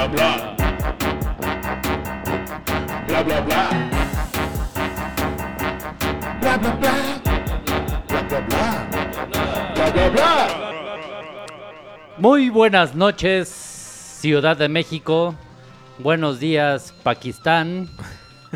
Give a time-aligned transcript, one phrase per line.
[0.00, 0.56] bla bla.
[3.06, 3.70] Bla bla bla.
[6.40, 6.94] Bla bla bla.
[8.08, 8.86] Bla bla bla.
[9.74, 10.48] Bla bla bla.
[12.16, 15.34] Muy buenas noches, Ciudad de México.
[15.98, 17.88] Buenos días, Pakistán.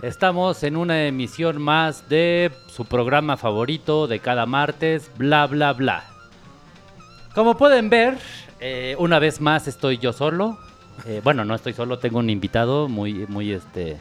[0.02, 6.04] Estamos en una emisión más de su programa favorito de cada martes, bla bla bla.
[7.34, 8.18] Como pueden ver,
[8.60, 10.58] eh, una vez más estoy yo solo.
[11.06, 13.96] Eh, bueno, no estoy solo, tengo un invitado muy, muy, este,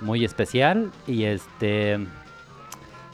[0.00, 1.98] muy especial y este.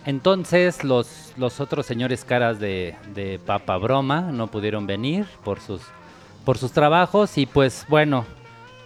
[0.04, 5.80] Entonces los, los otros señores caras de, de Papa Broma no pudieron venir por sus,
[6.44, 8.26] por sus trabajos y pues bueno,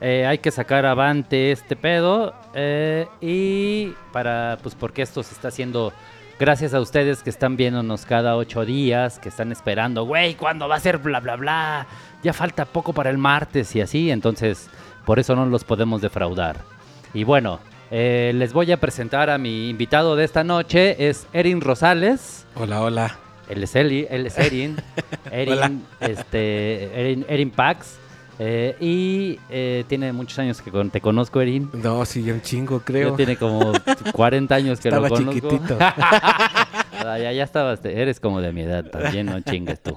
[0.00, 5.48] eh, hay que sacar avante este pedo eh, y para pues porque esto se está
[5.48, 5.90] haciendo
[6.38, 10.76] gracias a ustedes que están viéndonos cada ocho días, que están esperando, güey, ¿cuándo va
[10.76, 11.86] a ser bla bla bla?
[12.22, 14.68] Ya falta poco para el martes y así, entonces
[15.04, 16.56] por eso no los podemos defraudar.
[17.14, 21.60] Y bueno, eh, les voy a presentar a mi invitado de esta noche, es Erin
[21.60, 22.46] Rosales.
[22.54, 23.16] Hola, hola.
[23.48, 24.76] Él es, Eli, él es Erin.
[25.26, 25.36] Hola.
[25.36, 27.96] Erin, este, Erin, Erin Pax.
[28.38, 31.70] Eh, y eh, tiene muchos años que con- te conozco, Erin.
[31.72, 33.14] No, sí, un chingo, Ya creo.
[33.14, 33.72] tiene como
[34.12, 35.32] 40 años que Estaba lo conozco.
[35.48, 35.78] chiquitito.
[37.08, 39.96] Ah, ya, ya estabas, eres como de mi edad también, no chingues tú.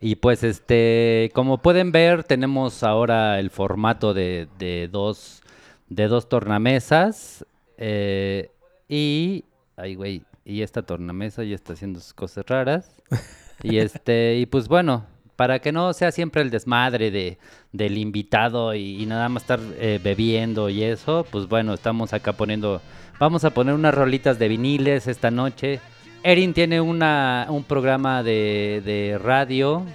[0.00, 5.42] Y pues, este, como pueden ver, tenemos ahora el formato de, de dos,
[5.88, 7.44] de dos tornamesas.
[7.76, 8.50] eh,
[8.88, 9.44] y,
[9.76, 12.96] ay, güey, y esta tornamesa ya está haciendo sus cosas raras.
[13.62, 15.04] Y este, y pues bueno,
[15.40, 17.38] para que no sea siempre el desmadre de,
[17.72, 22.82] del invitado y, nada más estar eh, bebiendo y eso, pues bueno, estamos acá poniendo,
[23.18, 25.80] vamos a poner unas rolitas de viniles esta noche.
[26.22, 29.86] Erin tiene una, un programa de, de radio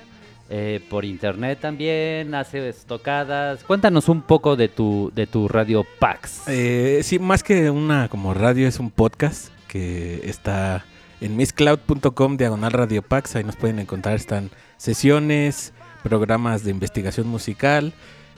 [0.50, 3.64] eh, por internet también, hace tocadas.
[3.66, 6.48] Cuéntanos un poco de tu, de tu radio Pax.
[6.48, 10.84] Eh, sí, más que una como radio, es un podcast que está
[11.22, 13.36] en misscloud.com, diagonal Radio Pax.
[13.36, 14.16] Ahí nos pueden encontrar.
[14.16, 17.94] Están sesiones, programas de investigación musical.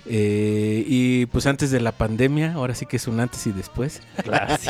[0.09, 4.01] eh, y pues antes de la pandemia, ahora sí que es un antes y después.
[4.23, 4.69] Claro, sí.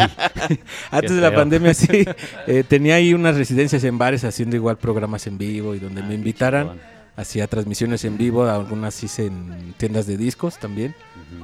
[0.90, 2.06] Antes de la pandemia, sí.
[2.48, 6.16] eh, tenía ahí unas residencias en bares haciendo igual programas en vivo y donde me
[6.16, 6.80] invitaran.
[7.16, 10.94] Hacía transmisiones en vivo, algunas hice en tiendas de discos también,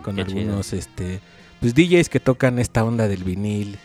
[0.03, 0.28] con chido.
[0.28, 1.19] algunos este
[1.59, 3.79] pues DJs que tocan esta onda del vinil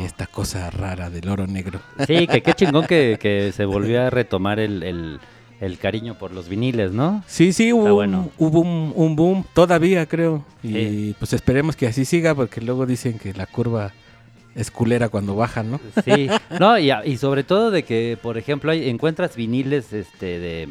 [0.00, 1.80] y esta cosa rara del oro negro.
[2.06, 5.20] Sí, que qué chingón que, que se volvió a retomar el, el-
[5.60, 7.22] el cariño por los viniles, ¿no?
[7.26, 8.30] Sí, sí, hubo, bueno.
[8.38, 10.44] un, hubo un, un boom todavía, creo.
[10.62, 11.16] Y Sí.
[11.18, 13.92] pues esperemos que así siga, porque luego dicen que la curva
[14.54, 15.80] es culera cuando baja, ¿no?
[16.04, 16.28] Sí,
[16.60, 20.68] no, y, y sobre todo de que, por ejemplo, hay, encuentras viniles este de...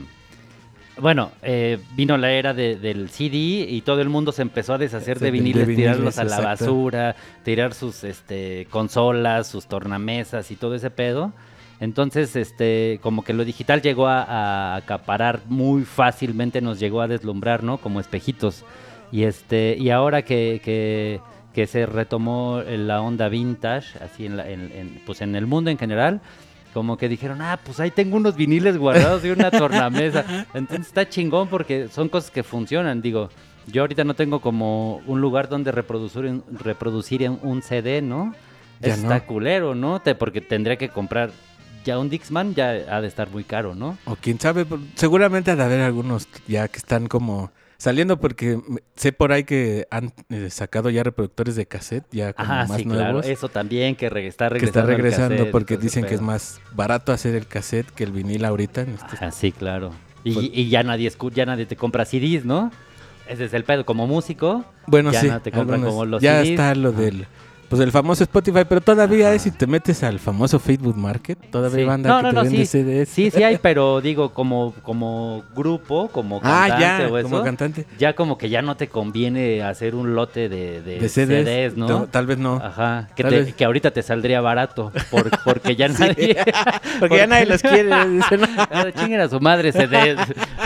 [1.00, 4.78] Bueno, eh, vino la era de- del CD y todo el mundo se empezó a
[4.78, 6.66] deshacer de viniles, viniles, tirarlos a la exacto.
[6.66, 11.34] basura, tirar sus este, consolas, sus tornamesas y todo ese pedo.
[11.80, 17.08] Entonces, este, como que lo digital llegó a, a acaparar muy fácilmente, nos llegó a
[17.08, 17.78] deslumbrar, ¿no?
[17.78, 18.64] Como espejitos.
[19.12, 21.20] Y este, y ahora que, que,
[21.54, 25.70] que se retomó la onda vintage, así en, la- en- en- pues en el mundo
[25.70, 26.22] en general,
[26.74, 30.26] como que dijeron, ah, pues ahí tengo unos viniles guardados y una tornamesa.
[30.54, 33.02] Entonces está chingón porque son cosas que funcionan.
[33.02, 33.30] Digo,
[33.68, 38.34] yo ahorita no tengo como un lugar donde reproducir, un- reproducir un CD, ¿no?
[38.80, 39.26] Ya Está no.
[39.26, 40.02] culero, ¿no?
[40.02, 41.30] Te, porque tendría que comprar
[41.84, 43.98] ya un Dixman, ya ha de estar muy caro, ¿no?
[44.06, 48.60] O quién sabe, seguramente ha de haber algunos ya que están como saliendo, porque
[48.96, 52.78] sé por ahí que han eh, sacado ya reproductores de cassette, ya como Ajá, más
[52.80, 53.06] sí, nuevos.
[53.06, 53.22] claro.
[53.22, 54.80] Eso también, que re- está que regresando.
[54.80, 58.12] está el regresando cassette porque dicen que es más barato hacer el cassette que el
[58.12, 58.82] vinil ahorita.
[58.82, 59.92] en este- Ajá, sí, claro.
[60.24, 62.72] Y, Pues- y ya nadie escu- ya nadie te compra CDs, ¿no?
[63.28, 63.86] Ese es el pedo.
[63.86, 66.50] Como músico, Bueno, ya sí, no te compran algunos- como los ya CDs.
[66.52, 67.02] está lo Ajá.
[67.02, 67.28] del
[67.70, 71.76] pues el famoso Spotify, pero todavía es si te metes al famoso Facebook Market, todavía
[71.76, 71.82] Sí.
[71.82, 72.84] hay banda No, que no, te no, vende sí.
[72.84, 73.10] CDs.
[73.10, 77.44] Sí, sí hay, pero digo, como, como grupo, como ah, cantante ya, o eso, como
[77.44, 81.46] cantante ya como que ya no te conviene hacer un lote de, de, de CDs,
[81.46, 82.06] CDs, ¿no?
[82.08, 82.56] Tal vez no.
[82.64, 86.38] Ajá, que, te- que ahorita te saldría barato, por- porque ya nadie...
[87.00, 87.90] Porque ya nadie los quiere.
[87.92, 90.18] Ah, Chinguen a su madre CDs.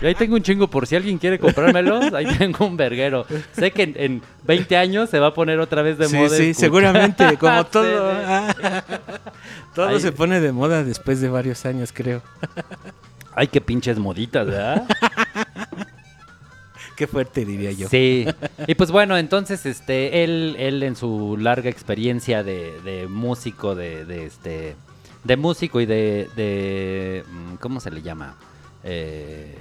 [0.01, 3.25] Yo ahí tengo un chingo por si alguien quiere comprármelos, ahí tengo un verguero.
[3.53, 6.29] Sé que en, en 20 años se va a poner otra vez de sí, moda.
[6.29, 6.96] sí, seguramente,
[7.39, 8.11] como todo.
[8.11, 8.83] CDs.
[9.75, 12.21] todo se pone de moda después de varios años, creo.
[13.35, 14.85] Ay, qué pinches moditas, ¿verdad?
[16.97, 17.87] Qué fuerte diría yo.
[17.89, 18.25] Sí.
[18.65, 24.03] Y pues bueno, entonces este, él, él en su larga experiencia de, de músico, de,
[24.03, 24.75] de este.
[25.23, 26.27] De músico y de.
[26.35, 28.35] de mm, ¿Cómo se le llama?
[28.83, 29.55] Eh,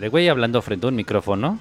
[0.00, 1.60] de güey hablando frente a un micrófono.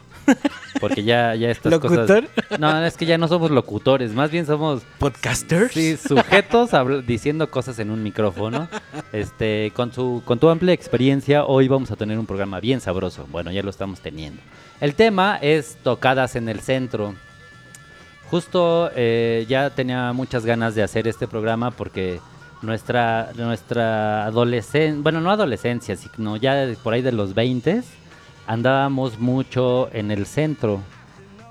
[0.80, 2.28] Porque ya, ya estas ¿Locutor?
[2.28, 2.60] cosas...
[2.60, 5.74] No, es que ya no somos locutores, más bien somos ¿Podcasters?
[5.74, 6.72] Sí, sujetos
[7.06, 8.68] diciendo cosas en un micrófono.
[9.12, 13.28] Este, con su, con tu amplia experiencia, hoy vamos a tener un programa bien sabroso.
[13.32, 14.42] Bueno, ya lo estamos teniendo.
[14.82, 17.16] El tema es tocadas en el centro.
[18.30, 22.20] Justo eh, ya tenía muchas ganas de hacer este programa porque
[22.62, 27.82] nuestra, nuestra adolescencia, bueno, no adolescencia, sino ya por ahí de los 20
[28.50, 30.82] andábamos mucho en el centro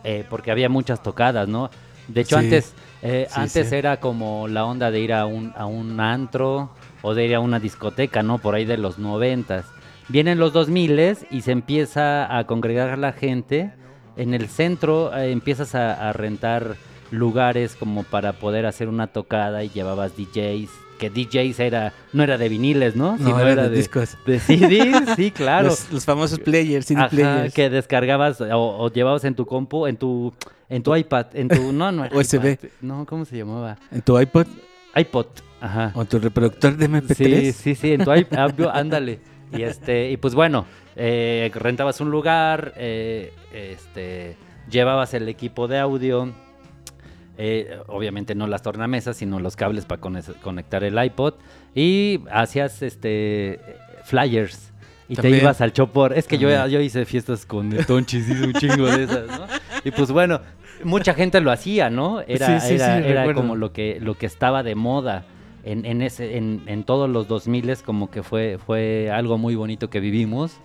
[0.03, 1.71] eh, porque había muchas tocadas, ¿no?
[2.09, 2.45] De hecho, Sí.
[2.45, 3.75] antes, eh, Sí, antes sí.
[3.77, 6.71] era como la onda de ir a un, a un antro
[7.03, 8.39] o de ir a una discoteca, ¿no?
[8.39, 9.65] Por ahí de los noventas.
[10.09, 13.73] Vienen los 2000 y se empieza a congregar la gente.
[14.17, 16.75] En el centro eh, empiezas a, a rentar
[17.13, 20.71] lugares como para poder hacer una tocada y llevabas DJs.
[20.99, 23.17] Que DJs era, no era de viniles, ¿no?
[23.17, 24.17] No, era de discos.
[24.27, 25.69] De CDs, sí, claro.
[25.69, 27.55] Los, los famosos players, CD Ajá, players.
[27.55, 28.47] que descargabas o,
[28.79, 30.33] o llevabas en tu compu, en tu
[30.69, 32.53] en tu iPad, en tu no, no era USB.
[32.53, 33.79] iPad, No, ¿cómo se llamaba?
[33.91, 34.47] En tu iPod
[34.97, 35.27] iPod.
[35.61, 35.91] Ajá.
[35.95, 37.15] o en tu reproductor de MP3.
[37.15, 39.19] Sí, sí, sí, en tu iPad, ándale.
[39.53, 44.37] Y este, y pues bueno, eh, rentabas un lugar, eh, este,
[44.71, 46.33] llevabas el equipo de audio,
[47.39, 51.35] eh, obviamente no las tornamesas, sino los cables para conectar el iPod
[51.75, 53.61] y hacías este
[54.05, 54.73] flyers.
[55.09, 55.37] Y También.
[55.37, 56.13] te ibas al chopor.
[56.19, 56.71] Es que yo, También.
[56.71, 59.47] yo hice fiestas con Tonchis, hice un chingo de esas, ¿no?
[59.85, 60.41] Y pues bueno,
[60.85, 62.21] mucha gente lo hacía, ¿no?
[62.27, 63.41] Era, Sí, sí, era, sí, era recuerdo.
[63.41, 65.25] como lo que, lo que estaba de moda
[65.65, 69.89] en, en, ese, en, en todos los 2000 como que fue, fue algo muy bonito
[69.89, 70.59] que vivimos.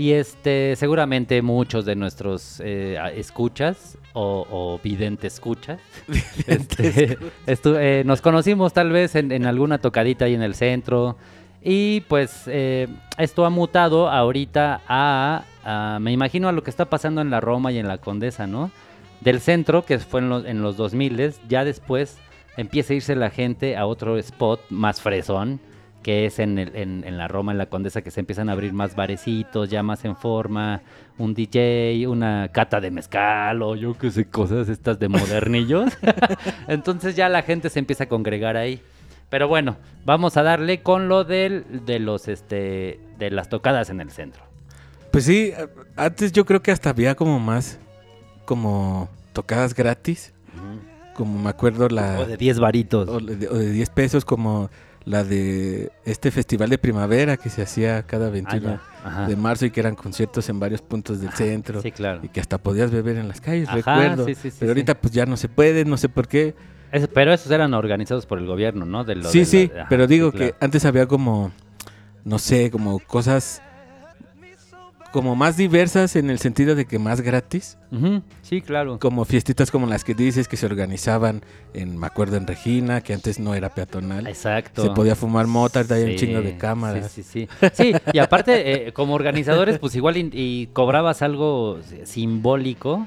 [0.00, 5.78] Y este, seguramente muchos de nuestros eh, escuchas o, o videntes escuchas,
[6.46, 11.18] este, estu- eh, nos conocimos tal vez en, en alguna tocadita ahí en el centro.
[11.62, 12.88] Y pues eh,
[13.18, 17.40] esto ha mutado ahorita a, a- me imagino a lo que está pasando en la
[17.42, 18.70] Roma y en la Condesa, ¿no?
[19.20, 22.16] Del centro, que fue en los, en los 2000, ya después
[22.56, 25.60] empieza a irse la gente a otro spot más fresón,
[26.02, 28.52] que es en, el- en, en la Roma, en la Condesa, que se empiezan a
[28.52, 30.80] abrir más barecitos, ya más en forma,
[31.18, 35.92] un DJ, una cata de mezcal o yo qué sé, cosas estas de modernillos.
[36.68, 38.80] Entonces ya la gente se empieza a congregar ahí.
[39.28, 44.00] Pero bueno, vamos a darle con lo del, de los este de las tocadas en
[44.00, 44.42] el centro.
[45.12, 45.52] Pues sí,
[45.96, 47.78] antes yo creo que hasta había como más,
[48.44, 50.32] como tocadas gratis.
[51.14, 52.18] Como me acuerdo la...
[52.20, 53.08] O de 10 varitos.
[53.08, 54.70] o de, o de 10 pesos como
[55.04, 58.80] la de este festival de primavera que se hacía cada Ah, 21 ya.
[59.02, 59.26] Ajá.
[59.26, 62.20] de marzo y que eran conciertos en varios puntos del centro Sí, claro.
[62.22, 64.26] y que hasta podías beber en las calles, Ajá, recuerdo.
[64.26, 66.54] sí, sí, sí, Pero ahorita pues ya no se puede, no sé por qué.
[66.92, 69.04] Es- pero esos eran organizados por el gobierno, ¿no?
[69.04, 70.52] De lo sí, de sí, ajá, pero digo sí, claro.
[70.58, 71.50] que antes había como,
[72.24, 73.62] no sé, como cosas
[75.12, 78.98] como más diversas en el sentido de que más gratis, Ujú, Sí, claro.
[78.98, 81.42] como fiestitas como las que dices que se organizaban
[81.74, 84.26] en, me acuerdo en Regina, que antes no era peatonal.
[84.26, 84.82] Exacto.
[84.82, 87.10] Se podía fumar mota, hay un Sí, chingo de cámaras.
[87.10, 87.70] Sí, sí, sí.
[87.72, 93.06] Sí, y aparte, eh, como organizadores, pues igual y, y cobrabas algo simbólico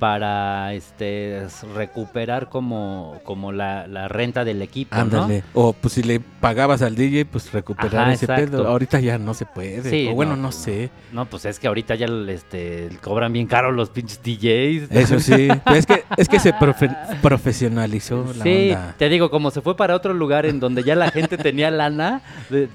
[0.00, 5.02] para este recuperar como, como la, la renta del equipo, ¿no?
[5.02, 5.44] Ándale.
[5.54, 8.50] O pues si le pagabas al DJ, pues recuperar Ajá, ese exacto.
[8.50, 8.66] pedo.
[8.66, 9.88] Ahorita ya no se puede.
[9.88, 10.90] Sí, o bueno, no, no, pues, sé.
[11.12, 14.90] No, pues es que ahorita ya este, cobran bien caro los pinches DJs.
[14.90, 15.48] Eso sí.
[15.64, 18.94] Pero es que, es que se profe- profesionalizó la Sí, onda.
[18.98, 22.22] te digo, como se fue para otro lugar en donde ya la gente tenía lana,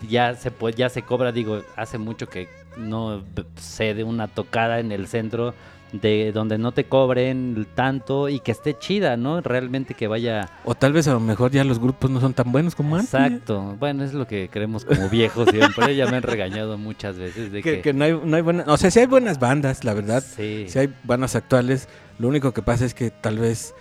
[0.08, 3.24] ya se ya se cobra, digo, hace mucho que no
[3.56, 5.54] sé de una tocada en el centro
[6.02, 9.42] de donde no te cobren tanto y que esté chida, ¿no?
[9.42, 12.52] Realmente que vaya O tal vez a lo mejor ya los grupos no son tan
[12.52, 13.14] buenos como antes.
[13.14, 13.76] exacto.
[13.80, 17.62] Bueno, es lo que creemos como viejos siempre, ya me han regañado muchas veces de
[17.62, 18.68] Que, que, que no, hay, no hay buenas...
[18.68, 20.24] O sea, sí hay buenas bandas, la verdad.
[20.24, 20.66] sí.
[20.68, 21.88] Sí hay bandas actuales.
[22.18, 23.76] Lo único que pasa es que tal vez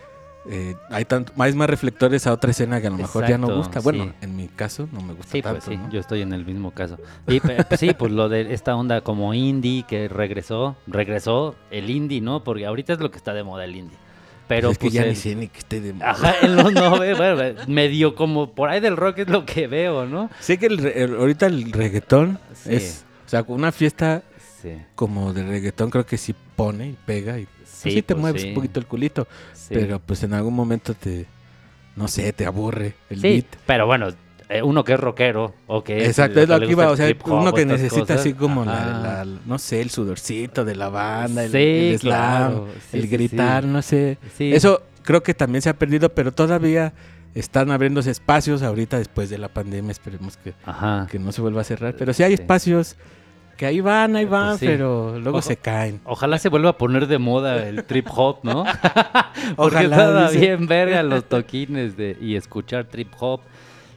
[0.47, 3.55] eh, hay tanto, hay más reflectores a otra escena que a lo mejor ya no
[3.57, 3.81] gusta.
[3.81, 4.13] Bueno, sí.
[4.23, 5.91] en mi caso no me gusta Sí, tanto, pues sí, ¿no?
[5.91, 6.99] yo estoy en el mismo caso.
[7.27, 12.21] Y pues sí, pues lo de esta onda como indie que regresó, regresó el indie,
[12.21, 12.45] ¿no?
[12.45, 13.97] Porque ahorita es lo que está de moda el indie.
[14.47, 16.11] Pero Pues es que pues ya el- ni sé ni que esté de moda.
[16.11, 20.05] Ajá, en los nove- bueno, medio como por ahí del rock es lo que veo,
[20.05, 20.29] ¿no?
[20.41, 23.05] Sé que el el- ahorita el reggaetón es...
[23.27, 24.23] O sea, una fiesta
[24.95, 27.47] como de reggaetón creo que sí pone y pega y
[27.85, 28.49] pues Sí, sí, te pues mueves sí.
[28.49, 29.29] un poquito el culito.
[29.69, 31.26] Pero pues en algún momento te...
[31.97, 33.47] No sé, te aburre el Sí, beat.
[33.67, 34.09] pero bueno,
[34.49, 37.53] eh, uno que es rockero o que Exacto, es lo que iba, o sea, uno
[37.53, 41.59] que necesita cosas, así como la, no sé, el sudorcito de la banda, el, Sí,
[41.93, 44.19] el slam, claro, sí, el sí, gritar, no sé.
[44.37, 44.53] Sí.
[44.53, 46.93] Eso creo que también se ha perdido, pero todavía
[47.37, 51.07] están abriéndose espacios ahorita después de la pandemia, esperemos que, Ajá.
[51.11, 51.95] que no se vuelva a cerrar.
[51.97, 52.97] Pero sí hay espacios
[53.56, 54.66] Que ahí van, ahí van, Pues sí.
[54.66, 56.00] pero luego se caen.
[56.04, 58.64] Ojalá se vuelva a poner de moda el trip hop, ¿no?
[59.56, 60.40] Porque Ojalá, estaba dice.
[60.40, 63.40] bien verga los toquines de, y escuchar trip hop.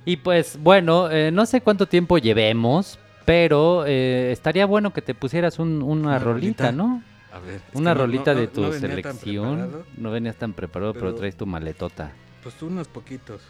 [0.05, 5.13] Y pues bueno, eh, no sé cuánto tiempo llevemos, pero eh, estaría bueno que te
[5.15, 6.71] pusieras un- una, Una rolita, rolita.
[6.71, 7.01] ¿no?
[7.33, 7.59] A ver.
[7.73, 9.83] Una rolita no- de tu no selección.
[9.97, 12.11] No venías tan preparado, pero, Pero- traes tu maletota.
[12.43, 13.41] Pues unos poquitos.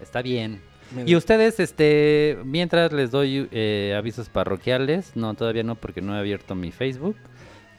[0.00, 0.62] Está bien.
[1.06, 6.18] Y ustedes, este, mientras les doy eh, avisos parroquiales, no, todavía no, porque no he
[6.18, 7.16] abierto mi Facebook,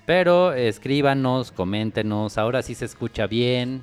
[0.05, 3.81] pero escríbanos, coméntenos, ahora sí se escucha bien.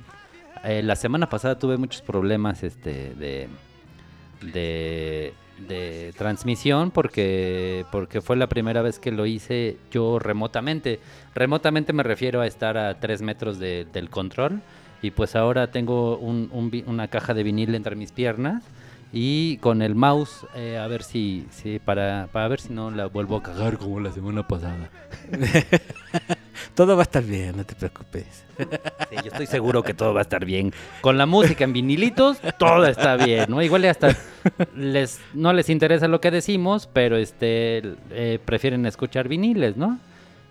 [0.63, 3.47] Eh, la semana pasada tuve muchos problemas, este, de,
[4.53, 5.33] de,
[5.67, 10.99] de transmisión, porque, porque fue la primera vez que lo hice yo remotamente.
[11.35, 14.61] Remotamente me refiero a estar a tres metros de- del control,
[15.03, 18.63] y pues ahora tengo un- un una caja de vinil entre mis piernas
[19.13, 23.07] y con el mouse eh, a ver si, si para, para ver si no la
[23.07, 24.89] vuelvo a cagar como la semana pasada.
[26.75, 28.43] Todo va a estar bien, no te preocupes.
[28.57, 30.71] Sí, yo estoy seguro que todo va a estar bien.
[31.01, 33.61] Con la música en vinilitos, todo está bien, ¿no?
[33.61, 34.15] Igual hasta
[34.75, 39.99] les, no les interesa lo que decimos, pero este eh, prefieren escuchar viniles, ¿no?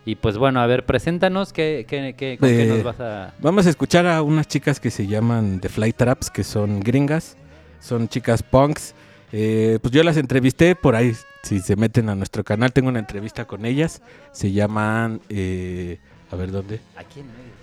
[0.05, 3.33] Y pues bueno, a ver, preséntanos qué, qué, qué- con qué Eh, nos vas a...
[3.41, 7.37] Vamos a escuchar a unas chicas que se llaman The Fly Traps, que son gringas,
[7.81, 8.95] son chicas punks.
[9.33, 12.99] Eh, pues yo las entrevisté por ahí, si se meten a nuestro canal, tengo una
[12.99, 14.03] entrevista con ellas.
[14.33, 15.99] Se llaman, eh,
[16.31, 16.81] a ver dónde.
[16.97, 17.61] Aquí en medio.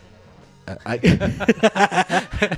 [0.67, 0.97] Ah.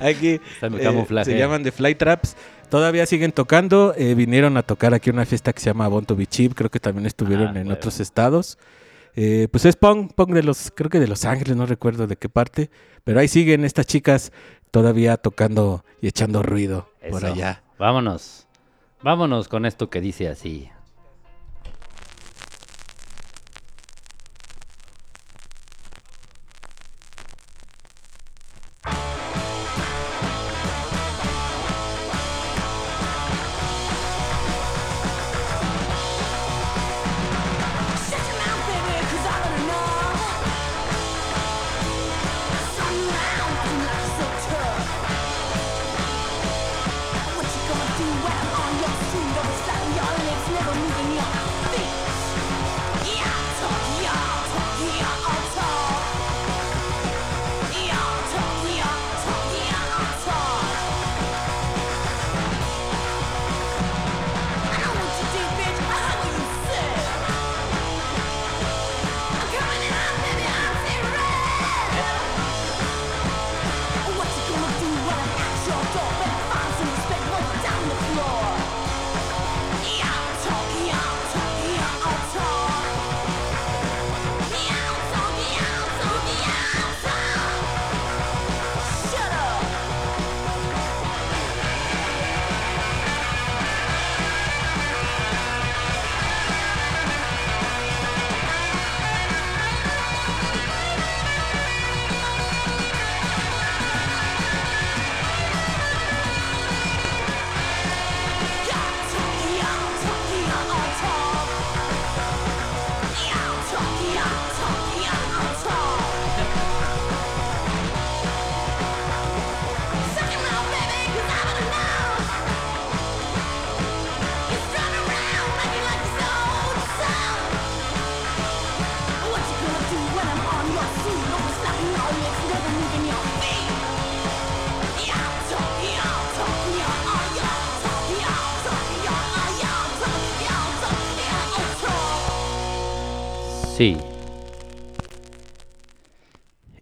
[0.02, 2.36] Aquí eh, se llaman The Fly Traps.
[2.68, 3.94] Todavía siguen tocando.
[3.96, 6.54] eh, vinieron a tocar aquí una fiesta que se llama Bon to Be Cheap.
[6.54, 8.58] Creo que también estuvieron Ah, en otros estados.
[9.16, 12.16] Eh, pues es punk, punk de los, creo que de Los Ángeles, no recuerdo de
[12.16, 12.70] qué parte.
[13.04, 14.32] Pero ahí siguen estas chicas
[14.70, 17.62] todavía tocando y echando ruido por allá.
[17.78, 18.46] Vámonos.
[19.02, 20.70] Vámonos con esto que dice así.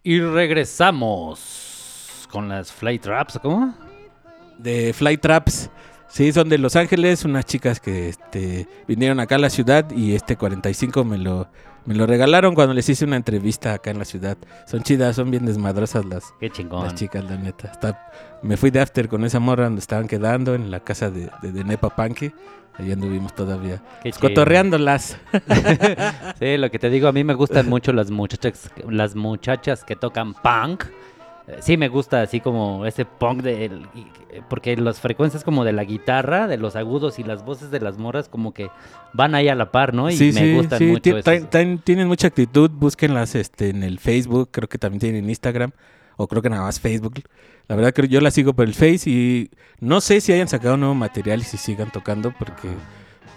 [0.09, 3.75] Y regresamos con las Fly Traps, ¿cómo?
[4.57, 5.69] de Fly Traps.
[6.09, 10.15] Sí, son de Los Ángeles, unas chicas que este, vinieron acá a la ciudad y
[10.15, 11.49] este 45 me lo,
[11.85, 14.39] me lo regalaron cuando les hice una entrevista acá en la ciudad.
[14.67, 16.85] Son chidas, son bien desmadrosas las, Qué chingón.
[16.85, 17.71] las chicas, la neta.
[17.71, 18.11] Hasta
[18.43, 21.53] me fui de after con esa morra donde estaban quedando en la casa de, de,
[21.53, 22.33] de Nepa Panque.
[22.79, 23.83] Ahí anduvimos todavía.
[24.03, 25.19] Pues, cotorreándolas.
[26.39, 29.97] Sí, lo que te digo, a mí me gustan mucho las muchachas, las muchachas que
[29.97, 30.85] tocan punk.
[31.61, 33.65] Sí, me gusta así como ese punk de...
[33.67, 33.87] el-
[34.51, 37.97] porque las frecuencias como de la guitarra, de los agudos y las voces de las
[37.99, 38.71] morras como que
[39.15, 40.11] van ahí a la par, ¿no?
[40.11, 43.83] Y sí, me sí, gustan sí, mucho traen- traen- tienen mucha actitud, búsquenlas este, en
[43.83, 45.73] el Facebook, creo que también tienen Instagram,
[46.17, 47.23] o creo que nada más Facebook.
[47.69, 49.51] La verdad que yo las sigo por el Face y
[49.81, 52.69] no sé si hayan sacado nuevo material y si sigan tocando porque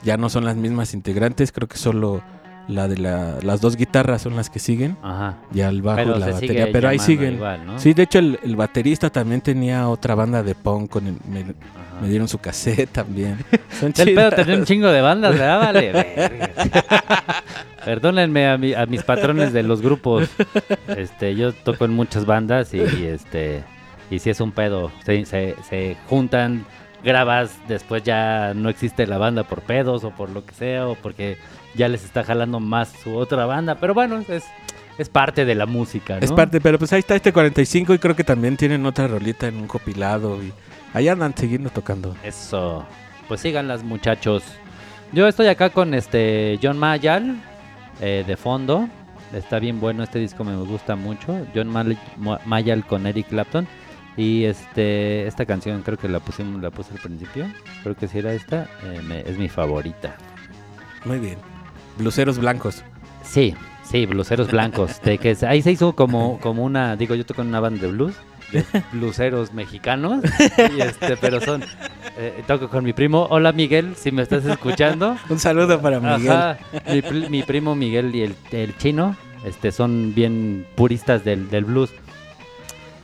[0.03, 2.21] ya no son las mismas integrantes, creo que solo
[2.67, 4.97] la de la- las dos guitarras son las que siguen.
[5.01, 5.37] Ajá.
[5.51, 7.33] Ya el bajo Pero y la batería, pero ahí siguen.
[7.35, 7.79] igual, ¿no?
[7.79, 12.07] Sí, de hecho el, el baterista también tenía otra banda de punk con el- me,
[12.07, 13.37] dieron su cassette también.
[13.79, 15.59] Son El pedo tener un chingo de bandas, ¿verdad?
[15.59, 16.51] Vale.
[17.85, 20.29] Perdónenme a, mi- a mis patrones de los grupos.
[20.87, 23.63] Este, yo toco en muchas bandas y, y, este
[24.11, 24.91] y si es un pedo.
[25.03, 26.65] Se, se, se juntan,
[27.03, 30.95] grabas, después ya no existe la banda por pedos o por lo que sea, o
[30.95, 31.37] porque
[31.75, 33.75] ya les está jalando más su otra banda.
[33.75, 34.43] Pero bueno, es,
[34.97, 36.21] es parte de la música, ¿no?
[36.25, 39.47] Es parte, pero pues ahí está este 45 y creo que también tienen otra rolita
[39.47, 40.51] en un copilado y
[40.93, 42.15] ahí andan siguiendo tocando.
[42.23, 42.85] Eso.
[43.27, 44.43] Pues síganlas, muchachos.
[45.13, 47.41] Yo estoy acá con este John Mayall
[48.01, 48.87] eh, de fondo.
[49.33, 51.45] Está bien bueno este disco, me gusta mucho.
[51.55, 53.67] John Mal- Ma- Mayall con Eric Clapton.
[54.17, 57.45] Y este esta canción creo que la pusimos, la puse al principio.
[57.83, 58.67] Creo que sí era esta.
[58.83, 60.15] eh, me- es mi favorita.
[61.05, 61.37] Muy bien.
[62.01, 62.83] Bluseros blancos.
[63.23, 63.53] Sí,
[63.83, 64.99] sí, bluseros blancos.
[65.03, 67.81] De que se- ahí se hizo como, como una, digo, yo toco en una banda
[67.83, 68.15] de blues,
[68.51, 70.23] de bluseros mexicanos,
[70.75, 71.63] y este, pero son,
[72.17, 73.27] eh, toco con mi primo.
[73.29, 75.15] Hola Miguel, si me estás escuchando.
[75.29, 76.31] Un saludo para Miguel.
[76.31, 76.57] Ajá,
[77.11, 79.15] mi, mi primo Miguel y el, el chino,
[79.45, 81.91] este, son bien puristas del, del blues.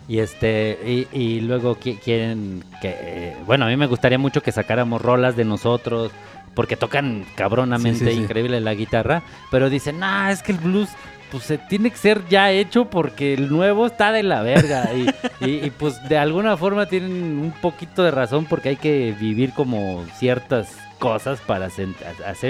[0.10, 4.42] Y este, y, y luego qui- quieren que, eh, bueno, a mí me gustaría mucho
[4.42, 6.12] que sacáramos rolas de nosotros,
[6.58, 8.22] porque tocan cabronamente Sí, sí, sí.
[8.24, 9.22] increíble la guitarra,
[9.52, 10.90] pero dicen, nah, es que el blues,
[11.32, 14.90] pues se tiene que ser ya hecho porque el nuevo está de la verga.
[14.94, 15.08] Y,
[15.46, 19.52] y- y, pues de alguna forma tienen un poquito de razón porque hay que vivir
[19.54, 21.88] como ciertas cosas para hacer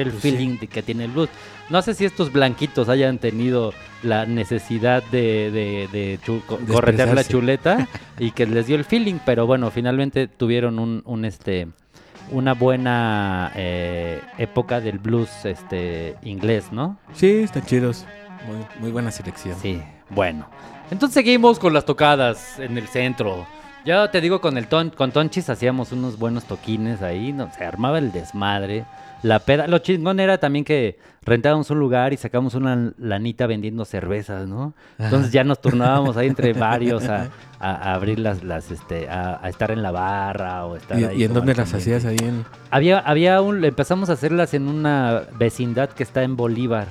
[0.08, 1.28] el Pues feeling que tiene el blues.
[1.70, 3.74] No sé si estos blanquitos hayan tenido
[4.04, 5.52] la necesidad de,
[5.92, 6.18] de,
[6.66, 11.26] corretear la chuleta y que les dio el feeling, pero bueno, finalmente tuvieron un, un
[11.26, 11.68] este
[12.32, 16.98] una buena eh, época del blues este inglés, ¿no?
[17.14, 18.06] Sí, están chidos.
[18.48, 19.58] Muy, muy buena selección.
[19.60, 20.48] Sí, bueno.
[20.92, 23.46] Entonces seguimos con las tocadas en el centro.
[23.86, 27.64] Ya te digo, con el ton, con Tonchis hacíamos unos buenos toquines ahí, no, se
[27.66, 28.86] armaba el desmadre.
[29.24, 33.84] La peda, lo chingón era también que rentábamos un lugar y sacamos una lanita vendiendo
[33.84, 34.74] cervezas, ¿no?
[35.00, 39.40] Entonces ya nos turnábamos ahí entre varios a, a- a abrir las, las este, a,
[39.44, 42.18] a estar en la barra o estar ¿Y, ahí y en dónde las hacías ahí
[42.22, 42.46] en...?
[42.70, 46.88] Había, había un, empezamos a hacerlas en una vecindad que está en Bolívar.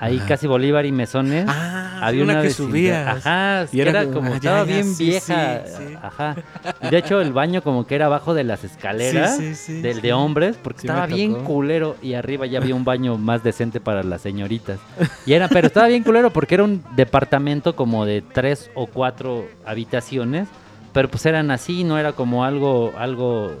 [0.00, 0.26] Ahí Ajá.
[0.28, 1.44] casi Bolívar y Mesones.
[1.48, 3.26] Ah, había una una, que subías.
[3.26, 5.62] Ajá, Y era era como- como, ah, estaba ya, bien sí, vieja.
[5.66, 5.94] sí, sí.
[6.00, 6.36] Ajá.
[6.82, 10.56] Y de hecho, el baño como que era abajo de las escaleras del de hombres,
[10.62, 11.96] porque estaba bien culero.
[12.02, 14.78] Y arriba ya había un baño más decente para las señoritas.
[15.26, 19.46] Y era, pero estaba bien culero porque era un departamento como de tres o cuatro
[19.66, 20.48] habitaciones.
[20.92, 23.60] Pero pues eran así, no era como algo, algo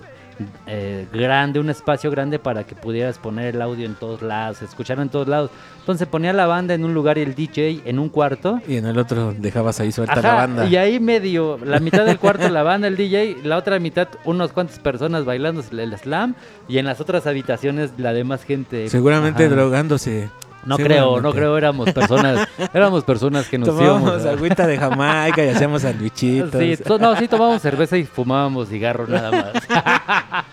[0.66, 4.98] eh, grande, un espacio grande para que pudieras poner el audio en todos lados, escuchar
[5.00, 5.50] en todos lados.
[5.80, 8.60] Entonces ponía la banda en un lugar y el DJ en un cuarto.
[8.66, 10.66] Y en el otro dejabas ahí suelta la banda.
[10.66, 14.52] y ahí medio, la mitad del cuarto la banda, el DJ, la otra mitad unos
[14.52, 16.34] cuantas personas bailando el slam
[16.68, 18.88] y en las otras habitaciones la demás gente.
[18.88, 19.54] Seguramente Ajá.
[19.54, 20.28] drogándose.
[20.68, 24.00] No creo, no creo, éramos personas, éramos personas que nos íbamos.
[24.02, 26.60] Tomábamos a- agüita de Jamaica y hacíamos sandwichitos.
[26.60, 30.44] Sí, no, sí tomábamos cerveza y fumábamos cigarro nada más.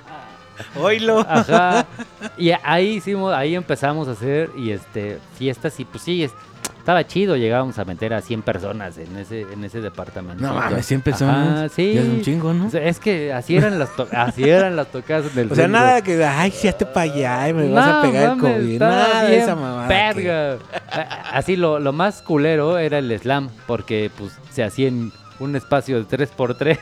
[0.82, 1.25] Oilo.
[1.28, 1.86] Ajá.
[2.38, 6.34] Y ahí hicimos, ahí empezamos a hacer y este fiestas y pues sí, es-
[6.86, 10.43] estaba chido, llegábamos a meter a 100 personas en ese en ese departamento.
[10.43, 11.58] No mames, 100 personas.
[11.58, 11.93] Ajá, sí.
[11.95, 12.67] Ya es un chingo, ¿no?
[12.67, 15.82] O sea, es que así eran las así eran las tocadas del O sea, centro.
[15.82, 18.80] nada que, ay, si hazte para allá y me vas a pegar el COVID.
[18.80, 20.58] Nada de esa mamada.
[20.91, 25.56] A- Así lo, lo más culero era el slam, porque pues se hacía en un
[25.56, 26.78] espacio de 3x3.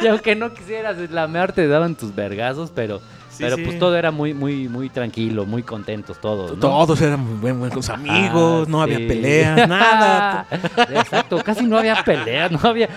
[0.04, 3.00] y aunque no quisieras slamearte, te daban tus vergazos, pero,
[3.40, 3.62] Sí, pero sí.
[3.64, 6.58] pues todo era muy, muy, muy tranquilo, muy contentos todos.
[6.60, 10.46] Todos eran muy buen- buenos amigos, Ah, no había peleas, nada.
[10.94, 12.88] Exacto, casi no había peleas, no había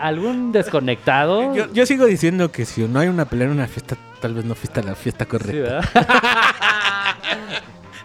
[0.00, 1.54] algún desconectado.
[1.54, 4.44] Yo, yo sigo diciendo que si no hay una pelea en una fiesta, tal vez
[4.44, 5.80] no fuiste la fiesta correcta.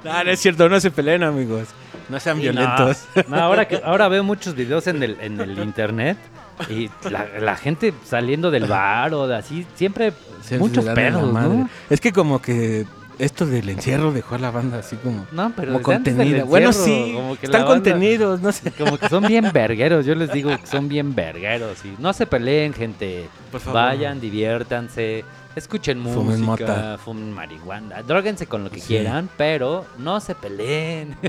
[0.04, 1.68] no, no es cierto, no se peleen, amigos.
[2.10, 3.06] No sean violentos.
[3.16, 6.18] No, No, ahora, que, ahora veo muchos videos en el, en el internet
[6.70, 11.32] y la, la gente saliendo del bar o de así, siempre Se- muchos pedos.
[11.34, 11.70] ¿no?
[11.90, 12.86] Es que como que
[13.18, 16.00] esto del encierro dejó a la banda así como, No, pero como.
[16.46, 18.72] Bueno, sí, como que están banda- contenidos, no sé.
[18.72, 21.84] Como que son bien vergueros, yo les digo que son bien vergueros.
[21.86, 23.28] Y no se peleen, gente.
[23.52, 23.82] Por favor.
[23.82, 26.98] Vayan, diviértanse, escuchen Fumen música, mota.
[26.98, 28.88] fumen marihuana, dróguense con lo que Sí.
[28.88, 31.18] quieran, pero no se peleen.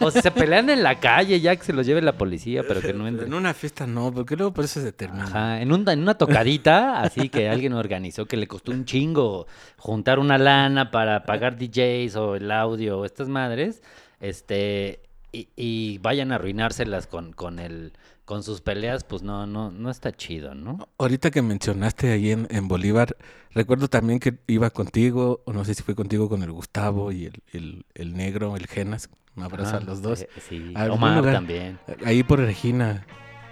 [0.00, 2.80] O sea, se pelean en la calle ya que se los lleve la policía, pero
[2.80, 3.34] que no En entren.
[3.34, 5.24] una fiesta no, porque luego por eso se termina.
[5.24, 9.46] Ajá, en, un- en una tocadita, así que alguien organizó que le costó un chingo
[9.76, 13.82] juntar una lana para pagar DJs o el audio o estas madres,
[14.20, 15.00] este,
[15.32, 17.92] y, y vayan a arruinárselas con, con el,
[18.24, 20.88] con sus peleas, pues no, no, no está chido, ¿no?
[20.98, 23.16] Ahorita que mencionaste ahí en, en Bolívar,
[23.52, 27.26] recuerdo también que iba contigo, o no sé si fue contigo con el Gustavo y
[27.26, 29.10] el, el, el negro, el Genas.
[29.36, 30.22] Un abrazo a Ajá, los dos.
[30.22, 31.34] eh, sí, A Omar lugar.
[31.34, 31.78] también.
[32.04, 33.06] Ahí por Regina,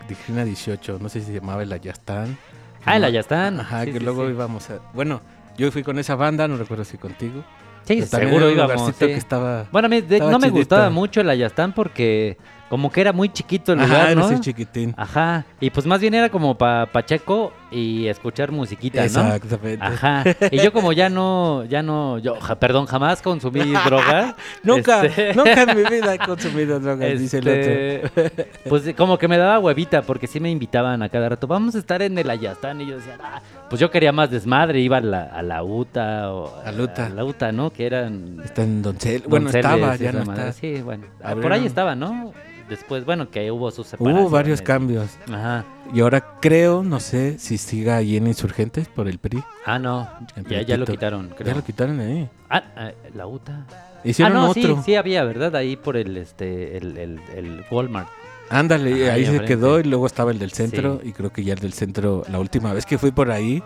[0.08, 2.36] Regina 18, no sé si se llamaba el Ayastán.
[2.84, 4.78] Ah, el Ayastán, Ajá, sí, que sí, luego íbamos a...
[4.94, 5.20] Bueno,
[5.56, 7.44] yo fui con esa banda, no recuerdo si contigo.
[7.86, 8.94] Sí, también seguro íbamos.
[8.98, 9.06] sí.
[9.06, 9.66] que estaba...
[9.70, 12.36] Bueno, a mí de- estaba no me gustaba mucho el Ayastán porque
[12.68, 14.40] como que era muy chiquito el Ajá, lugar, era ¿no?
[14.40, 14.92] chiquitín.
[14.96, 19.34] Ajá, y pues más bien era como para Pacheco y escuchar musiquita, ¿no?
[19.34, 19.84] Exactamente.
[19.84, 20.24] Ajá.
[20.52, 24.34] Y yo como ya no, ya no, yo, ja- perdón, jamás consumí drogas.
[24.62, 28.20] Nunca, este, nunca en mi vida he consumido drogas, dice el otro.
[28.20, 31.46] este, Pues como que me daba huevita porque sí me invitaban a cada rato.
[31.46, 34.80] Vamos a estar en el Ayastán y yo decía, "Ah", pues yo quería más desmadre,
[34.80, 37.06] iba a la, a la UTA o A la UTA.
[37.06, 37.70] a la UTA, ¿no?
[37.70, 39.24] Que eran Está en Doncel.
[39.26, 40.52] Bueno, Donceles, estaba, ya no está.
[40.52, 41.04] Sí, bueno.
[41.22, 42.32] Ah, Por Abrieron- ahí estaba, ¿no?
[42.68, 44.22] Después, bueno, que hubo sus separaciones.
[44.22, 45.10] Hubo varios cambios.
[45.28, 45.64] Ajá.
[45.94, 49.42] Y ahora creo, no sé si siga ahí en Insurgentes por el PRI.
[49.64, 50.08] Ah, no.
[50.48, 51.46] Ya, ya lo quitaron, creo.
[51.46, 52.28] Ya lo quitaron ahí.
[52.50, 53.66] Ah, ah, la UTA.
[54.02, 54.76] Hicieron ah, no, otro.
[54.76, 55.54] sí, sí había, ¿verdad?
[55.56, 58.08] Ahí por el, este, el, el, el Walmart.
[58.48, 61.00] Ándale, ahí ahí se quedó y luego estaba el del centro.
[61.02, 61.08] Sí.
[61.08, 63.62] Y creo que ya el del centro, la última vez que fui por ahí,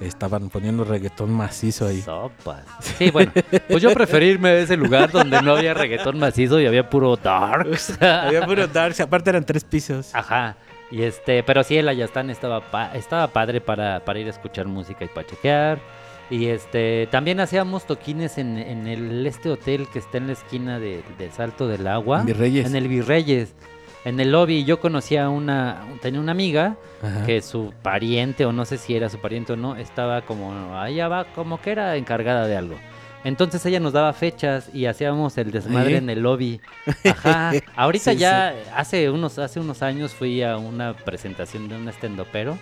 [0.00, 2.02] estaban poniendo reggaetón macizo ahí.
[2.02, 2.64] Sopas.
[2.80, 3.32] Sí, bueno,
[3.68, 7.16] pues yo preferí irme a ese lugar donde no había reggaetón macizo y había puro
[7.16, 7.96] darks.
[8.00, 10.14] Había puro darks, aparte eran tres pisos.
[10.14, 10.56] Ajá.
[10.90, 14.66] Y este, pero sí, el Ayastán estaba, pa- estaba padre para, para ir a escuchar
[14.66, 15.78] música y para chequear.
[16.30, 20.78] Y este, también hacíamos toquines en, en el este hotel que está en la esquina
[20.78, 22.20] de, de Salto del Agua.
[22.20, 22.66] En Virreyes.
[22.66, 23.54] En el Virreyes.
[24.04, 27.24] En el lobby yo conocía a una, tenía una amiga Ajá.
[27.24, 31.08] que su pariente, o no sé si era su pariente o no, estaba como, allá
[31.08, 32.76] va, como que era encargada de algo.
[33.24, 35.94] Entonces ella nos daba fechas y hacíamos el desmadre Ahí.
[35.96, 36.60] en el lobby.
[37.10, 37.52] Ajá.
[37.74, 42.58] Ahorita Sí, ya, hace unos, hace unos años fui a una presentación de un estendopero,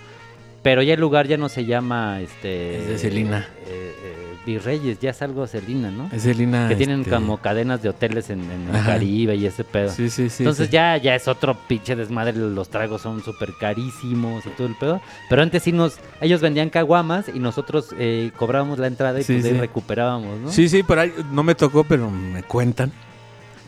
[0.62, 2.78] pero ya el lugar ya no se llama este.
[2.78, 3.48] Es de Celina.
[3.66, 6.08] eh, eh, Virreyes, ya es algo Celina, ¿no?
[6.12, 6.68] Es Elina.
[6.68, 8.84] que tienen este, como cadenas de hoteles en, en el.
[8.84, 9.90] Caribe y ese pedo.
[9.90, 10.42] Sí, sí, sí.
[10.42, 10.72] Entonces sí.
[10.72, 15.00] ya, ya es otro pinche desmadre, los tragos son súper carísimos y todo el pedo.
[15.28, 19.34] Pero antes sí nos, ellos vendían caguamas y nosotros eh, cobrábamos la entrada y Sí,
[19.34, 19.58] pues ahí sí.
[19.58, 20.50] recuperábamos, ¿no?
[20.50, 22.92] Sí, sí, por ahí no me tocó, pero me cuentan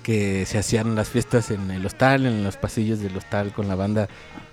[0.02, 3.74] que se hacían las fiestas en el hostal, en los pasillos del hostal con la
[3.74, 4.08] banda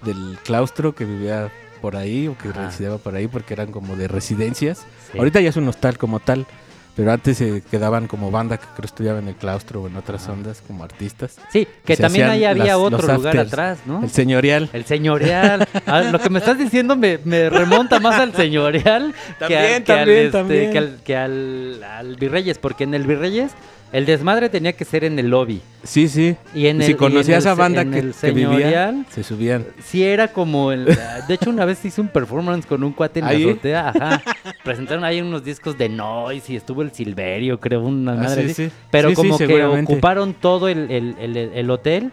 [0.05, 1.51] del claustro que vivía
[1.81, 2.67] por ahí o que Ajá.
[2.67, 4.85] residaba por ahí porque eran como de residencias.
[5.11, 5.17] Sí.
[5.17, 6.45] Ahorita ya es un hostal como tal,
[6.95, 10.23] pero antes se quedaban como banda que creo estudiaba en el claustro o en otras
[10.23, 10.33] Ajá.
[10.33, 11.37] ondas como artistas.
[11.51, 13.47] Sí, que también ahí había las- otro lugar afters.
[13.53, 14.03] atrás, ¿no?
[14.03, 14.69] El señorial.
[14.73, 15.67] El señorial.
[15.85, 19.13] Ah, lo que me estás diciendo me, me remonta más al señorial
[19.47, 20.71] que, a- También, que al, también, este, también.
[20.71, 23.51] que al, que al- al Virreyes, porque en el Virreyes
[23.91, 25.61] el desmadre tenía que ser en el lobby.
[25.83, 26.35] Sí, sí.
[26.55, 28.31] Y en el, si y conocía en esa el se- banda en que, el que
[28.31, 29.65] vivía, señorial, se subían.
[29.83, 30.85] Sí, era como el.
[31.27, 33.43] De hecho, una vez hice un performance con un cuate en ¿Ahí?
[33.45, 33.89] la azotea.
[33.89, 34.21] Ajá.
[34.63, 38.67] Presentaron ahí unos discos de noise y estuvo el Silverio, creo, una Ah, madre sí,
[38.67, 38.71] sí.
[38.91, 42.11] Pero Sí, como que ocuparon todo el, el- el- el hotel.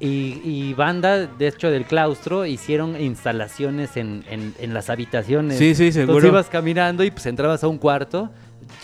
[0.00, 5.56] Y, y banda, de hecho, del claustro, hicieron instalaciones en, en- en las habitaciones.
[5.56, 6.14] Sí, sí, seguro.
[6.18, 8.30] Entonces ibas caminando y pues entrabas a un cuarto.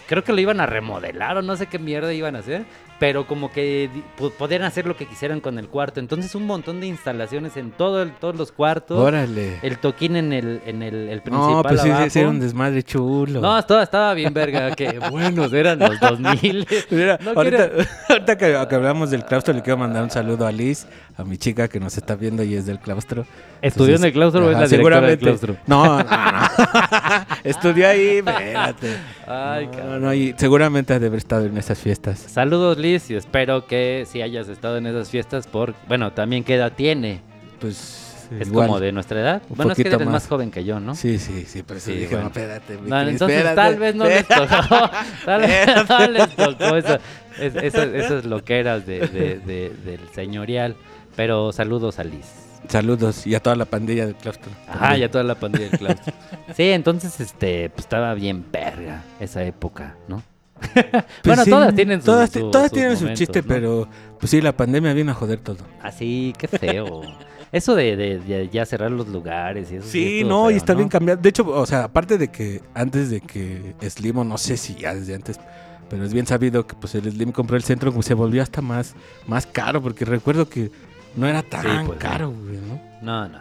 [0.07, 2.64] Creo que lo iban a remodelar o no sé qué mierda iban a hacer.
[3.01, 3.91] Pero como que
[4.39, 5.99] podían hacer lo que quisieran con el cuarto.
[6.01, 8.99] Entonces un montón de instalaciones en todo el- todos los cuartos.
[9.01, 9.59] Órale.
[9.63, 12.11] El toquín en el, en el, el principal No, pues sí, abajo.
[12.11, 13.41] sí, era un desmadre chulo.
[13.41, 14.77] No, estaba, estaba bien verga.
[14.77, 16.67] Que buenos eran los 2000.
[16.91, 20.47] Mira, No ahorita, quiero- ahorita que, que hablamos del claustro, le quiero mandar un saludo
[20.47, 20.87] a Liz,
[21.17, 23.25] a mi chica que nos está viendo y es del claustro.
[23.63, 25.57] ¿Estudió en el claustro o es la directora del claustro?
[25.67, 26.05] No, no, no.
[27.45, 28.97] Estudió ahí, espérate.
[29.27, 32.19] Ay, No, no, y seguramente ha de haber estado en esas fiestas.
[32.19, 36.55] Saludos, Liz, y espero que si hayas estado en esas fiestas, por bueno, también qué
[36.57, 37.20] edad tiene.
[37.61, 38.66] Pues Es igual.
[38.68, 39.42] como de nuestra edad.
[39.48, 40.09] Bueno, es que eres más.
[40.09, 40.26] más.
[40.29, 40.94] joven que yo, ¿no?
[40.94, 42.22] Sí, sí, sí, pero Sí, dije, bueno.
[42.22, 42.79] no, espérate.
[42.79, 44.46] mi No, Cris, entonces tal vez no les tocó.
[45.24, 46.98] Tal vez no les tocó eso,
[47.40, 50.76] es- eso- esas loqueras de, de- de- del señorial.
[51.16, 52.26] Pero saludos a Liz.
[52.68, 54.50] Saludos y a toda la pandilla del claustro.
[54.68, 55.00] Ajá, también.
[55.00, 56.12] ya toda la pandilla del claustro.
[56.57, 60.22] Sí, entonces este, pues estaba bien verga esa época, ¿no?
[60.73, 63.49] Pues bueno, sí, todas tienen su, todas, su- todas sus tienen su momentos, chiste, ¿no?
[63.49, 65.59] pero pues sí, la pandemia vino a joder todo.
[65.83, 67.03] Así, qué feo.
[67.53, 69.87] Eso de, de- de ya cerrar los lugares y eso.
[69.88, 70.79] Sí, no, y está ¿no?
[70.79, 71.20] bien cambiado.
[71.20, 74.75] De hecho, o sea, aparte de que antes de que Slim, o no sé si
[74.75, 75.40] ya desde antes,
[75.88, 78.61] pero es bien sabido que pues el Slim compró el centro, pues se volvió hasta
[78.62, 78.94] más,
[79.27, 80.70] más caro, porque recuerdo que
[81.16, 82.81] no era tan pues, caro, güey, ¿no?
[83.03, 83.38] No, no.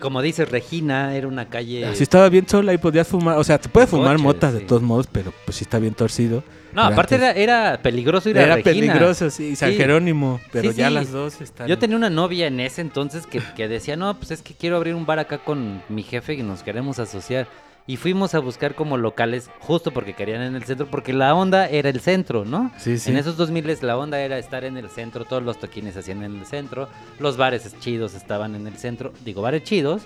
[0.00, 1.84] Como dices, Regina era una calle...
[1.86, 4.60] Así estaba bien sola y podías fumar, o sea, te puedes Con fumar motas de
[4.60, 6.42] todos modos, pero pues sí está bien torcido.
[6.72, 8.74] No, Pero aparte antes- era, era peligroso ir a Era Regina.
[8.92, 9.76] peligroso, sí, San Sí.
[9.76, 11.68] Jerónimo, pero Sí, ya las dos están...
[11.68, 14.76] Yo tenía una novia en ese entonces que, que decía, no, pues es que quiero
[14.76, 17.46] abrir un bar acá con mi jefe y nos queremos asociar.
[17.86, 21.68] Y fuimos a buscar como locales justo porque querían en el centro, porque la onda
[21.68, 22.72] era el centro, ¿no?
[22.78, 23.10] Sí, sí.
[23.10, 26.22] En esos 2000 la onda era estar en el centro, todos los toquines se hacían
[26.24, 26.88] en el centro,
[27.20, 29.12] los bares chidos estaban en el centro.
[29.24, 30.02] Digo, bares chidos,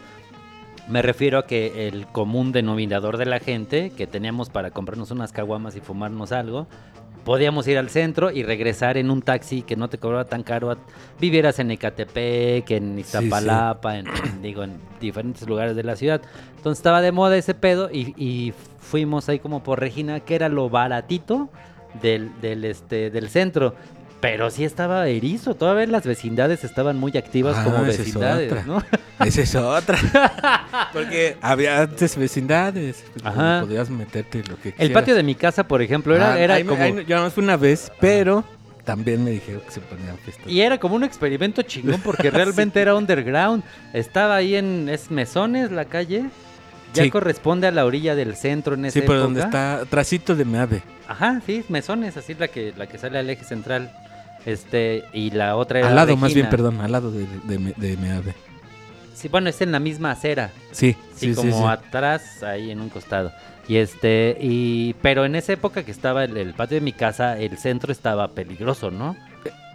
[0.89, 5.33] me refiero a que el común denominador de la gente que teníamos para comprarnos unas
[5.33, 6.67] caguamas y fumarnos algo,
[7.25, 10.77] podíamos ir al centro y regresar en un taxi que no te cobraba tan caro.
[11.21, 16.21] Vivieras en Ecatepec, en Iztapalapa, En, en, digo, en diferentes lugares de la ciudad.
[16.57, 20.49] Entonces estaba de moda ese pedo y, y fuimos ahí como por Regina, que era
[20.49, 21.49] lo baratito
[22.03, 23.75] del, del, este, del centro.
[24.21, 28.53] Pero sí estaba erizo, todavía las vecindades estaban muy activas Ah, como esa es vecindades,
[28.53, 28.65] otra.
[28.65, 28.83] ¿no?
[29.25, 29.99] Esa es otra.
[30.93, 33.05] Porque había antes vecindades.
[33.15, 33.61] pues, Ajá.
[33.63, 34.93] Podías meterte lo que El quisieras.
[34.95, 36.83] patio de mi casa, por ejemplo, era, Ah, era ahí como...
[36.83, 38.45] ahí yo nada más fui una vez, pero
[38.85, 40.47] también me dijeron que se ponían fiestas.
[40.47, 43.63] Y era como un experimento chingón porque realmente era underground.
[43.93, 46.25] Estaba ahí en es Mesones, la calle.
[46.93, 47.11] Ya Sí.
[47.11, 49.23] corresponde a la orilla del centro en esa Sí, pero época.
[49.25, 50.83] donde está trasito de Meave.
[51.07, 53.93] Ajá, sí, Mesones, así la que la que sale al eje central.
[54.47, 57.97] Este, y la otra era Al lado, más bien, perdón, al lado de, de, de
[57.97, 58.35] Meave.
[59.15, 60.51] Sí, bueno, es en la misma acera.
[60.71, 61.65] Sí, Sí, sí, como sí.
[61.69, 63.33] atrás, ahí en un costado.
[63.69, 67.39] Y este, y pero en esa época que estaba el, el patio de mi casa,
[67.39, 69.17] el centro estaba peligroso, ¿no?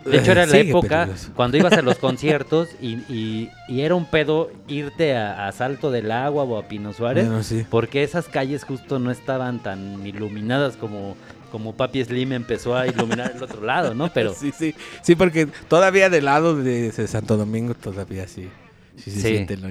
[0.03, 1.31] De hecho, Eh, era la época peligroso.
[1.35, 5.91] cuando ibas a los conciertos y, y- y era un pedo irte a, a Salto
[5.91, 10.75] del Agua o a Pino Suárez, Bueno, porque esas calles justo no estaban tan iluminadas
[10.77, 11.15] como,
[11.55, 14.09] como Papi Slim empezó a iluminar el otro lado, ¿no?
[14.13, 14.75] Pero Sí, sí.
[15.01, 18.49] Sí, porque todavía del lado de, de Santo Domingo todavía sí.
[18.97, 19.21] Sí, Sí.
[19.21, 19.69] siente lo-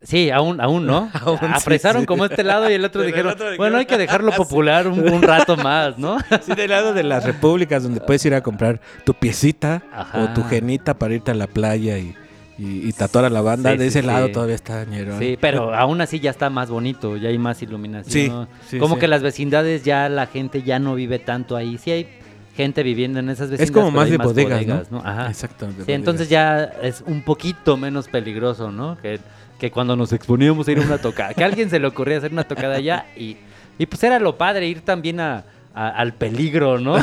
[0.00, 1.10] sí, aún, aún no.
[1.22, 2.06] Aún Apresaron sí.
[2.06, 4.38] como este lado y el otro el dijeron, otro bueno, hay que dejarlo "Sí".
[4.38, 6.16] popular un, un rato más, ¿no?
[6.42, 10.22] Sí, del lado de las repúblicas donde puedes ir a comprar tu piecita Ajá.
[10.22, 12.14] o tu genita para irte a la playa y,
[12.58, 13.72] y, y tatuar a la banda.
[13.72, 14.32] Sí, de sí, ese lado sí.
[14.32, 15.18] todavía está ñero.
[15.18, 18.48] Sí, pero aún así ya está más bonito, ya hay más iluminación.
[18.68, 21.78] Sí, como que las vecindades ya la gente ya no vive tanto ahí.
[21.78, 22.08] Sí hay
[22.56, 23.70] gente viviendo en esas vecindades.
[23.70, 24.98] Es como más de bodegas, bodegas, ¿no?
[25.04, 25.28] Ajá.
[25.28, 25.68] Exacto.
[25.84, 28.96] Sí, entonces ya es un poquito menos peligroso, ¿no?
[28.98, 29.20] Que,
[29.58, 31.34] que cuando nos exponíamos a ir a una tocada.
[31.34, 33.36] Que a alguien se le ocurría hacer una tocada allá y,
[33.78, 35.44] y pues era lo padre ir también a,
[35.76, 36.96] a- al peligro, ¿no?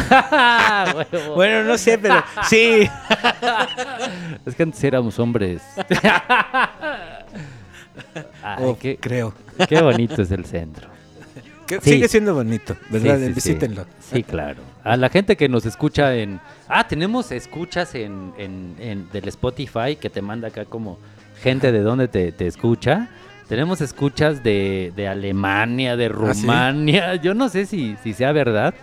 [1.35, 2.89] Bueno, no sé, pero sí.
[4.45, 5.61] Es que antes éramos hombres.
[8.43, 9.33] Ay, Oh, qué, Creo.
[9.69, 10.89] qué bonito es el centro.
[11.67, 11.91] Que Sí.
[11.91, 13.17] Sigue siendo bonito, ¿verdad?
[13.19, 13.33] Sí, sí.
[13.33, 13.85] Visítenlo.
[14.11, 14.61] Sí, claro.
[14.83, 16.39] A la gente que nos escucha en...
[16.67, 20.97] Ah, tenemos escuchas en, en, en- del Spotify que te manda acá como
[21.41, 23.07] gente de donde te, te escucha.
[23.47, 26.41] Tenemos escuchas de, de Alemania, de ¿Ah, sí?
[26.41, 27.15] Rumania.
[27.15, 28.73] Yo no sé si, si sea verdad,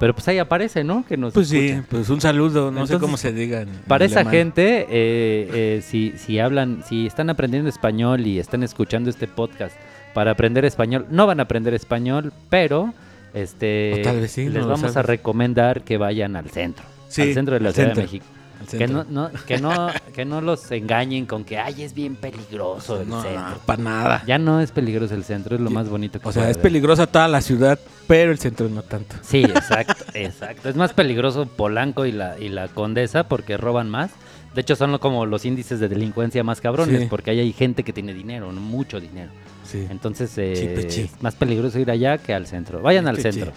[0.00, 1.04] pero pues ahí aparece, ¿no?
[1.06, 3.62] Que nos Pues sí, pues un saludo, no sé cómo se diga.
[3.62, 4.34] en- en Para esa alemán.
[4.34, 9.76] gente, eh, eh, si, si hablan, si están aprendiendo español y están escuchando este podcast
[10.14, 12.92] para aprender español, no van a aprender español, pero
[13.34, 17.22] este O tal vez sí, les no vamos a recomendar que vayan al centro, Sí,
[17.22, 18.26] al centro de la Ciudad centro, de México.
[18.70, 23.00] Que no, no, que no, que no los engañen con que ay es bien peligroso
[23.00, 23.60] el No, centro.
[23.64, 24.22] para nada.
[24.26, 26.56] Ya no es peligroso el centro, es lo más bonito que O sea, puede es
[26.56, 26.62] haber.
[26.62, 29.14] peligrosa toda la ciudad, pero el centro no tanto.
[29.22, 30.68] Sí, exacto, exacto.
[30.68, 34.10] Es más peligroso Polanco y la, y la Condesa porque roban más.
[34.54, 37.06] De hecho, son como los índices de delincuencia más cabrones, Sí.
[37.08, 38.60] porque ahí hay gente que tiene dinero, ¿no?
[38.60, 39.30] mucho dinero.
[39.68, 39.86] Sí.
[39.90, 41.02] Entonces, eh, Chipechi.
[41.02, 42.80] es más peligroso ir allá que al centro.
[42.80, 43.52] Vayan al centro.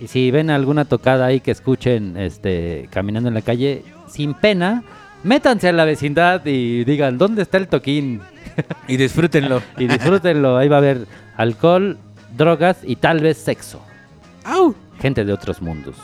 [0.00, 4.82] Y si ven alguna tocada ahí que escuchen este, caminando en la calle, sin pena,
[5.22, 8.20] métanse a la vecindad y digan, ¿dónde está el toquín?
[8.88, 9.62] Y disfrútenlo.
[9.78, 10.56] Y disfrútenlo.
[10.56, 11.06] Ahí va a haber
[11.36, 11.98] alcohol,
[12.36, 13.80] drogas y tal vez sexo.
[14.44, 14.74] ¡Au!
[14.98, 15.96] gente de otros mundos.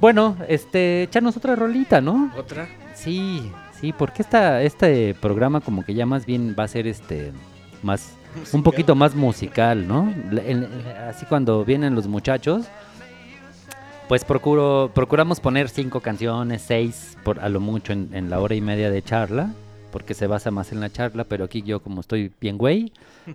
[0.00, 2.32] Bueno, este, echanos otra rolita, ¿no?
[2.36, 2.68] ¿Otra?
[2.94, 7.32] Sí, sí, porque esta, este programa como que ya más bien va a ser este,
[7.82, 8.14] más,
[8.52, 10.12] un poquito más musical, ¿no?
[11.08, 12.66] Así cuando vienen los muchachos,
[14.08, 18.54] pues procuro, procuramos poner cinco canciones, seis, por a lo mucho en, en la hora
[18.54, 19.52] y media de charla,
[19.90, 22.92] porque se basa más en la charla, pero aquí yo como estoy bien güey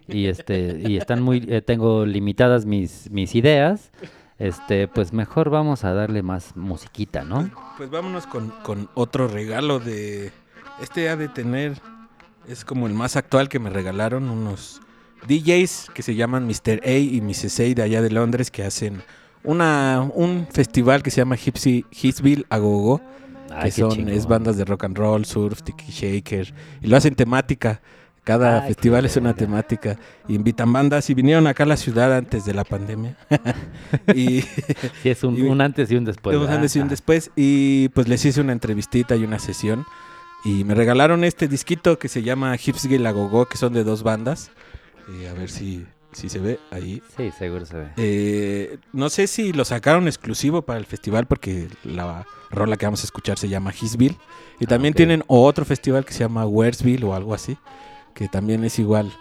[0.08, 3.92] y este y están muy eh, tengo limitadas mis mis ideas,
[4.40, 7.50] este pues mejor vamos a darle más musiquita, ¿no?
[7.78, 10.32] Pues vámonos con, con otro regalo de...
[10.82, 11.80] Este ha de tener...
[12.48, 14.82] Es como el más actual que me regalaron unos
[15.28, 16.82] DJs que se llaman Mr.
[16.86, 17.60] A y Mrs.
[17.60, 19.02] A de allá de Londres que hacen
[19.44, 23.02] una, un festival que se llama Hipsy, Hitsville Agogo,
[23.52, 27.16] Ay, que son, es bandas de rock and roll, surf, tiki shaker, y lo hacen
[27.16, 27.82] temática.
[28.26, 29.46] Cada Ay, festival es una verga.
[29.46, 29.98] temática.
[30.28, 33.16] Invitan bandas y vinieron acá a la ciudad antes de la pandemia.
[34.14, 34.42] y
[35.04, 36.36] Sí, es un, y- un antes y un después.
[36.36, 37.32] un antes y un después.
[37.38, 39.86] Y pues les hice una entrevistita y una sesión.
[40.44, 44.52] Y me regalaron este disquito que se llama Hipsville Agogo, que son de dos bandas.
[45.22, 47.02] Y a ver si, si se ve ahí.
[47.16, 47.88] Sí, seguro se ve.
[47.98, 53.02] Eh, no sé si lo sacaron exclusivo para el festival porque la rola que vamos
[53.02, 54.18] a escuchar se llama Hisville.
[54.60, 54.98] Y también ok.
[54.98, 57.58] tienen otro festival que se llama Wersville o algo así,
[58.16, 59.12] que también es igual,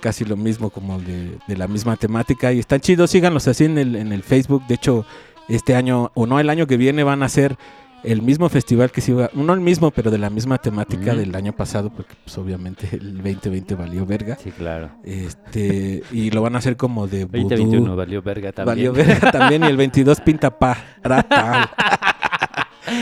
[0.00, 2.52] casi lo mismo como de, de la misma temática.
[2.52, 4.66] Y están chidos, síganlos así en el, en el Facebook.
[4.66, 5.04] De hecho,
[5.48, 7.58] este año, o no, el año que viene van a hacer
[8.04, 11.34] el mismo festival que se iba, no el mismo, pero de la misma temática del
[11.34, 14.36] año pasado, porque pues obviamente el 2020 valió verga.
[14.42, 14.90] Sí, claro.
[15.04, 17.48] Este, y lo van a hacer como de vudú.
[17.48, 18.76] 2021 valió verga también.
[18.76, 20.76] Valió verga también y el 22 pinta pa.
[21.02, 21.70] rata.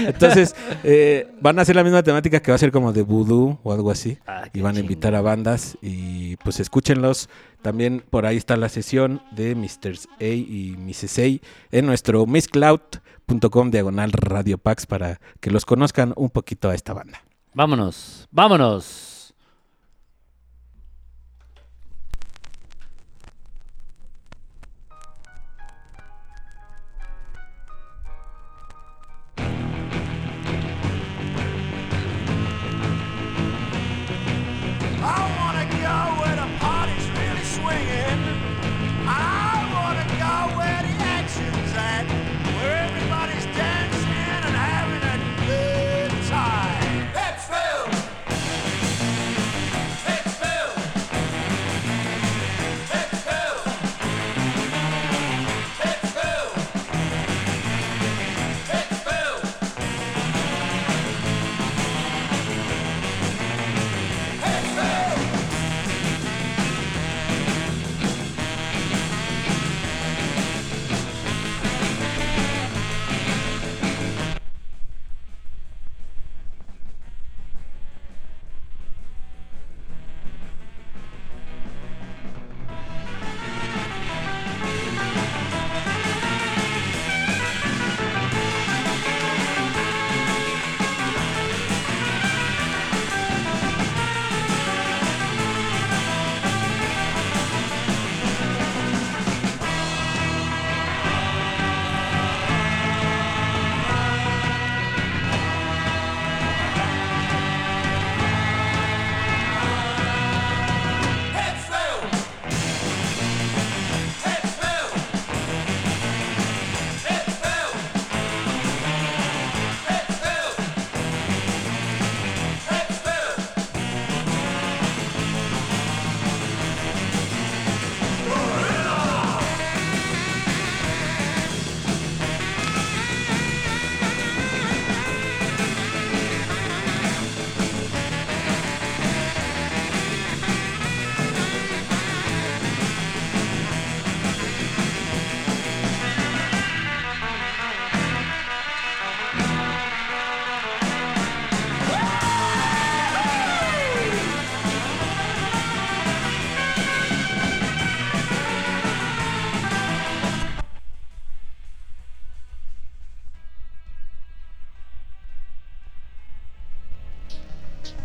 [0.06, 3.58] Entonces, eh, van a hacer la misma temática que va a ser como de voodoo
[3.62, 4.18] o algo así.
[4.26, 7.28] Ah, Y van a invitar a bandas y pues escúchenlos.
[7.62, 9.94] También por ahí está la sesión de Mr.
[10.20, 11.18] A y Mrs.
[11.18, 16.92] A en nuestro misscloud.com diagonal Radio Pax para que los conozcan un poquito a esta
[16.92, 17.22] banda.
[17.52, 19.09] Vámonos, vámonos.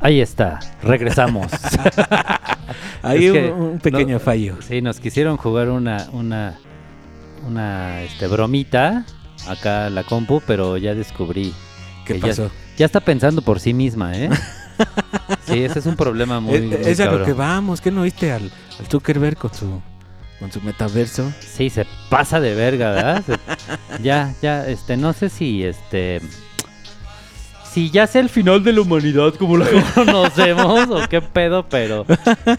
[0.06, 1.48] Ahí está, regresamos.
[3.04, 4.58] Es que un, un pequeño no- fallo.
[4.62, 6.60] Sí, nos quisieron jugar una, una,
[7.48, 9.04] una este, bromita
[9.48, 11.54] acá la compu, pero ya descubrí
[12.06, 12.52] ¿Qué que pasó?
[12.78, 14.30] Ya, está pensando por sí misma, ¿eh?
[15.48, 17.82] sí, ese es un problema muy, Eh, muy es a lo que vamos.
[17.82, 19.82] ¿Qué no viste al, al Zuckerberg con su,
[20.40, 21.32] con su metaverso?
[21.40, 23.24] Sí, se pasa de verga, ¿verdad?
[23.26, 26.22] Se- ya, ya, este, no sé si, este,
[27.76, 29.66] si ya sea el final de la humanidad como la
[29.96, 32.06] conocemos o qué pedo, pero,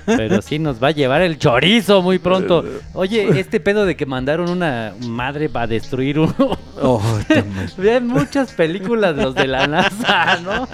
[0.04, 2.62] pero sí nos va a llevar el chorizo muy pronto.
[2.92, 6.34] Oye, este pedo de que mandaron una madre para destruir un...
[6.82, 7.00] Oh.
[7.78, 10.68] Ven muchas películas los de la NASA, ¿no?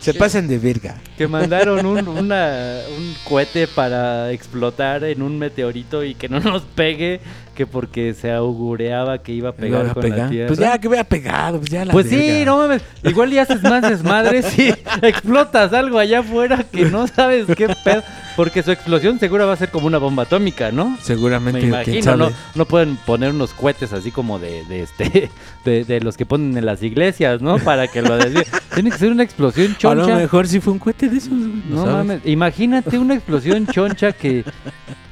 [0.00, 1.00] Se pasan de verga.
[1.16, 6.62] Que mandaron un, una- un cohete para explotar en un meteorito y que no nos
[6.64, 7.20] pegue,
[7.62, 10.30] que porque se augureaba que iba a ¿Me iba pegar a con la pegar?
[10.30, 10.48] Tierra.
[10.48, 12.82] Pues ya que hubiera pegado, pues ya la Pues sí, no mames.
[13.04, 18.02] Igual y haces más desmadre si explotas algo allá afuera que no sabes qué pedo.
[18.36, 20.96] Porque su explosión segura va a ser como una bomba atómica, ¿no?
[21.02, 22.16] Seguramente, Me quién imagino, sabe.
[22.18, 25.30] no, no pueden poner unos cohetes así como de, de este
[25.64, 27.58] de, de los que ponen en las iglesias, ¿no?
[27.58, 28.44] Para que lo desvíen.
[28.74, 30.16] Tiene que ser una explosión A lo choncha.
[30.16, 31.32] mejor sí fue un cohete de esos.
[31.32, 31.92] No sabes.
[31.94, 34.44] mames, imagínate una explosión choncha que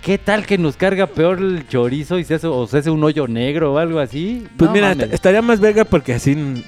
[0.03, 3.05] ¿qué tal que nos carga peor el chorizo y se hace, o se hace un
[3.05, 4.47] hoyo negro o algo así?
[4.57, 5.13] Pues No mira, mames.
[5.13, 6.65] estaría más verga porque así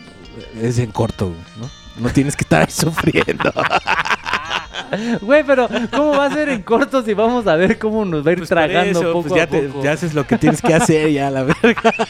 [0.61, 1.68] es en corto, ¿no?
[2.03, 3.53] No tienes que estar ahí sufriendo.
[5.20, 8.30] Güey, pero ¿cómo va a ser en corto si vamos a ver cómo nos va
[8.30, 9.84] a ir Pues tragando eso, poco pues ya, a te- poco?
[9.84, 11.94] ya haces lo que tienes que hacer ya, la verga.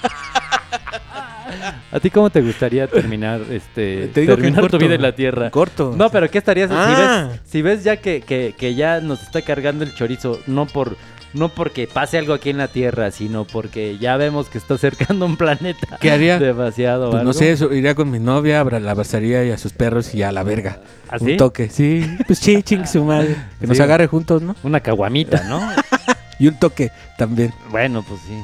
[1.92, 5.02] ¿A ti cómo te gustaría terminar este Te digo que en terminar tu vida en
[5.02, 5.50] la tierra?
[5.50, 5.92] Corto.
[5.96, 7.28] No, pero ¿qué estarías si Ah.
[7.30, 10.96] ves si ves ya que, que, que ya nos está cargando el chorizo no por
[11.34, 15.26] no porque pase algo aquí en la tierra, sino porque ya vemos que está acercando
[15.26, 16.38] un planeta ¿Qué haría?
[16.38, 17.10] demasiado.
[17.10, 20.22] Pues no sé, eso, iría con mi novia, la abrazaría y a sus perros y
[20.22, 20.80] a la verga.
[21.08, 22.04] ¿Ah, Un toque, sí.
[22.26, 23.36] Pues sí, ching su madre.
[23.60, 24.56] Que nos agarre juntos, ¿no?
[24.62, 25.60] Una caguamita, ¿no?
[26.38, 27.52] Y un toque también.
[27.70, 28.34] bueno, pues sí.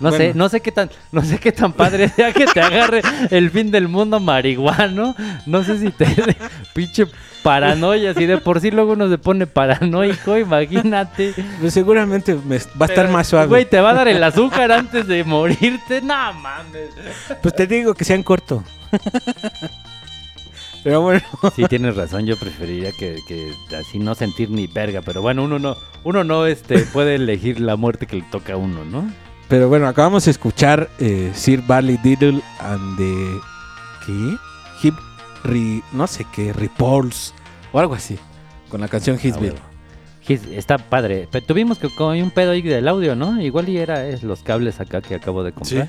[0.00, 0.16] No Bueno.
[0.16, 3.50] sé, no sé qué tan, no sé qué tan padre sea que te agarre el
[3.50, 5.14] fin del mundo marihuano.
[5.46, 6.06] No sé si te
[6.74, 7.06] pinche
[7.46, 11.32] paranoia, si de por sí luego uno se pone paranoico, imagínate.
[11.60, 13.46] Pues seguramente me- va a estar Pero, más suave.
[13.46, 16.02] Güey, te va a dar el azúcar antes de morirte.
[16.02, 16.90] No mames.
[17.42, 18.64] Pues te digo que sea en corto.
[20.82, 21.20] Pero bueno,
[21.56, 25.58] Sí, tienes razón, yo preferiría que, que así no sentir ni verga, pero bueno, uno
[25.58, 29.10] no, uno no este puede elegir la muerte que le toca a uno, ¿no?
[29.48, 33.40] pero bueno, acabamos de escuchar eh, Sir Barley Diddle and the...
[34.06, 34.36] ¿Qué?
[34.88, 34.94] Hip...
[35.46, 37.32] Re- no sé qué, Repulse
[37.72, 38.18] o algo así.
[38.68, 39.18] Con la canción.
[40.28, 41.28] His- Está padre.
[41.30, 43.40] Pero tuvimos que con un pedo ahí del audio, ¿no?
[43.40, 45.88] Igual y era es, los cables acá que acabo de comprar.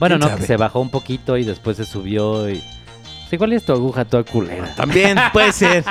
[0.00, 0.40] Bueno, ¿Quién no, sabe?
[0.40, 2.54] que se bajó un poquito y después se subió y...
[2.58, 4.74] pues igual es tu aguja toda culera.
[4.74, 5.84] También puede ser.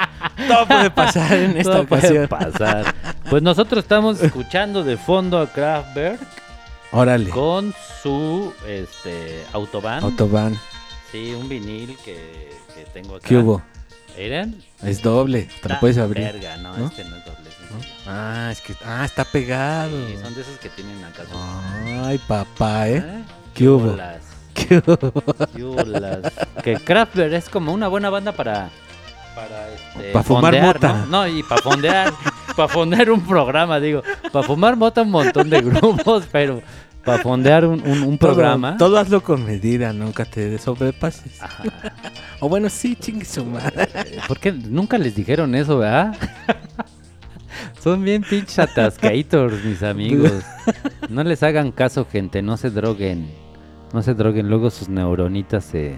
[0.48, 2.28] Todo puede pasar en esta Todo puede ocasión.
[2.28, 2.94] pasar.
[3.30, 6.20] Pues nosotros estamos escuchando de fondo a Kraftwerk
[6.92, 7.30] Órale.
[7.30, 10.04] con su este autobahn.
[10.04, 10.60] Autobahn.
[11.12, 12.45] Sí, un vinil que
[12.96, 13.28] tengo acá.
[13.28, 13.62] ¿Qué hubo?
[14.18, 14.56] ¿Eran?
[14.82, 15.44] Es doble.
[15.44, 16.24] Te lo Está puedes abrir.
[16.24, 16.88] Verga, no, ¿no?
[16.88, 17.50] este no es doble.
[17.52, 17.94] sencillo.
[18.08, 18.74] Ah, es que...
[18.86, 20.08] Ah, está pegado.
[20.08, 21.24] Sí, son de esos que tienen acá.
[22.06, 23.04] Ay, papá, ¿eh?
[23.06, 23.24] ¿Eh?
[23.54, 23.98] ¿Qué hubo?
[24.54, 25.78] ¿Qué hubo?
[26.64, 28.70] que Kraftwerk es como una buena banda para...
[29.36, 30.94] Para, este, Pa' fumar fondear, mota.
[30.94, 31.06] ¿no?
[31.08, 32.14] No, y para fondear,
[32.56, 34.02] para fondear un programa, digo.
[34.32, 36.62] Para fumar mota un montón de grupos, pero
[37.06, 38.78] para fondear un, un- un Todo- programa.
[38.78, 41.42] Todo, hazlo con medida, nunca te sobrepases.
[41.42, 41.64] Ajá.
[42.42, 43.88] O bueno, sí, chingue su madre.
[44.28, 46.14] ¿Por qué nunca les dijeron eso, verdad?
[47.82, 50.32] Son bien pinches atascaditors, mis amigos.
[51.10, 52.42] No les hagan caso, gente.
[52.42, 53.30] No se droguen.
[53.94, 54.50] No se droguen.
[54.50, 55.96] Luego sus neuronitas se...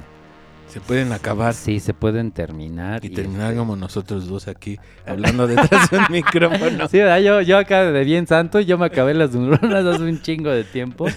[0.70, 3.04] Se pueden acabar Sí, se pueden terminar.
[3.04, 6.88] y terminar este, como nosotros dos aquí, hablando detrás de un micrófono.
[6.90, 7.20] Sí, ¿verdad?
[7.20, 10.64] Yo, yo acá de bien santo, yo me acabé las neuronas hace un chingo de
[10.66, 11.08] tiempo.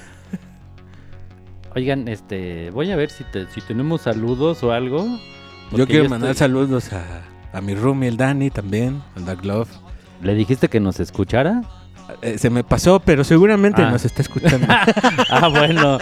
[1.74, 5.06] Oigan, este, voy a ver si, te- si tenemos saludos o algo.
[5.72, 7.22] Yo quiero mandar estoy- saludos a,
[7.52, 9.68] a mi roomie, el Dani, también, al Dark Love.
[10.22, 11.62] ¿Le dijiste que nos escuchara?
[12.22, 13.90] Eh, se me pasó, pero seguramente Ah.
[13.90, 14.66] nos está escuchando.
[15.30, 15.98] Ah, bueno.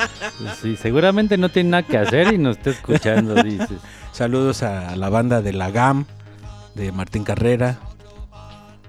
[0.63, 3.69] Sí, seguramente no tiene nada que hacer y nos está escuchando, dices.
[4.13, 6.07] saludos a la banda de la GAM,
[6.75, 7.79] de Martín Carrera,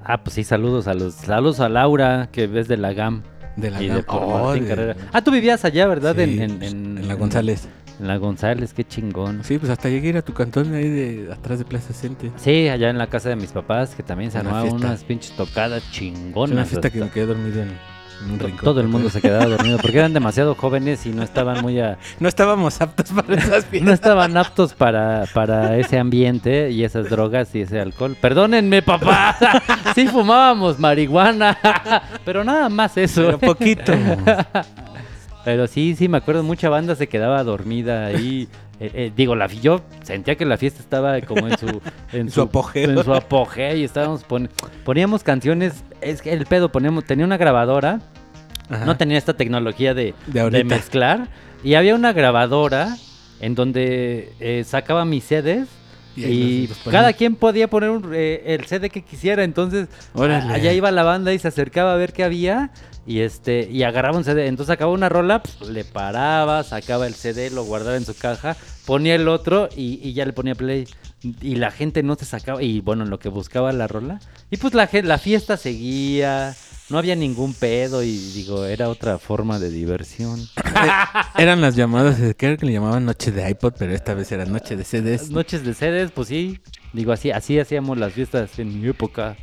[0.04, 3.22] Ah, pues sí, saludos a los saludos a Laura, que ves de la GAM
[3.56, 3.98] de la y GAM.
[3.98, 4.96] de por Oh, Martín de- Carrera.
[5.14, 6.16] Ah, tú vivías allá, ¿verdad?
[6.16, 7.68] Sí, en, en, en- en la González.
[8.00, 9.44] En la González, qué chingón.
[9.44, 12.32] Sí, pues hasta llegué a ir a tu cantón ahí de atrás de Plaza Cente.
[12.38, 15.32] Sí, allá en la casa de mis papás, que también se Una armaban unas pinches
[15.36, 16.52] tocadas chingonas.
[16.54, 17.68] una fiesta que me quedé dormido en,
[18.26, 18.64] en un rincón.
[18.64, 21.98] Todo el mundo se quedaba dormido porque eran demasiado jóvenes y no estaban muy a,
[22.22, 23.94] No estábamos aptos para esas no fiestas.
[23.96, 28.16] estaban aptos para, para ese ambiente y esas drogas y ese alcohol.
[28.22, 29.36] Perdónenme, papá.
[29.96, 31.58] Sí fumábamos marihuana,
[32.24, 33.24] pero nada más eso.
[33.26, 33.92] Pero poquito.
[35.50, 38.48] Pero sí, sí, me acuerdo, mucha banda se quedaba dormida ahí.
[38.82, 41.82] Eh, eh, digo, la, yo sentía que la fiesta estaba como en su,
[42.14, 42.90] en su apogeo.
[42.90, 44.50] En su apogeo y estábamos pon-
[44.86, 45.84] poníamos canciones.
[46.00, 48.00] Es que el pedo, poníamos, tenía una grabadora,
[48.70, 48.86] Ajá.
[48.86, 51.28] no tenía esta tecnología de, De mezclar.
[51.62, 52.96] Y había una grabadora
[53.42, 55.68] en donde eh, sacaba mis CDs.
[56.28, 60.54] Y cada quien podía poner un, eh, el CD que quisiera, entonces Órale.
[60.54, 62.72] allá iba la banda y se acercaba a ver qué había
[63.06, 67.16] y este y agarraba un CD, entonces sacaba una rola, pues, le paraba, sacaba el
[67.16, 68.56] CD, lo guardaba en su caja,
[68.86, 70.88] ponía el otro y, y ya le ponía play.
[71.42, 74.20] Y la gente no se sacaba y bueno, en lo que buscaba la rola.
[74.52, 76.56] Y pues la la fiesta seguía,
[76.90, 80.40] no había ningún pedo y digo, era otra forma de diversión.
[81.38, 84.76] Eran las llamadas, creo que le llamaban noche de iPod, pero esta vez era noche
[84.76, 85.30] de CDs.
[85.30, 86.60] Noches de CDs, pues sí,
[86.94, 89.38] digo así, así hacíamos las fiestas en mi época.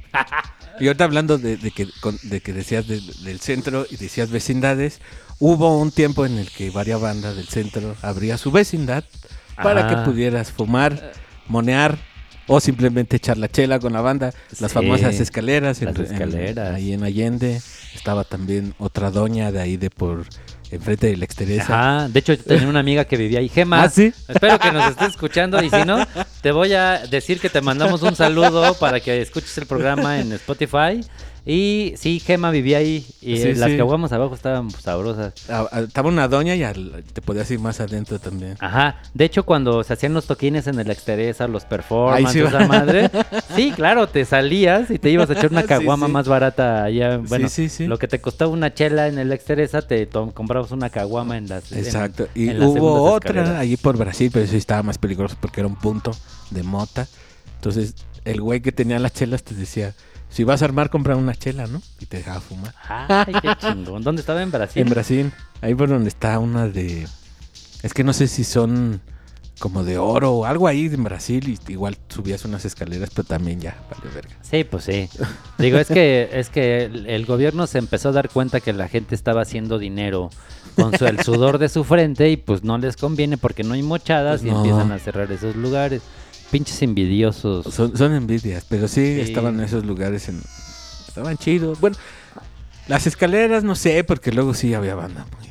[0.81, 1.89] Y ahorita hablando de, de que,
[2.25, 5.01] de que decías de- del centro y decías vecindades,
[5.39, 9.05] hubo un tiempo en el que varias bandas del centro abría su vecindad
[9.63, 9.89] para Ah.
[9.89, 11.13] que pudieras fumar,
[11.49, 11.97] monear
[12.49, 14.33] o simplemente echar la chela con la banda.
[14.61, 15.81] Las Sí, famosas escaleras.
[15.83, 16.75] las escaleras.
[16.75, 17.61] ahí en Allende.
[17.95, 20.25] Estaba también otra doña de ahí de por
[20.71, 21.63] enfrente del exterior.
[21.63, 23.83] Ajá, de hecho yo tenía una amiga que vivía ahí, Gema.
[23.85, 24.13] ¿Ah, sí?
[24.29, 26.05] Espero que nos estés escuchando y si no,
[26.43, 30.33] te voy a decir que te mandamos un saludo para que escuches el programa en
[30.33, 31.01] Spotify.
[31.49, 33.77] Y sí, Gema vivía ahí y Sí, las sí.
[33.77, 35.33] caguamas abajo estaban pues, sabrosas.
[35.49, 38.57] Ah, ah, Estaba una doña y al- te podías ir más adentro también.
[38.59, 42.67] Ajá, de hecho cuando se hacían los toquines en el Exteresa, los performances, sí esa
[42.67, 43.11] madre,
[43.55, 46.13] sí, claro, te salías y te ibas a echar una caguama sí.
[46.13, 47.87] más barata allá, bueno, sí, sí.
[47.87, 51.71] lo que te costaba una chela en el Exteresa, te comprabas una caguama en las
[51.71, 52.27] en- Exacto.
[52.35, 53.61] Y en hubo otra escaleras.
[53.61, 56.11] allí por Brasil, pero sí estaba más peligroso porque era un punto
[56.51, 57.07] de mota.
[57.55, 57.95] Entonces,
[58.25, 59.95] el güey que tenía las chelas te decía,
[60.29, 61.81] si vas a armar, compra una chela, ¿no?
[62.01, 62.75] Y te dejaba fumar.
[62.89, 64.03] Ay, qué chingón.
[64.03, 64.83] ¿Dónde estaba en Brasil?
[64.83, 67.07] En Brasil, ahí por donde está una de...
[67.83, 69.01] Es que no sé si son
[69.59, 73.59] como de oro o algo ahí en Brasil y igual subías unas escaleras, pero también
[73.61, 74.35] ya, vale verga.
[74.43, 75.09] Sí, pues sí.
[75.57, 78.89] Digo, es que es que el, el gobierno se empezó a dar cuenta que la
[78.89, 80.29] gente estaba haciendo dinero
[80.75, 83.83] con su- el sudor de su frente y pues no les conviene porque no hay
[83.83, 84.59] mochadas Pues y no.
[84.59, 86.03] empiezan a cerrar esos lugares.
[86.51, 87.73] Pinches envidiosos.
[87.75, 89.21] Son, son envidias, pero sí, Sí.
[89.23, 90.41] estaban esos lugares en...
[91.09, 91.81] Estaban chidos.
[91.81, 91.97] Bueno,
[92.89, 95.47] las escaleras no sé, porque luego sí había banda muy...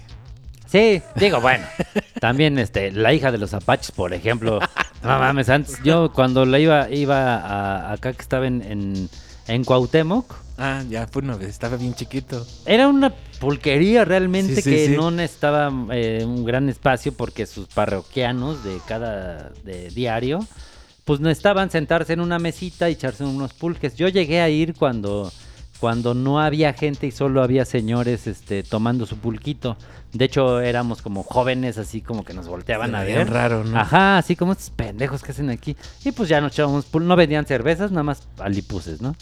[0.67, 1.65] Sí, digo, bueno.
[2.19, 4.59] También este, la hija de los apaches, por ejemplo.
[5.03, 9.09] No mames, antes yo cuando la iba, iba a, acá que estaba en, en,
[9.47, 12.47] en Cuauhtémoc, Ah, ya fue una vez, estaba bien chiquito.
[12.65, 14.93] Era una pulquería realmente Sí, sí, que sí.
[14.95, 20.39] no necesitaba eh, un gran espacio porque sus parroquianos de cada de diario
[21.06, 23.95] pues necesitaban sentarse en una mesita y echarse unos pulques.
[23.95, 25.32] Yo llegué a ir cuando
[25.80, 29.78] cuando no había gente y solo había señores este tomando su pulquito.
[30.14, 33.30] De hecho éramos como jóvenes así como que nos volteaban Se a ver.
[33.30, 33.78] raro, ¿no?
[33.78, 35.76] Ajá, así como estos pendejos que hacen aquí.
[36.06, 39.16] Y pues ya nos echábamos pul no vendían cervezas, nada más alipuses, ¿no?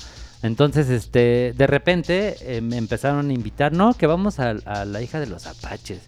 [0.43, 5.01] Entonces, este, de repente eh, me empezaron a invitar, no, que vamos a, a la
[5.01, 6.01] hija de los apaches.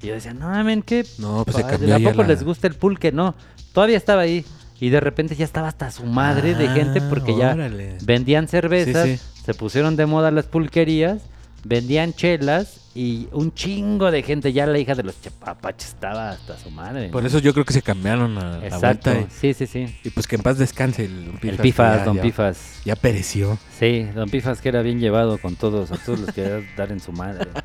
[0.00, 1.04] Y yo decía, no, mamen, ¿qué?
[1.18, 3.12] No, pues se padre, cambió ¿A poco la- les gusta el pulque?
[3.12, 3.34] No,
[3.72, 4.44] todavía estaba ahí.
[4.82, 7.98] Y de repente ya estaba hasta su madre de gente Ah, porque ya órale.
[8.02, 11.22] vendían cervezas, Sí, se pusieron de moda las pulquerías,
[11.64, 14.52] vendían chelas y un chingo de gente.
[14.52, 17.08] Ya la hija de los chep- apaches estaba hasta su madre.
[17.08, 19.30] Por eso yo creo que se cambiaron a la Exacto, vuelta.
[19.40, 19.86] sí, sí, sí.
[20.04, 21.56] Y, y pues que en paz descanse el don Pifas.
[21.58, 22.80] El Pifas, ya- Don ya- Pifas.
[22.84, 23.58] Ya pereció.
[23.78, 27.00] Sí, Don Pifas que era bien llevado con todos, a todos los que dar en
[27.00, 27.48] su madre.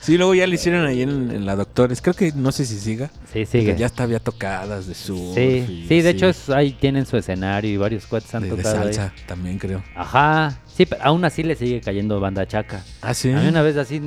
[0.00, 2.00] Sí, luego ya le hicieron ahí en, en la Doctores.
[2.00, 3.10] Creo que no sé si siga.
[3.32, 3.64] Sí, sigue.
[3.70, 5.32] porque Ya está, había tocadas de su.
[5.34, 8.76] Sí, sí, de hecho ahí tienen su escenario y varios cuates han de, de tocado
[8.86, 8.94] ahí.
[8.94, 9.82] salsa también creo.
[9.96, 12.84] Ajá, sí, pero aún así le sigue cayendo banda chaca.
[13.02, 13.30] Ah, sí.
[13.32, 14.00] A mí una vez así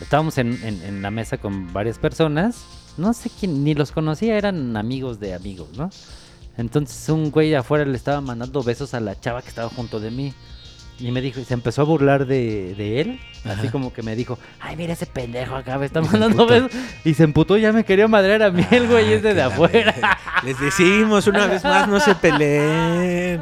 [0.00, 2.64] estábamos en, en- en la mesa con varias personas,
[2.96, 5.90] no sé quién, ni los conocía, eran amigos de amigos, ¿no?
[6.56, 9.98] Entonces un güey de afuera le estaba mandando besos a la chava que estaba junto
[9.98, 10.32] de mí.
[11.00, 13.20] Y me dijo, y se empezó a burlar de, de él.
[13.44, 16.70] Así como que me dijo, ay, mira ese pendejo acá, me está mandando besos.
[17.04, 19.42] Y se emputó, ya me quería madrear a mí el güey Ah, ese que de
[19.42, 19.94] afuera.
[20.44, 23.40] Les decimos una vez más, no se peleen.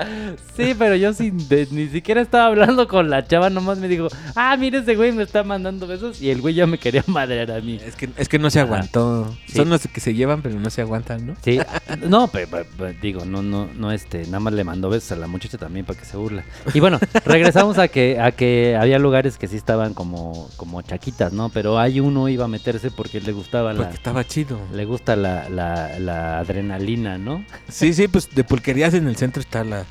[0.57, 4.09] Sí, pero yo sin, de- ni siquiera estaba hablando con la chava, nomás me dijo,
[4.35, 6.21] ah, mira ese güey me está mandando besos.
[6.21, 7.79] Y el güey ya me quería madrear a mí.
[7.85, 9.33] Es que, es que no se aguantó.
[9.47, 9.57] Sí.
[9.59, 11.37] Son los que se llevan, pero no se aguantan, ¿no?
[11.45, 11.61] Sí,
[12.09, 12.65] no, pero,
[13.01, 15.99] digo, no, no, no, este, nada más le mandó besos a la muchacha también para
[15.99, 16.45] que se burla.
[16.75, 21.33] Y bueno, regresamos a que, a que había lugares que sí estaban como, como chaquitas,
[21.33, 21.49] ¿no?
[21.49, 24.59] Pero hay uno iba a meterse porque le gustaba la, Porque estaba chido.
[24.73, 27.45] le gusta la, la, la adrenalina, ¿no?
[27.69, 29.85] Sí, sí, pues de pulquerías en el centro está la,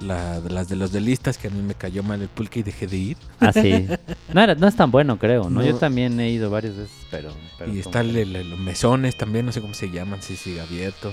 [0.00, 2.62] la de las de los delistas que a mí me cayó mal el pulque y
[2.62, 3.16] dejé de ir.
[3.40, 3.86] Ah, sí.
[4.32, 5.60] No, era, no es tan bueno, creo, ¿no?
[5.60, 5.64] No.
[5.66, 7.30] Yo también he ido varias veces, pero...
[7.58, 10.22] pero y como está que- el- el- los mesones también, no sé cómo se llaman,
[10.22, 11.12] si sigue abierto.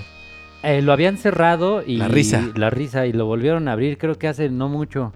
[0.64, 1.98] Eh, lo habían cerrado y...
[1.98, 2.44] La Risa.
[2.56, 5.14] La risa y lo volvieron a abrir creo que hace no mucho.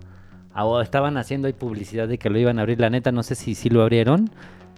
[0.56, 2.80] O estaban haciendo ahí publicidad de que lo iban a abrir.
[2.80, 4.30] La neta no sé si sí lo abrieron.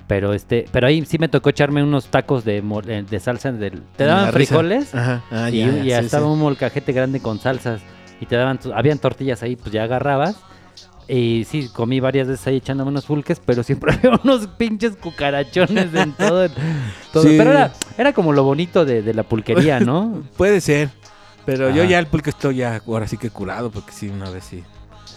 [0.08, 3.82] Pero este, pero ahí sí me tocó echarme unos tacos de, eh, de salsa del...
[3.96, 6.32] Te daban La frijoles Ajá, ah, y, ya, y sí, estaba sí.
[6.34, 7.82] un molcajete grande con salsas.
[8.20, 10.38] Y te daban, habían tortillas ahí, pues ya agarrabas.
[11.08, 15.94] Y sí, comí varias veces ahí echándome unos pulques, pero siempre había unos pinches cucarachones
[15.94, 16.50] en todo.
[17.12, 17.24] todo.
[17.24, 17.36] Sí.
[17.38, 20.24] Pero era, era como lo bonito de, de la pulquería, ¿no?
[20.38, 20.90] Puede ser.
[21.46, 24.46] Pero yo ya el pulque estoy ya ahora sí que curado, porque sí, una vez
[24.46, 24.64] sí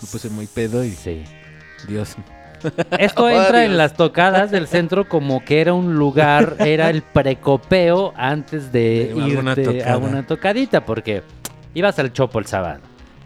[0.02, 1.24] me puse muy pedo y Sí.
[1.88, 2.16] Dios.
[2.98, 8.12] Esto entra en las tocadas del centro como que era un lugar, era el precopeo
[8.16, 11.22] antes de De irte a una tocadita, porque
[11.74, 12.80] ibas al chopo el sábado,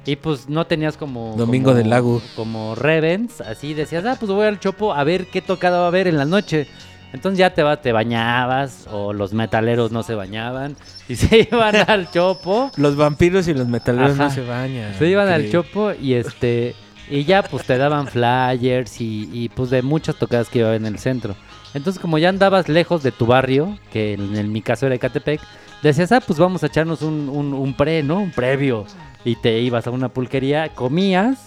[0.05, 1.35] Y pues no tenías como...
[1.37, 2.21] Domingo como- del Lago.
[2.35, 5.89] Como Revens, así decías, ah, pues voy al Chopo a ver qué tocada va a
[5.89, 6.66] haber en la noche.
[7.13, 10.77] Entonces ya te, va, te bañabas o los metaleros no se bañaban
[11.09, 12.71] y se iban al Chopo.
[12.77, 14.25] Los vampiros y los metaleros Ajá.
[14.25, 14.95] no se bañan.
[14.99, 15.51] Se iban al.
[15.51, 16.75] Chopo y este
[17.09, 20.87] y ya pues te daban flyers y, y, pues de muchas tocadas que iba en
[20.87, 21.35] el centro.
[21.75, 25.41] Entonces como ya andabas lejos de tu barrio, que en, en mi caso era Ecatepec,
[25.83, 28.21] decías, ah, pues vamos a echarnos un, un, un pre, ¿no?
[28.21, 28.87] Un previo.
[29.25, 31.39] Y te ibas a una pulquería, comías,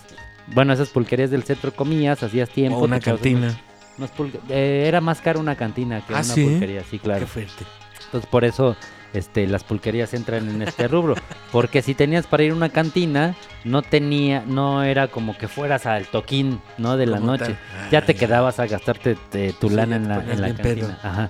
[0.47, 2.80] bueno, esas pulquerías del centro comías, hacías tiempo.
[2.80, 3.39] O una cantina.
[3.47, 3.57] unos-
[3.97, 6.43] pulque- eh, era más caro una cantina que ¿Ah, una sí?
[6.43, 7.21] pulquería, sí, claro.
[7.21, 7.65] Qué fuerte.
[8.05, 8.75] Entonces por eso
[9.13, 11.15] este, las pulquerías entran en este rubro.
[11.51, 15.85] Porque si tenías para ir a una cantina, no tenía, no era como que fueras
[15.85, 16.97] al toquín, ¿no?
[16.97, 17.55] De la noche.
[17.91, 20.97] Ya te quedabas a gastarte te- tu Sí, lana en la, en la cantina.
[21.03, 21.29] Ajá.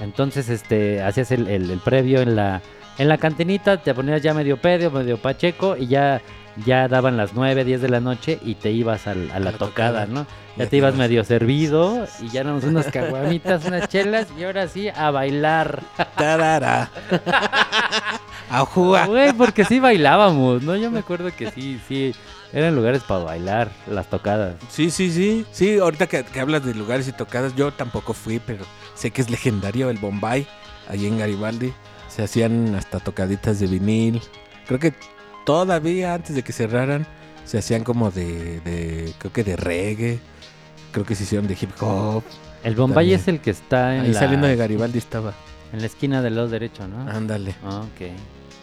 [0.00, 2.62] Entonces, este, hacías el, el- el previo en la,
[2.98, 6.20] en la cantinita, te ponías ya medio pedo, medio pacheco, y ya,
[6.64, 9.58] ya daban las 9, 10 de la noche y te ibas al- a, la, la
[9.58, 10.06] tocada, tocada.
[10.06, 10.26] ¿no?
[10.56, 14.68] Ya Ya te ibas medio servido y ya éramos unas caguamitas, unas chelas, y ahora
[14.68, 15.82] sí a bailar.
[16.16, 16.90] Tarara.
[18.50, 19.06] Ajúa.
[19.06, 20.76] Güey, porque sí bailábamos, ¿no?
[20.76, 22.14] Yo me acuerdo que sí, sí,
[22.52, 24.56] eran lugares para bailar, las tocadas.
[24.68, 25.46] Sí, sí, sí.
[25.52, 29.22] Sí, ahorita que, que hablas de lugares y tocadas, yo tampoco fui, pero sé que
[29.22, 30.46] es legendario el Bombay,
[30.88, 31.72] allí en Garibaldi.
[32.08, 34.20] Se hacían hasta tocaditas de vinil.
[34.66, 34.94] Creo que
[35.50, 37.06] todavía antes de que cerraran,
[37.44, 40.18] se hacían como de, de creo que de reggae.
[40.92, 42.22] Creo que se hicieron de hip hop.
[42.64, 43.20] El Bombay También.
[43.20, 45.32] es el que está en, Ahí la, saliendo de Garibaldi estaba.
[45.72, 47.08] en la esquina del lado derecho, ¿no?
[47.10, 47.50] Ándale.
[47.64, 48.10] Ok.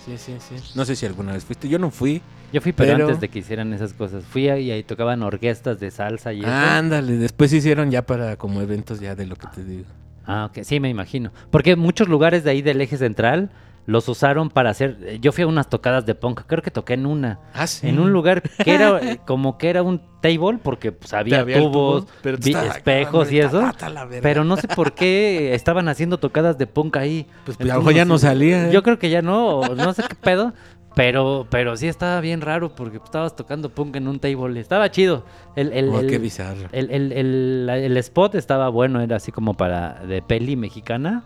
[0.05, 0.55] Sí, sí, sí.
[0.75, 1.67] No sé si alguna vez fuiste.
[1.69, 2.21] Yo no fui.
[2.53, 4.23] Yo fui, pero, Pero- antes de que hicieran esas cosas.
[4.25, 6.49] Fui ahí y ahí tocaban orquestas de salsa y eso.
[6.49, 7.13] Ándale.
[7.17, 9.85] Después se hicieron ya para como eventos ya de lo que te digo.
[10.25, 11.31] Ah, ok, sí, me imagino.
[11.49, 13.49] Porque muchos lugares de ahí del eje central
[13.88, 15.17] los usaron para hacer.
[15.21, 17.39] Yo fui a unas tocadas de punk, creo que toqué en una.
[17.53, 17.88] Ah, sí.
[17.88, 22.05] En un lugar que era como que era un table, porque pues, había Había tubos,
[22.05, 23.77] tubo, pero vi- espejos y acabando eso.
[23.79, 24.07] tata.
[24.21, 27.27] Pero no sé por qué estaban haciendo tocadas de punk ahí.
[27.45, 28.71] Pues, a lo mejor ya no salía, ¿eh?
[28.73, 30.53] Yo creo que ya no, no sé qué pedo.
[30.97, 34.59] Pero, pero sí estaba bien raro porque estabas tocando punk en un table.
[34.59, 35.23] Estaba chido.
[35.55, 36.67] El, el, Oh, el- qué bizarro.
[36.71, 41.23] el, el- spot estaba bueno, era así como para de peli mexicana.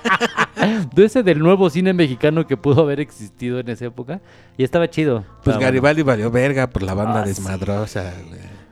[0.94, 4.20] de ese del nuevo cine mexicano que pudo haber existido en esa época.
[4.56, 5.20] Y estaba chido.
[5.20, 5.66] Pues Estaba bueno.
[5.66, 8.12] Garibaldi valió verga por la banda Ah, desmadrosa.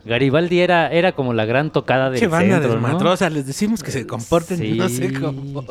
[0.05, 2.87] Garibaldi era, era como la gran tocada del Che banda centro, ¿no?
[2.89, 4.73] desmadrosa, les decimos que se comporten, Sí.
[4.73, 5.65] no sé cómo.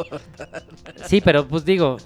[1.07, 1.97] Sí, pero pues digo,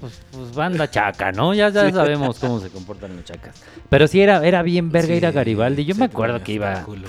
[0.00, 1.54] pues, pues banda chaca, ¿no?
[1.54, 3.54] Ya, ya sabemos cómo se comportan los chacas.
[3.88, 5.84] Pero sí era, era bien verga ir a Sí, Garibaldi.
[5.84, 6.82] Yo me acuerdo que iba...
[6.82, 7.08] culo.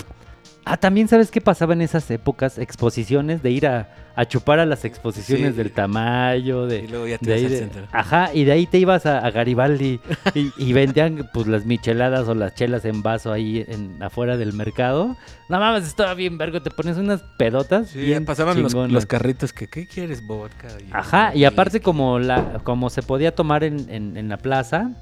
[0.64, 4.64] Ah, también sabes qué pasaba en esas épocas, exposiciones, de ir a, a chupar a
[4.66, 5.56] las exposiciones Sí.
[5.56, 7.86] del Tamayo, de, Y luego ya te de ibas al de- centro.
[7.90, 9.98] Ajá, y de ahí te ibas a, a Garibaldi
[10.36, 14.52] y, y vendían pues las micheladas o las chelas en vaso ahí en, afuera del
[14.52, 15.16] mercado.
[15.48, 17.88] No mames, estaba bien vergo, te pones unas pedotas.
[17.88, 20.68] Sí, bien pasaban los, los carritos que, ¿qué quieres, vodka?
[20.80, 24.92] Y- Ajá, y aparte como la como se podía tomar en, en- en la plaza,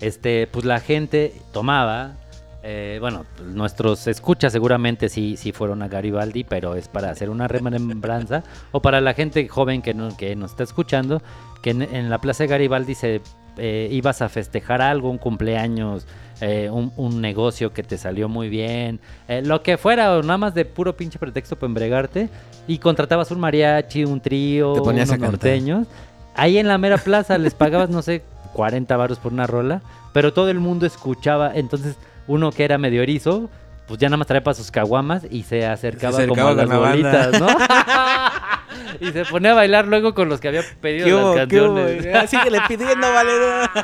[0.00, 2.16] este, pues la gente tomaba.
[2.62, 7.48] Eh, bueno, nuestros escuchas seguramente sí, sí fueron a Garibaldi, pero es para hacer una
[7.48, 8.44] remembranza.
[8.70, 11.22] o para la gente joven que, no, que nos está escuchando,
[11.62, 13.20] que en, en la plaza de Garibaldi se
[13.58, 16.06] eh, ibas a festejar algo, un cumpleaños,
[16.40, 18.98] eh, un, un negocio que te salió muy bien,
[19.28, 22.30] eh, lo que fuera, o nada más de puro pinche pretexto para embregarte,
[22.66, 25.86] y contratabas un mariachi, un trío, unos a norteños.
[26.34, 28.22] Ahí en la mera plaza les pagabas, no sé,
[28.54, 29.82] 40 varos por una rola,
[30.14, 31.96] pero todo el mundo escuchaba, entonces
[32.26, 33.50] uno que era medio erizo,
[33.86, 36.68] pues ya nada más traía para sus caguamas y se acercaba, Se como a las
[36.68, 37.46] bolitas, ¿no?
[39.00, 41.60] y se ponía a bailar luego con los que había pedido ¿Qué las hubo, qué
[41.60, 41.74] hubo?
[41.76, 42.06] canciones.
[42.14, 43.70] Ah, Síguele pidiendo, valedor.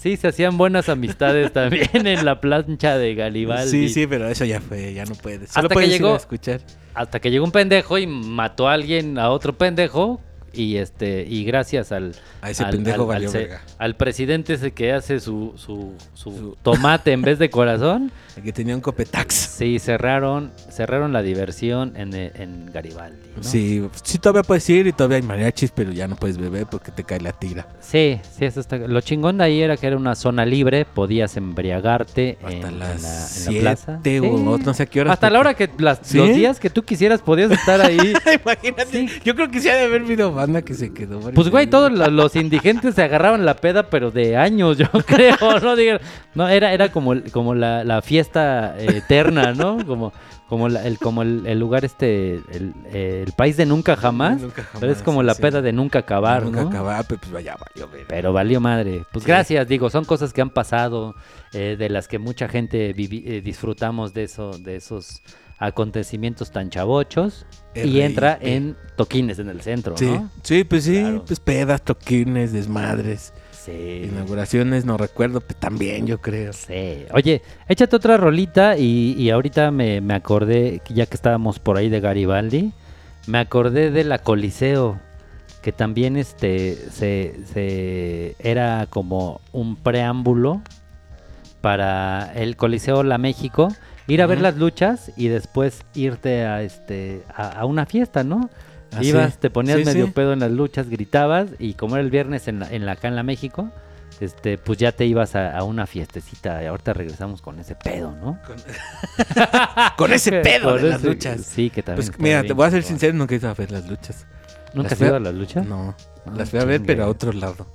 [0.00, 3.70] Sí, se hacían buenas amistades también en la plancha de Garibaldi.
[3.70, 5.50] Sí, sí, pero eso ya fue, ya no puedes.
[5.50, 6.60] Solo Hasta que ir llegó- a escuchar.
[6.94, 10.20] Hasta que llegó un pendejo y mató a alguien, a otro pendejo.
[10.58, 13.60] Y este, y gracias al, A ese al- pendejo al- al valió se- verga.
[13.78, 18.42] al presidente ese que hace su, su, su Su- tomate en vez de corazón, El
[18.44, 19.32] que tenía un copetax.
[19.34, 23.16] sí cerraron, cerraron la diversión en, eh, en Garibaldi.
[23.36, 23.42] ¿no?
[23.44, 26.90] Sí, sí, todavía puedes ir y todavía hay mariachis, pero ya no puedes beber porque
[26.90, 27.68] te cae la tira.
[27.80, 28.78] Sí, sí, eso está.
[28.78, 32.78] Lo chingón de ahí era que era una zona libre, podías embriagarte en, Hasta en
[32.80, 34.00] las la, en la plaza.
[34.02, 34.32] siete Sí.
[34.32, 35.12] o no sé a qué horas.
[35.12, 36.18] Hasta la hora que las, ¿Sí?
[36.18, 37.98] los días que tú quisieras podías estar ahí.
[38.44, 41.20] Imagínate, yo creo que sí ha de haber habido banda banda que se quedó.
[41.20, 45.36] Pues, güey, todos lo- los indigentes se agarraban la peda, pero de años, yo creo,
[45.62, 45.74] ¿no?
[46.34, 49.78] No, era, era como, como la, la fiesta eh, eterna, ¿no?
[49.86, 50.12] Como,
[50.48, 54.40] como, la- el, como el, el lugar este, el, eh, el país de nunca jamás.
[54.40, 55.42] Nunca pero es jamás, como la sí.
[55.42, 56.68] peda de nunca acabar, Nunca ¿no?
[56.68, 57.88] acabar, pero pues vaya, valió.
[58.08, 59.04] Pero valió madre.
[59.12, 59.28] Pues Sí.
[59.30, 61.14] gracias, digo, son cosas que han pasado,
[61.52, 65.22] eh, de las que mucha gente vivi- eh, disfrutamos de eso, de esos
[65.58, 67.46] acontecimientos tan chavochos.
[67.74, 70.30] Y entra en toquines en el centro, Sí, ¿no?
[70.42, 71.24] sí, pues sí, Claro.
[71.24, 74.02] pues pedas, toquines, desmadres, Sí.
[74.10, 76.52] inauguraciones, no recuerdo, pues también yo creo.
[76.52, 77.04] Sí.
[77.12, 81.88] Oye, échate otra rolita y, y ahorita me, me acordé, ya que estábamos por ahí
[81.88, 82.72] de Garibaldi,
[83.28, 84.98] me acordé de la Coliseo,
[85.62, 90.62] que también este se, se- era como un preámbulo
[91.60, 93.68] para el Coliseo La México,
[94.08, 98.50] ir a ver las luchas y después irte a este a, a una fiesta, ¿no?
[98.92, 99.08] Ah, sí.
[99.10, 100.12] Ibas, te ponías Sí, medio sí.
[100.12, 103.08] pedo en las luchas, gritabas y como era el viernes en la, en la acá
[103.08, 103.70] en la México,
[104.20, 108.12] este, pues ya te ibas a, a una fiestecita y ahorita regresamos con ese pedo,
[108.12, 108.38] ¿no?
[109.96, 111.42] Con ese pedo Con de las luchas.
[111.42, 112.08] Sí, que también.
[112.08, 114.26] Pues mira, te voy a ser sincero, nunca he ido a ver las luchas.
[114.74, 115.66] ¿Nunca las has ido a las luchas?
[115.66, 115.94] No,
[116.26, 117.66] Ah, las fui a ver, pero a otro lado.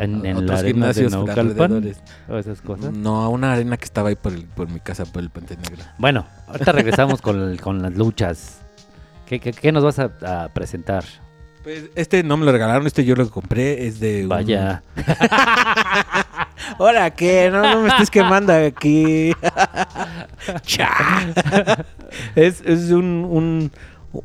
[0.00, 1.92] En, en la arena de Naucalpan
[2.28, 2.92] o esas cosas.
[2.92, 5.56] No, a una arena que estaba ahí por, el, por mi casa, por el Puente
[5.56, 5.84] Negro.
[5.98, 8.60] Bueno, ahorita regresamos con, con las luchas.
[9.26, 10.10] ¿Qué, qué, qué nos vas a,
[10.44, 11.04] a presentar?
[11.62, 14.22] Pues este no me lo regalaron, este yo lo compré, es de...
[14.22, 14.82] un- Vaya.
[16.78, 17.50] ¿Ahora qué?
[17.52, 19.32] No, no me estés quemando aquí.
[22.34, 23.70] Es, es un, un,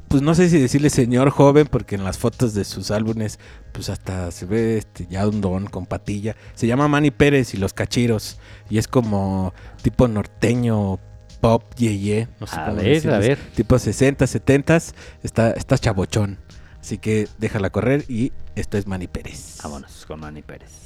[0.07, 3.39] pues no sé si decirle señor joven, porque en las fotos de sus álbumes,
[3.71, 6.35] pues hasta se ve este, ya un don con patilla.
[6.55, 8.39] Se llama Manny Pérez y los cachiros.
[8.69, 10.99] Y es como tipo norteño,
[11.39, 12.27] pop, yeye.
[12.39, 13.37] No sé A cómo ver, a ver.
[13.55, 14.77] Tipo 60, 70.
[15.21, 16.39] Está, está chabochón.
[16.79, 19.57] Así que déjala correr y esto es Manny Pérez.
[19.63, 20.84] Vámonos con Manny Pérez.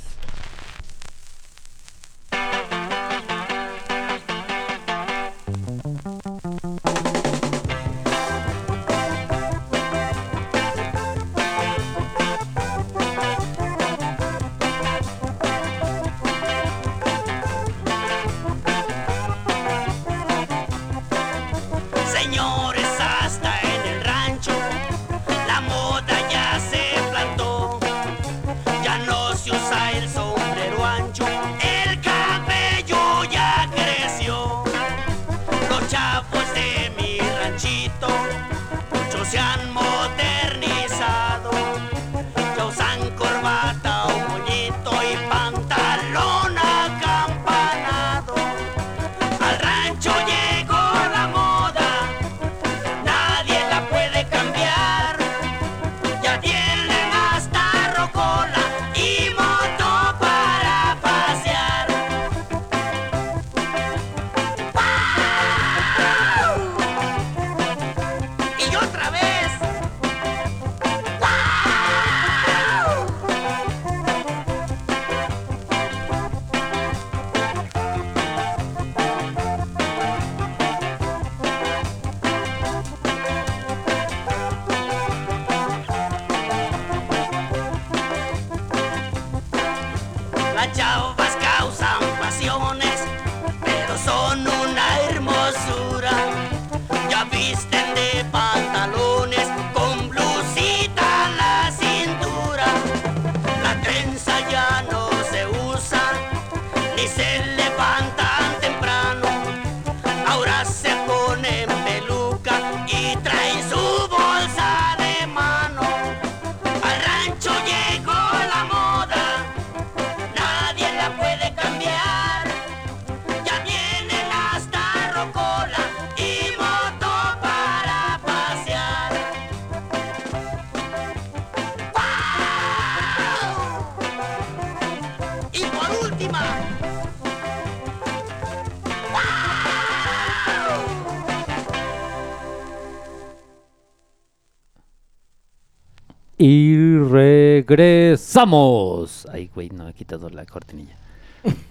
[147.75, 149.27] Regresamos.
[149.31, 150.95] Ay, güey, no he quitado la cortinilla.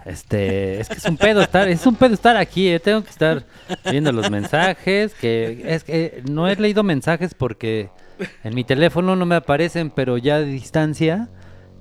[0.04, 3.10] Este, es que es un pedo estar, es un pedo estar aquí, eh, tengo que
[3.10, 3.44] estar
[3.90, 7.90] viendo los mensajes, que es que no he leído mensajes porque
[8.44, 11.28] en mi teléfono no me aparecen, pero ya de distancia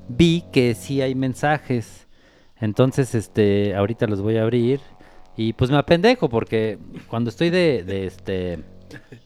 [0.10, 2.08] vi que sí hay mensajes.
[2.60, 4.82] Entonces, este, ahorita los voy a abrir
[5.36, 8.60] y pues me apendejo porque cuando estoy de, de este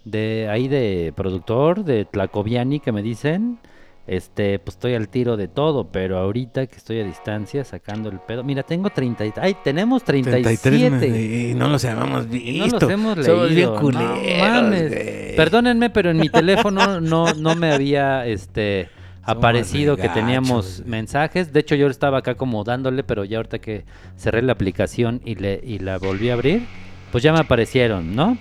[0.05, 3.59] de ahí de productor de Tlacoviani que me dicen
[4.07, 8.19] este, pues estoy al tiro de todo, pero ahorita que estoy a distancia sacando el
[8.19, 8.43] pedo.
[8.43, 9.33] Mira, tengo 30 y...
[9.39, 10.57] Ay, tenemos 37.
[10.61, 12.79] 33 y no los habíamos visto.
[12.79, 13.35] No los hemos leído.
[13.35, 15.35] Somos bien no culeros, güey.
[15.35, 18.89] Perdónenme, pero en mi teléfono no, no me había este
[19.23, 21.53] aparecido que teníamos mensajes.
[21.53, 23.85] De hecho, yo estaba acá como dándole, pero ya ahorita que
[24.17, 26.65] cerré la aplicación y, le, y la volví a abrir,
[27.11, 28.37] pues ya me aparecieron, ¿no?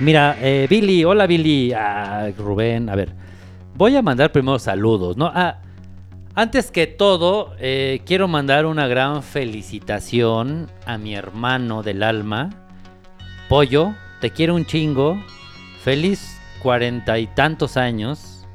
[0.00, 3.12] Mira, eh, Billy, hola Billy, ah, Rubén, a ver,
[3.78, 5.30] voy a mandar primero saludos, ¿no?
[5.34, 5.58] Ah,
[6.34, 12.50] antes que todo, eh, quiero mandar una gran felicitación a mi hermano del alma,
[13.48, 15.16] Pollo, te quiero un chingo,
[15.82, 18.46] feliz cuarenta y tantos años,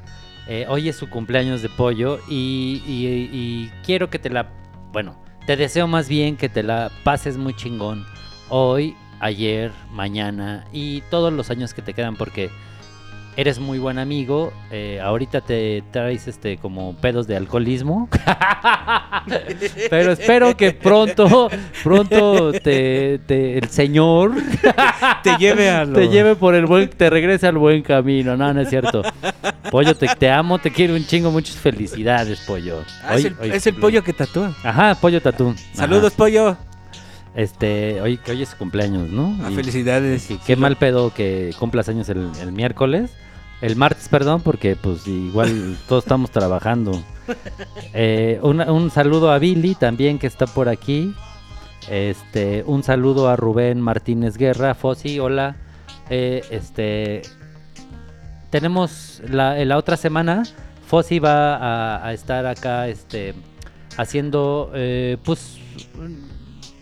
[0.46, 4.50] eh, hoy es su cumpleaños de Pollo y, y- y quiero que te la,
[4.92, 5.16] bueno,
[5.46, 8.06] te deseo más bien que te la pases muy chingón
[8.50, 12.50] hoy, ayer, mañana y todos los años que te quedan porque
[13.36, 14.52] eres muy buen amigo.
[14.70, 18.08] eh, ahorita te traes este como pedos de alcoholismo.
[19.90, 21.50] Pero espero que pronto,
[21.82, 24.32] pronto te, te- el Señor
[25.22, 28.36] Te lleve a lo- te lleve por el buen, te regrese al buen camino.
[28.36, 29.02] No, no es cierto.
[29.70, 32.82] Pollo, te, te amo, te quiero un chingo, muchas felicidades, pollo.
[33.04, 34.54] Ah, es el, hoy es el cumple- pollo que tatúa.
[34.62, 35.54] Ajá, pollo tatú.
[35.72, 36.56] Saludos, pollo.
[37.34, 39.36] Este, hoy, que hoy es su cumpleaños, ¿no?
[39.42, 40.30] Ah, Y- felicidades.
[40.30, 43.10] y qué mal pedo que cumplas años el, el miércoles.
[43.60, 47.02] El martes, perdón, porque pues igual todos estamos trabajando.
[47.94, 51.14] Eh, un saludo a Billy también que está por aquí.
[51.90, 55.56] Este, un saludo a Rubén Martínez Guerra, Fossi, hola.
[56.10, 57.22] Eh, este,
[58.50, 60.44] tenemos la, la otra semana,
[60.86, 63.34] Fossi va a, a estar acá, este,
[63.96, 65.58] haciendo, eh, pues,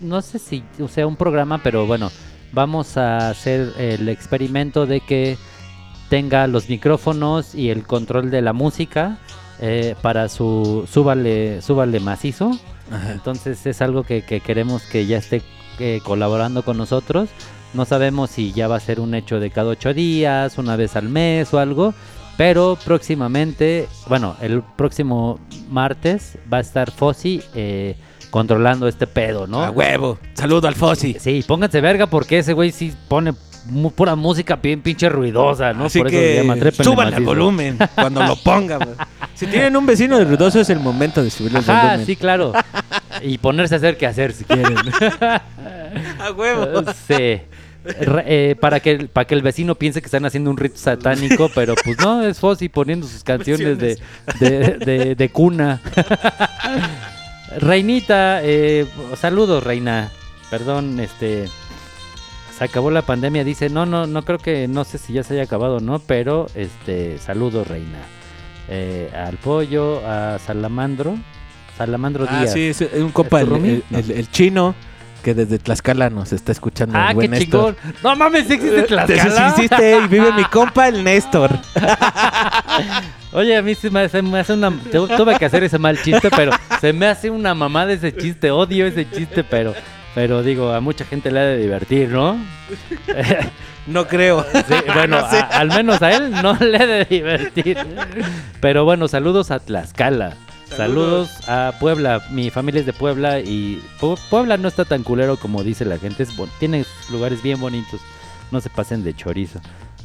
[0.01, 2.11] no sé si o sea un programa, pero bueno,
[2.53, 5.37] vamos a hacer el experimento de que
[6.13, 9.17] tenga los micrófonos y el control de la música
[9.63, 12.51] eh, para su súbale, súbale macizo.
[12.91, 13.13] Ajá.
[13.13, 15.41] Entonces es algo que, que queremos que ya esté
[15.79, 17.31] eh, colaborando con nosotros.
[17.73, 20.97] No sabemos si ya va a ser un hecho de cada ocho días, una vez
[20.97, 21.95] al mes o algo.
[22.37, 25.41] Pero próximamente, bueno, el próximo
[25.71, 27.97] martes va a estar Fossi eh,
[28.31, 29.63] controlando este pedo, ¿no?
[29.63, 30.19] A huevo.
[30.35, 31.17] Saludo al Fossi.
[31.19, 33.33] Sí, pónganse verga porque ese güey sí pone
[33.95, 35.85] pura música bien pinche ruidosa, ¿no?
[35.87, 38.77] Así Por eso que llama suban el volumen cuando lo ponga.
[38.79, 38.91] güey.
[39.35, 42.07] Si tienen un vecino de ruidoso es el momento de subirle el volumen.
[42.07, 42.53] sí, claro.
[43.23, 44.77] Y ponerse a hacer qué hacer si quieren.
[46.21, 46.83] A huevo.
[47.07, 47.41] sí.
[47.85, 51.75] Eh, para que para que el vecino piense que están haciendo un rito satánico, pero
[51.83, 53.99] pues no, es Fossi poniendo sus canciones de,
[54.39, 55.81] de, de- de cuna.
[57.59, 58.87] Reinita, eh,
[59.17, 60.11] saludos, Reina.
[60.51, 61.49] Perdón, este.
[62.57, 63.69] Se acabó la pandemia, dice.
[63.71, 64.69] No, no, no creo que.
[64.69, 67.19] No sé si ya se haya acabado o no, pero este.
[67.19, 67.99] Saludos, Reina.
[68.69, 71.17] Eh, al pollo, a Salamandro.
[71.77, 72.53] Salamandro Ah, Díaz.
[72.53, 73.83] sí, es un compa, ¿Es el, tu roomie?
[73.91, 74.75] el- el- el chino,
[75.25, 76.95] que desde Tlaxcala nos está escuchando.
[76.97, 77.77] el Ah, qué buen Néstor.
[77.77, 77.95] chingón.
[78.05, 79.49] No mames, ¿sí existe Eh, Tlaxcala.
[79.49, 81.51] Existe, y vive mi compa, el Néstor.
[83.33, 84.71] Oye, a mí se me hace, me hace una...
[84.71, 88.51] tu- Tuve que hacer ese mal chiste, pero se me hace una mamada ese chiste.
[88.51, 89.75] Odio ese chiste, pero...
[90.15, 92.37] Pero digo, a mucha gente le ha de divertir, ¿no?
[93.87, 94.45] No creo.
[94.53, 97.77] Sí, bueno, a- al menos a él no le ha de divertir.
[98.61, 100.37] Pero bueno, saludos a Tlaxcala.
[100.77, 102.23] Saludos a Puebla.
[102.31, 105.99] Mi familia es de Puebla y Pu- Puebla no está tan culero como dice la
[105.99, 106.23] gente.
[106.23, 108.01] Es tiene lugares bien bonitos.
[108.53, 109.61] No se pasen de chorizo.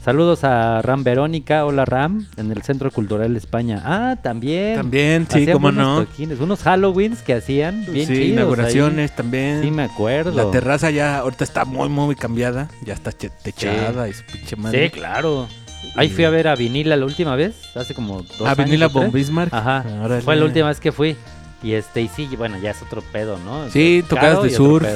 [0.08, 1.66] Saludos a Ram Verónica.
[1.66, 3.82] Hola Ram, en el Centro Cultural España.
[3.84, 4.78] Ah, también.
[4.78, 6.06] También, sí, cómo buenos no.
[6.06, 8.30] toquines, unos Halloweens que hacían bien sí, chidos.
[8.30, 9.18] inauguraciones ahí.
[9.18, 9.62] también.
[9.64, 10.32] Sí, me acuerdo.
[10.32, 12.70] La terraza ya ahorita está muy, muy cambiada.
[12.86, 14.86] Ya está techada y su pinche madre.
[14.86, 15.50] Sí, claro.
[15.98, 18.58] Ahí fui a ver a Vinila la última vez, hace como dos Ah, años.
[18.64, 19.04] Vinila o tres.
[19.04, 19.54] von Bismarck.
[19.54, 19.84] Ajá.
[20.06, 20.22] Órale.
[20.22, 21.18] Fue la última vez que fui.
[21.62, 23.70] Y este, y sí, bueno, ya es otro pedo, ¿no?
[23.72, 24.88] Sí, tocadas de surf.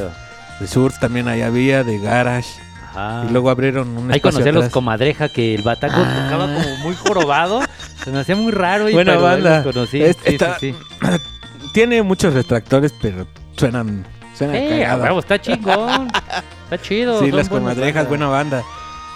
[0.61, 2.47] De surf también ahí había, de garage.
[2.93, 3.25] Ajá.
[3.27, 4.73] Y luego abrieron un Ahí conocí a los atrás.
[4.73, 6.23] comadreja que el bataco Ah.
[6.29, 7.61] tocaba como muy jorobado.
[8.03, 9.63] Se me hacía muy raro y Buena pero banda.
[9.63, 10.01] los conocí.
[10.01, 10.77] Es- sí, está- sí, sí.
[11.73, 13.25] Tiene muchos retractores, pero
[13.55, 14.05] suenan,
[14.37, 15.03] suenan cagado.
[15.03, 16.07] huevo, está chingón.
[16.65, 17.19] Está chido.
[17.21, 18.63] Sí, las comadrejas, buena banda.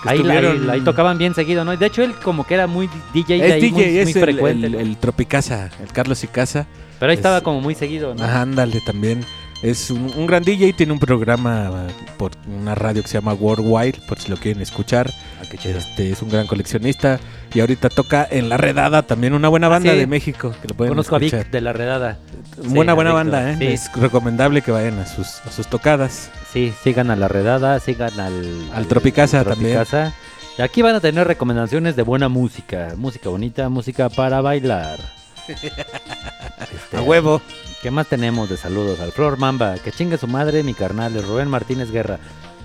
[0.05, 1.75] Ahí, ahí- ahí tocaban bien seguido, ¿no?
[1.75, 4.19] De hecho, él como que era muy DJ de ahí, DJ, muy, es muy el,
[4.21, 4.67] frecuente.
[4.67, 4.79] el, ¿no?
[4.79, 6.67] el Tropicasa, el Carlos Icasa.
[6.99, 8.23] Pero ahí es- estaba como muy seguido, ¿no?
[8.23, 9.25] Ajá, ándale también.
[9.65, 11.87] Es un, un gran DJ, tiene un programa
[12.19, 15.11] por una radio que se llama Worldwide, por si lo quieren escuchar.
[15.41, 15.79] Ah, qué chido.
[15.79, 17.19] Este es un gran coleccionista
[17.51, 19.97] y ahorita toca en La Redada también una buena banda sí.
[19.97, 21.45] de México que lo pueden Conozco a escuchar.
[21.45, 22.19] Vic de la redada.
[22.57, 23.55] buena Sí, buena a banda, ¿eh?
[23.57, 23.65] sí.
[23.65, 26.29] Es recomendable que vayan a sus a sus tocadas.
[26.53, 29.79] Sí, sigan a la redada, sigan al, Al Tropicasa también.
[30.59, 34.99] Y aquí van a tener recomendaciones de buena música, música bonita, música para bailar.
[36.73, 37.41] Este, A huevo.
[37.85, 38.99] ¿Qué más tenemos de saludos?
[38.99, 42.17] Al Flor Mamba, que chingue su madre, mi carnal, el Rubén Martínez Guerra.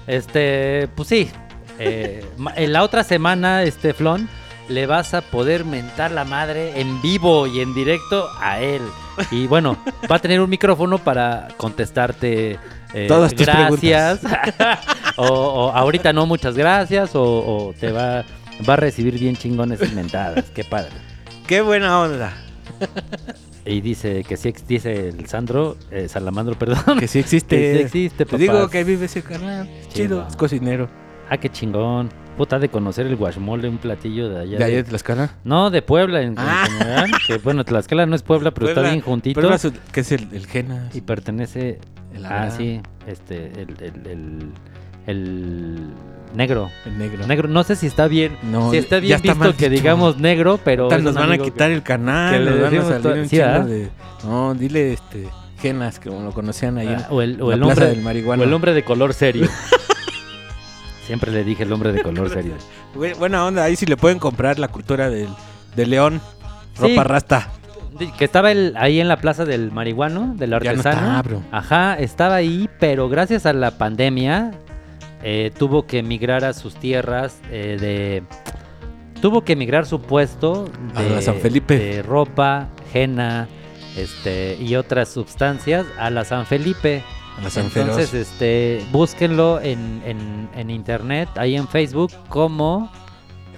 [0.07, 1.31] Este, pues sí.
[1.79, 2.25] eh,
[2.57, 4.31] en la otra semana, este Flon,
[4.71, 8.81] le vas a poder mentar la madre en vivo y en directo a él.
[9.31, 9.77] Y bueno,
[10.11, 12.59] va a tener un micrófono para contestarte.
[12.95, 14.21] eh, Todas tus gracias.
[15.17, 17.15] o, o ahorita no, muchas gracias.
[17.15, 18.25] O, o te va,
[18.67, 20.47] va a recibir bien chingones y mentadas.
[20.55, 20.93] Qué padre.
[21.47, 22.33] Qué buena onda.
[23.71, 26.99] Y dice que sí dice el Sandro, eh, Salamandro, perdón.
[26.99, 27.57] Que sí existe.
[27.57, 29.29] Que sí existe, Te digo que vive ese Sí,
[29.91, 30.27] chido.
[30.29, 30.89] Es cocinero.
[31.29, 32.09] Ah, qué chingón.
[32.37, 34.59] Puta de conocer el guachmole, un platillo de allá.
[34.59, 35.31] ¿De allá de- Tlaxcala?
[35.45, 36.65] No, de Puebla, en, en Ah.
[36.67, 39.41] general, que bueno, Tlaxcala no es Puebla, pero está bien juntito.
[39.41, 39.59] Puebla
[39.93, 40.95] que es el, el Genas.
[40.97, 41.79] Y pertenece.
[42.15, 44.39] El ah, sí, este, el, el, el,
[45.07, 45.79] el
[46.35, 46.71] negro.
[46.87, 47.27] El negro.
[47.27, 48.37] Negro, no sé si está bien.
[48.43, 49.83] No, si está ya bien está visto que dicho.
[49.83, 50.89] digamos negro, pero.
[50.91, 52.45] Nos van a que- quitar el canal.
[52.45, 53.91] nos van a salir un sí, de...
[54.25, 55.29] No, dile este...
[55.61, 56.89] Genas, como lo conocían ahí.
[56.89, 58.43] Ah, o el, o la el plaza hombre del marihuana.
[58.43, 59.47] O el hombre de color serio.
[61.07, 62.55] Siempre le dije el hombre de color serio.
[62.95, 65.29] Bu- Buena onda, ahí sí le pueden comprar la cultura del,
[65.77, 66.21] de León.
[66.75, 66.83] Sí.
[66.97, 67.49] Ropa rasta.
[67.99, 71.09] Di- Que estaba el- ahí en la plaza del marihuano, del Ya no artesano.
[71.19, 71.43] está, bro.
[71.51, 74.53] Ajá, estaba ahí, pero gracias a la pandemia
[75.23, 78.23] eh, tuvo que emigrar a sus tierras eh, de...
[79.21, 81.79] Tuvo que emigrar su puesto A de, la San Felipe.
[81.79, 83.49] de ropa, henna
[83.97, 87.03] este, y otras sustancias a la San Felipe.
[87.39, 88.29] A la San Entonces, Feroz.
[88.29, 92.91] este, búsquenlo en, en- en internet, ahí en Facebook, como...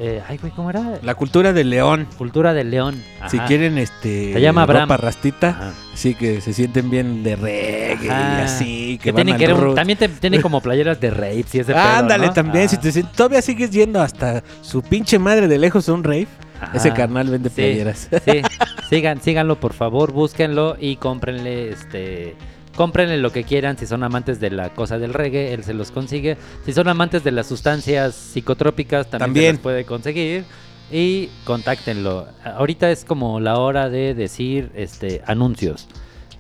[0.03, 0.99] eh, ay, güey, ¿cómo era?
[1.03, 2.07] La cultura de León.
[2.19, 3.01] Cultura del León.
[3.29, 4.89] Si quieren este Se llama Abraham.
[4.89, 5.73] ropa rastita, Ajá.
[5.95, 8.41] sí que se sienten bien de reggae Ajá.
[8.41, 11.11] y así, que, Que van tienen al que un- también te- tiene como playeras de
[11.11, 12.33] rapes y ese pedo, Ándale ¿no?
[12.33, 15.93] también, Ah, si te sientes- todavía sigues yendo hasta su pinche madre de lejos a
[15.93, 16.27] un rave,
[16.75, 17.55] ese carnal vende Sí.
[17.57, 18.09] playeras.
[18.25, 18.43] Sí,
[18.91, 22.35] sigan, síganlo por favor, búsquenlo y cómprenle este
[22.77, 25.91] cómprenle lo que quieran si son amantes de la cosa del reggae, él se los
[25.91, 26.37] consigue.
[26.65, 29.57] Si son amantes de las sustancias psicotrópicas, también, También.
[29.57, 30.45] se puede conseguir.
[30.91, 32.27] Y contáctenlo.
[32.45, 35.89] Ahorita es como la hora de decir este anuncios.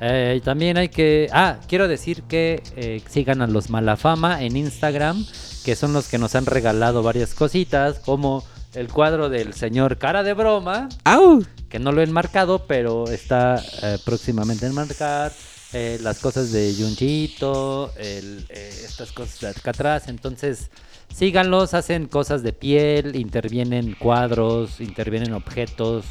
[0.00, 1.28] Eh, también hay que.
[1.32, 5.24] Ah, quiero decir que eh, sigan a los Malafama en Instagram,
[5.64, 10.22] que son los que nos han regalado varias cositas, como el cuadro del señor Cara
[10.22, 11.42] de Broma, ¡Au!
[11.68, 15.32] que no lo he enmarcado, pero está eh, próximamente a enmarcar.
[15.72, 20.08] Eh, las cosas de Junchito, el, eh, estas cosas de acá atrás.
[20.08, 20.70] Entonces,
[21.14, 26.04] síganlos, hacen cosas de piel, intervienen cuadros, intervienen objetos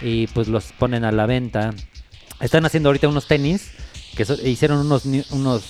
[0.00, 1.70] y pues los ponen a la venta.
[2.40, 3.70] Están haciendo ahorita unos tenis
[4.16, 5.62] que so- hicieron unos, New- unos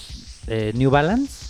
[0.47, 1.47] eh, New Balance.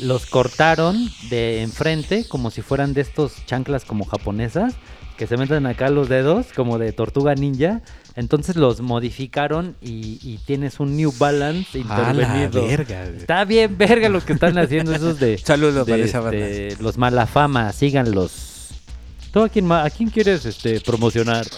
[0.00, 4.74] Los cortaron de enfrente como si fueran de estos chanclas como japonesas
[5.16, 7.82] que se meten acá los dedos como de tortuga ninja.
[8.16, 12.66] Entonces los modificaron y, y tienes un New Balance intervenido.
[12.66, 13.04] verga.
[13.06, 13.16] güey.
[13.16, 16.38] Está bien verga lo que están haciendo esos de, Saludos para esa banda.
[16.38, 18.50] este, los Malafama, síganlos.
[19.32, 21.44] ¿Tú a quién, a quién quieres este, promocionar?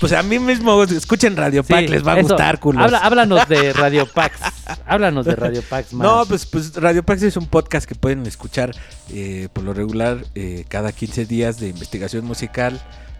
[0.00, 2.28] Pues a mí mismo, escuchen Radio Pack, Sí, les va a eso.
[2.28, 2.82] gustar, culos.
[2.84, 4.38] Habla- háblanos de Radio Pax.
[4.86, 6.06] háblanos de Radio Pax más.
[6.06, 8.74] No, pues, pues Radio Pax es un podcast que pueden escuchar
[9.12, 12.78] eh, por lo regular eh, cada 15 días de investigación musical,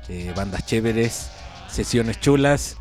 [0.08, 1.28] eh, bandas chéveres,
[1.74, 2.76] sesiones chulas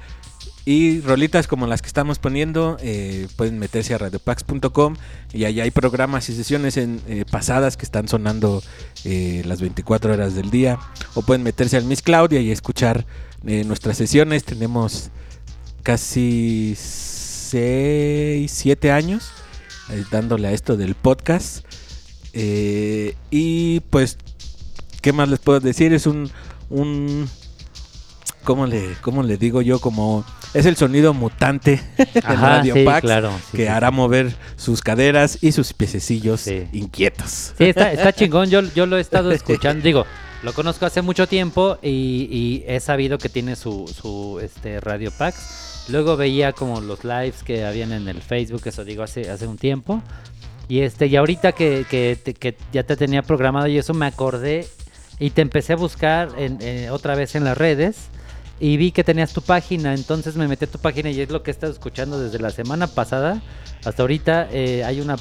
[0.66, 2.78] y rolitas como las que estamos poniendo.
[2.82, 4.96] eh, pueden meterse a radiopax.com
[5.34, 8.64] y ahí hay programas y sesiones en, eh, pasadas que están sonando
[9.04, 10.80] eh, las 24 horas del día.
[11.16, 13.06] O pueden meterse al Miss Claudia y escuchar
[13.44, 14.46] nuestras sesiones.
[14.46, 15.10] Tenemos
[15.84, 19.32] casi 6, 7 años
[20.12, 21.66] dándole a esto del podcast.
[22.34, 24.18] Y pues,
[25.02, 25.91] ¿qué más les puedo decir?
[25.91, 26.32] Es un
[28.44, 29.80] ¿cómo le, cómo le digo yo?
[29.80, 33.32] Como es el sonido mutante de Ajá, Radio sí, Pax claro.
[33.52, 37.54] sí, que sí, hará mover sus caderas y sus piececillos inquietos.
[37.58, 38.50] Sí, está, está chingón.
[38.50, 39.84] Yo, yo lo he estado escuchando.
[39.84, 40.06] Digo,
[40.44, 45.12] lo conozco hace mucho tiempo y, y he sabido que tiene su, su este, Radio
[45.12, 45.86] Pax.
[45.89, 49.58] Luego veía como los lives que habían en el Facebook, eso digo, hace, hace un
[49.58, 50.02] tiempo.
[50.70, 54.68] Y este y ahorita que, que, que ya te tenía programado y eso me acordé
[55.20, 58.08] y te empecé a buscar en, eh, otra vez en las redes
[58.60, 61.43] y vi que tenías tu página, entonces me metí a tu página y es lo
[61.43, 63.41] que he estado escuchando desde la semana pasada
[63.84, 64.47] hasta ahorita.
[64.51, 65.16] eh, hay una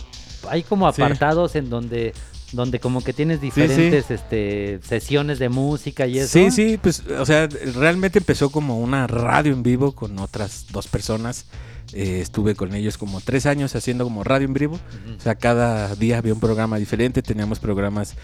[0.49, 1.01] hay como Sí.
[1.03, 2.13] apartados en donde
[2.53, 3.47] donde como que tienes sí.
[3.47, 6.29] diferentes este sesiones de música y eso.
[6.29, 10.87] Sí, sí, pues, o sea, realmente empezó como una radio en vivo con otras dos
[10.87, 11.47] personas.
[11.95, 14.79] Eh, estuve con ellos como tres años haciendo como radio en vivo.
[15.19, 17.23] O sea, cada día había un programa diferente.
[17.23, 18.15] Teníamos programas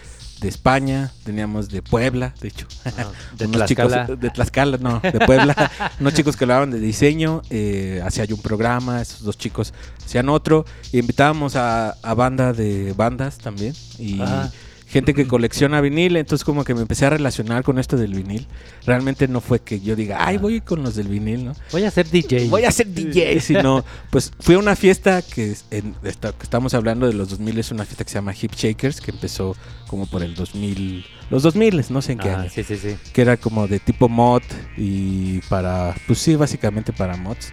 [0.40, 2.66] de España, teníamos de Puebla, de hecho.
[2.84, 4.02] Ah, de unos Tlaxcala.
[4.06, 5.70] chicos de Tlaxcala, no, de Puebla,
[6.00, 9.72] unos chicos que hablaban de diseño, eh, hacía yo un programa, esos dos chicos
[10.04, 14.52] hacían otro, y invitábamos a, a banda de bandas también, y Ajá.
[14.88, 18.46] Gente que colecciona vinil, entonces como que me empecé a relacionar con esto del vinil.
[18.86, 21.52] Realmente no fue que yo diga, ay, voy con los del vinil, ¿no?
[21.72, 22.48] Voy a ser DJ.
[22.48, 25.94] Voy a ser DJ, sino, pues fui a una fiesta que, en,
[26.42, 29.54] estamos hablando de los 2000, es una fiesta que se llama Hip Shakers, que empezó
[29.88, 32.96] como por el 2000, los 2000, no sé en qué Ah, año sí, sí, sí.
[33.12, 34.42] que era como de tipo mod
[34.76, 37.50] y para, pues sí, básicamente para mods.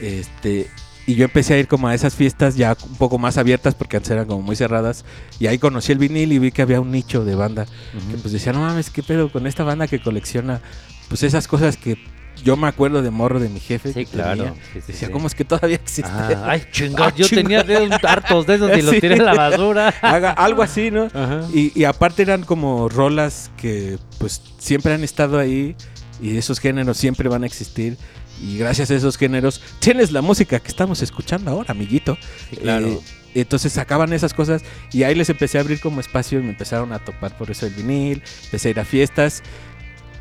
[0.00, 0.68] Este,
[1.06, 3.96] y yo empecé a ir como a esas fiestas ya un poco más abiertas porque
[3.96, 5.04] antes eran como muy cerradas.
[5.38, 8.22] Y ahí conocí el vinil y vi que había un nicho de banda que Ujú.
[8.22, 10.60] pues decía, no mames, qué pedo con esta banda que colecciona
[11.08, 11.98] pues esas cosas que
[12.44, 13.92] yo me acuerdo de morro de mi jefe.
[13.92, 14.44] Sí, que claro.
[14.44, 14.54] tenía.
[14.72, 15.12] Sí, sí, Decía, sí.
[15.12, 16.10] ¿cómo es que todavía existe?
[16.10, 17.42] Ah, ay, chingada, Ah, yo chinga.
[17.42, 19.92] tenía dedos hartos de esos y los tiré en la basura.
[20.00, 21.08] Haga algo así, ¿no?
[21.52, 25.74] Y, y aparte eran como rolas que pues siempre han estado ahí
[26.22, 27.98] y esos géneros siempre van a existir.
[28.42, 32.16] Y gracias a esos géneros tienes la música que estamos escuchando ahora, amiguito.
[32.50, 32.86] Sí, claro.
[32.88, 33.00] Eh,
[33.34, 34.62] entonces sacaban esas cosas
[34.92, 37.66] y ahí les empecé a abrir como espacio y me empezaron a topar por eso
[37.66, 39.42] el vinil, empecé a ir a fiestas.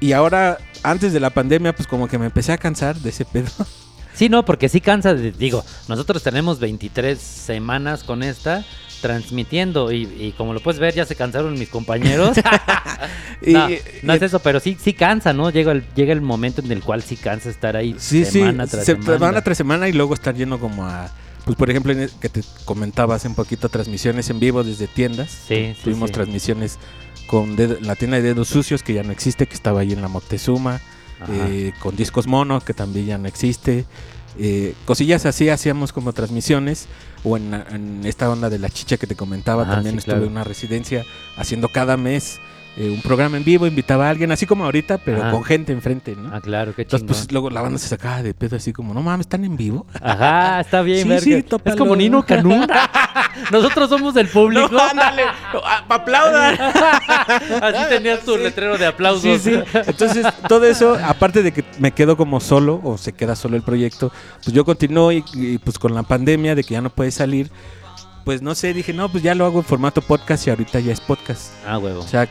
[0.02, 3.26] Y ahora, antes de la pandemia, pues como que me empecé a cansar de ese
[3.26, 3.50] pedo.
[4.12, 5.14] Sí, no, porque sí cansa.
[5.14, 8.66] de- digo, nosotros tenemos 23 semanas con esta
[9.02, 12.38] transmitiendo y, y como lo puedes ver ya se cansaron mis compañeros.
[13.42, 13.70] Y- no,
[14.04, 15.50] no es y- eso, pero sí sí cansa, ¿no?
[15.50, 18.72] Llega el, llega el momento en el cual sí cansa estar ahí Sí, semana sí,
[18.72, 19.14] tras se- semana.
[19.14, 21.10] semana tras semana y luego estar yendo como a,
[21.46, 25.30] pues por ejemplo, que te comentaba hace un poquito, transmisiones en vivo desde tiendas.
[25.48, 26.14] Sí, sí, Tuvimos sí.
[26.16, 26.78] transmisiones
[27.28, 30.02] con dedo- la tienda de dedos sucios, que ya no existe, que estaba ahí en
[30.02, 30.82] la Moctezuma,
[31.30, 33.86] eh, con discos mono, que también ya no existe.
[34.38, 36.88] eh, cosillas así hacíamos como transmisiones,
[37.24, 40.16] o en, en esta onda de la chicha que te comentaba, Ajá, también sí, estuve
[40.16, 40.26] claro.
[40.26, 41.06] en una residencia
[41.38, 42.40] haciendo cada mes
[42.80, 45.32] eh, un programa en vivo, invitaba a alguien, así como ahorita, pero Ajá.
[45.32, 46.34] con gente enfrente, ¿no?
[46.34, 47.16] Ah, claro, qué Entonces, chingón.
[47.24, 49.86] pues luego la banda se sacaba de pedo así como, no mames, ¿están en vivo?
[50.02, 52.66] Ajá, está bien, Sí, sí, Es como Nino Canún.
[53.52, 54.70] Nosotros somos el público.
[54.80, 55.24] ándale,
[55.90, 56.58] aplaudan.
[57.62, 58.44] Así tenías tu Sí.
[58.44, 59.22] letrero de aplausos.
[59.22, 59.60] Sí, sí.
[59.86, 63.62] Entonces, todo eso, aparte de que me quedo como solo, o se queda solo el
[63.64, 64.12] proyecto,
[64.44, 67.52] pues yo continúo y, y, pues con la pandemia de que ya no puede salir,
[68.26, 70.94] pues no sé, dije, no, pues ya lo hago en formato podcast y ahorita ya
[70.94, 71.52] es podcast.
[71.68, 72.00] Ah, huevo.
[72.02, 72.28] O sea,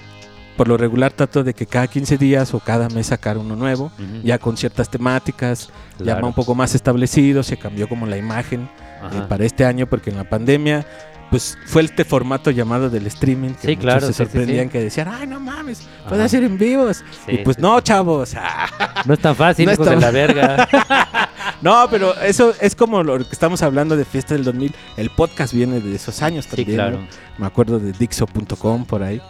[0.58, 3.90] por lo regular trato de que cada 15 días o cada mes sacar uno nuevo,
[4.22, 6.26] ya con ciertas temáticas, ya Claro.
[6.26, 8.68] un poco más establecido, se cambió como la imagen.
[9.12, 10.84] eh, para este año porque en la pandemia
[11.30, 14.70] pues fue este formato llamado del streaming que Sí, muchos claro, se sí, sorprendían sí.
[14.72, 16.24] que decían ay no mames puede Ajá.
[16.24, 18.34] hacer en vivos y pues no chavos
[19.06, 20.68] No es tan fácil, No es hijos tan- de la verga.
[21.62, 25.54] no pero eso es como lo que estamos hablando de fiesta del 2000 el podcast
[25.54, 26.96] viene de esos años Sí, también claro.
[27.02, 27.06] ¿no?
[27.38, 29.22] me acuerdo de Dixo.com por ahí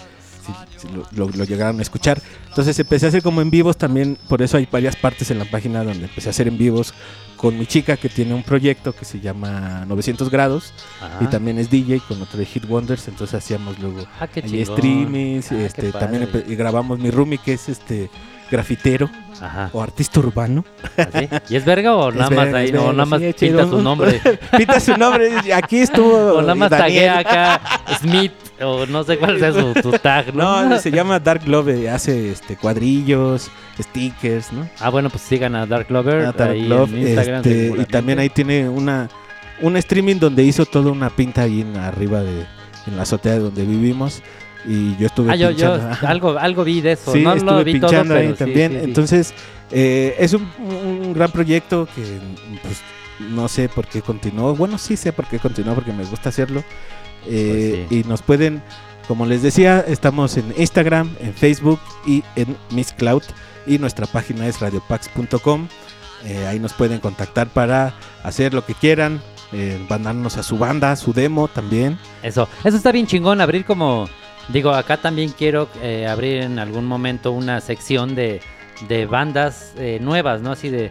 [0.77, 4.17] si, lo, lo- lo llegaron a escuchar entonces empecé a hacer como en vivos también
[4.29, 6.95] por eso hay varias partes en la página donde empecé a hacer en vivos
[7.37, 11.19] con mi chica que tiene un proyecto que se llama 900 grados Ajá.
[11.23, 15.61] y también es DJ con otro de Hit Wonders, entonces hacíamos luego Ah, streamings, Ah,
[15.63, 18.11] este, también y grabamos mi roomie que es este
[18.51, 19.09] grafitero
[19.41, 19.69] Ajá.
[19.73, 20.65] o artista urbano.
[20.97, 21.29] ¿Así?
[21.51, 22.67] ¿Y es verga o nada más verga, ahí?
[22.67, 24.21] es No, verga, nada más sí, pinta su nombre.
[24.57, 27.61] Pinta su nombre, aquí estuvo O nada más taguea acá
[28.01, 30.65] Smith o no sé cuál sea su, tag, ¿no?
[30.69, 33.51] No, se llama Dark Love, eh, hace este cuadrillos,
[33.81, 34.69] stickers, ¿no?
[34.81, 37.37] Ah, bueno, pues sigan a Dark Lover Ah, Dark ahí Love, en Instagram.
[37.37, 39.09] este, y también ahí tiene una
[39.61, 42.47] un streaming donde hizo toda una pinta ahí en, arriba de
[42.87, 44.23] en la azotea de donde vivimos
[44.67, 47.13] y yo estuve Ah, yo, yo algo, algo vi de eso.
[47.13, 48.73] Sí, no estuve lo vi todo, pinchando ahí pero sí, también.
[48.73, 48.85] sí, sí.
[48.85, 49.35] Entonces,
[49.71, 52.03] eh, es un, un gran proyecto que,
[52.63, 52.83] pues,
[53.31, 54.55] no sé por qué continuó.
[54.55, 56.63] Bueno, sí sé por qué continuó, porque me gusta hacerlo.
[57.27, 58.63] Eh, Pues Y nos pueden,
[59.07, 63.23] como les decía, estamos en Instagram, en Facebook y en Miss Cloud.
[63.67, 65.69] Y nuestra página es radiopax.com.
[66.25, 69.21] Eh, ahí nos pueden contactar para hacer lo que quieran.
[69.53, 71.99] Eh, mandarnos a su banda, su demo también.
[72.23, 74.07] Eso, eso está bien chingón, abrir como,
[74.49, 78.43] digo, acá también quiero eh, abrir en algún momento una sección de,
[78.89, 80.53] de bandas eh, nuevas, ¿no?
[80.53, 80.91] Así de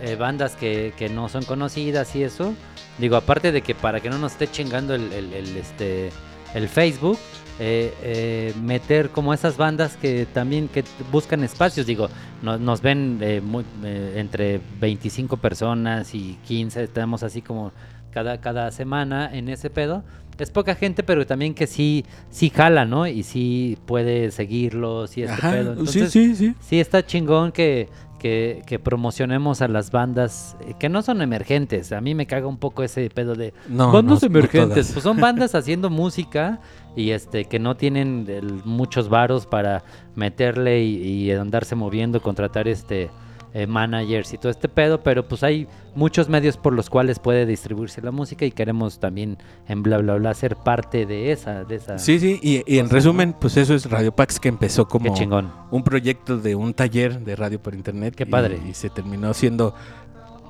[0.00, 2.54] eh, bandas que, que no son conocidas y eso.
[2.98, 6.10] Digo, aparte de que para que no nos esté chingando el, el- el, este,
[6.54, 7.18] el Facebook,
[7.60, 12.08] eh, eh, meter como esas bandas que también que buscan espacios, digo,
[12.42, 17.72] no- nos ven eh, muy- eh, entre 25 personas y 15, estamos así como
[18.12, 20.02] cada, cada semana en ese pedo.
[20.38, 23.08] Es poca gente, pero también que sí, sí jala, ¿no?
[23.08, 25.72] Y sí puede seguirlos y este Ajá, pedo.
[25.74, 26.54] sí, Entonces, sí, sí.
[26.60, 27.88] sí está chingón que,
[28.18, 31.92] que, que promocionemos a las bandas eh, que no son emergentes.
[31.92, 34.90] A mí me caga un poco ese pedo de No, bandas no- emergentes.
[34.92, 36.60] pues son bandas haciendo música
[36.96, 39.84] y este que no tienen el- muchos varos para
[40.16, 43.10] meterle y, y andarse moviendo, contratar este
[43.54, 47.46] eh, managers y todo este pedo, pero pues hay muchos medios por los cuales puede
[47.46, 51.76] distribuirse la música y queremos también en bla bla bla ser parte de esa, de
[51.76, 51.98] esa.
[51.98, 55.14] Sí, sí, y, y en resumen, pues eso es Radio Pax que empezó como
[55.70, 58.14] un proyecto de un taller de radio por internet.
[58.14, 58.60] Qué y- padre.
[58.68, 59.74] Y, se terminó siendo,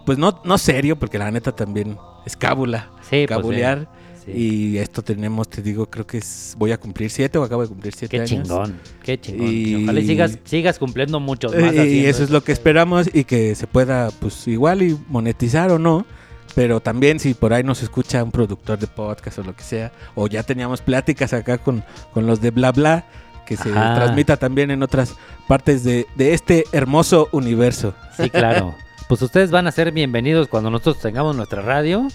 [0.04, 1.96] pues no, no serio, porque la neta también
[2.26, 3.88] es cábula, Sí, pues, cabulear.
[4.32, 4.38] Sí.
[4.74, 7.68] Y esto tenemos, te digo, creo que es, voy a cumplir siete o acabo de
[7.68, 8.30] cumplir siete Qué años.
[8.48, 9.46] chingón, qué chingón.
[9.48, 11.72] Y- Ojalá y sigas, sigas cumpliendo muchos más.
[11.74, 15.78] Y eso es lo que esperamos y que se pueda, pues igual y monetizar o
[15.78, 16.06] no.
[16.54, 19.92] Pero también si por ahí nos escucha un productor de podcast o lo que sea,
[20.14, 23.04] o ya teníamos pláticas acá con, con los de bla bla,
[23.46, 23.94] que se Ajá.
[23.94, 25.14] transmita también en otras
[25.46, 27.94] partes de, de este hermoso universo.
[28.16, 28.74] Sí, claro.
[29.08, 32.08] Pues ustedes van a ser bienvenidos cuando nosotros tengamos nuestra radio.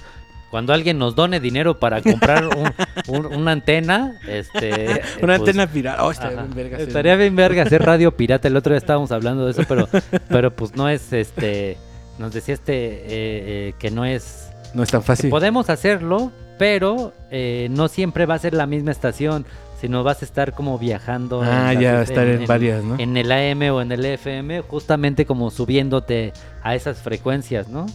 [0.53, 2.71] Cuando alguien nos done dinero para comprar un-
[3.07, 6.05] un- una antena, este, Una pues, antena pirata.
[6.05, 6.43] Oh, estaría ajá.
[6.45, 8.47] bien verga hacer- Estaría bien verga hacer radio pirata.
[8.47, 9.89] El otro día estábamos hablando de eso, pero,
[10.29, 11.75] pero pues no es este.
[12.19, 14.51] Nos decía este eh, eh, que no es.
[14.75, 15.31] No es tan fácil.
[15.31, 19.47] podemos hacerlo, pero eh, no siempre va a ser la misma estación,
[19.81, 21.41] sino vas a estar como viajando.
[21.43, 22.99] en Ah, ya, estar en, varias, ¿no?
[22.99, 26.31] en el AM o en el FM, justamente como subiéndote
[26.61, 27.87] a esas frecuencias, ¿no?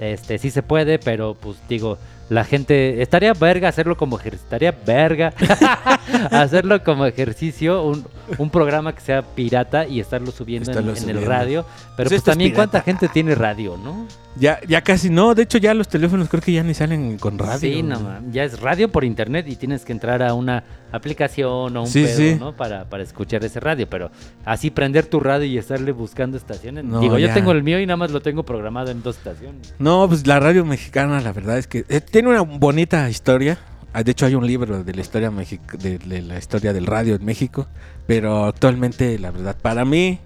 [0.00, 1.98] Este, sí se puede, pero pues digo,
[2.30, 5.34] la gente, estaría verga hacerlo como ejercicio, estaría verga
[6.30, 8.06] hacerlo como ejercicio, un,
[8.38, 11.28] un programa que sea pirata y estarlo subiendo en- Estarlo en, el subiendo.
[11.28, 14.06] radio, pero Pues pues, esto es también cuánta gente tiene radio, ¿no?
[14.36, 15.34] Ya, ya casi no.
[15.34, 17.58] De hecho, ya los teléfonos creo que ya ni salen con radio.
[17.58, 20.62] Sí, no, man, ya es radio por internet y tienes que entrar a una
[20.92, 22.36] aplicación o un Sí, pedo, sí.
[22.38, 22.56] ¿no?
[22.56, 24.10] Para, para escuchar ese radio, pero
[24.44, 26.84] así prender tu radio y estarle buscando estaciones.
[26.84, 29.74] No, Digo, yo tengo el mío y nada más lo tengo programado en dos estaciones.
[29.78, 33.58] No, pues la radio mexicana, la verdad es que eh, tiene una bonita historia.
[33.92, 37.24] Ah, De hecho, hay un libro de la historia de la historia del radio en
[37.24, 37.66] México,
[38.06, 40.20] pero actualmente, la verdad, para mí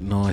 [0.00, 0.30] no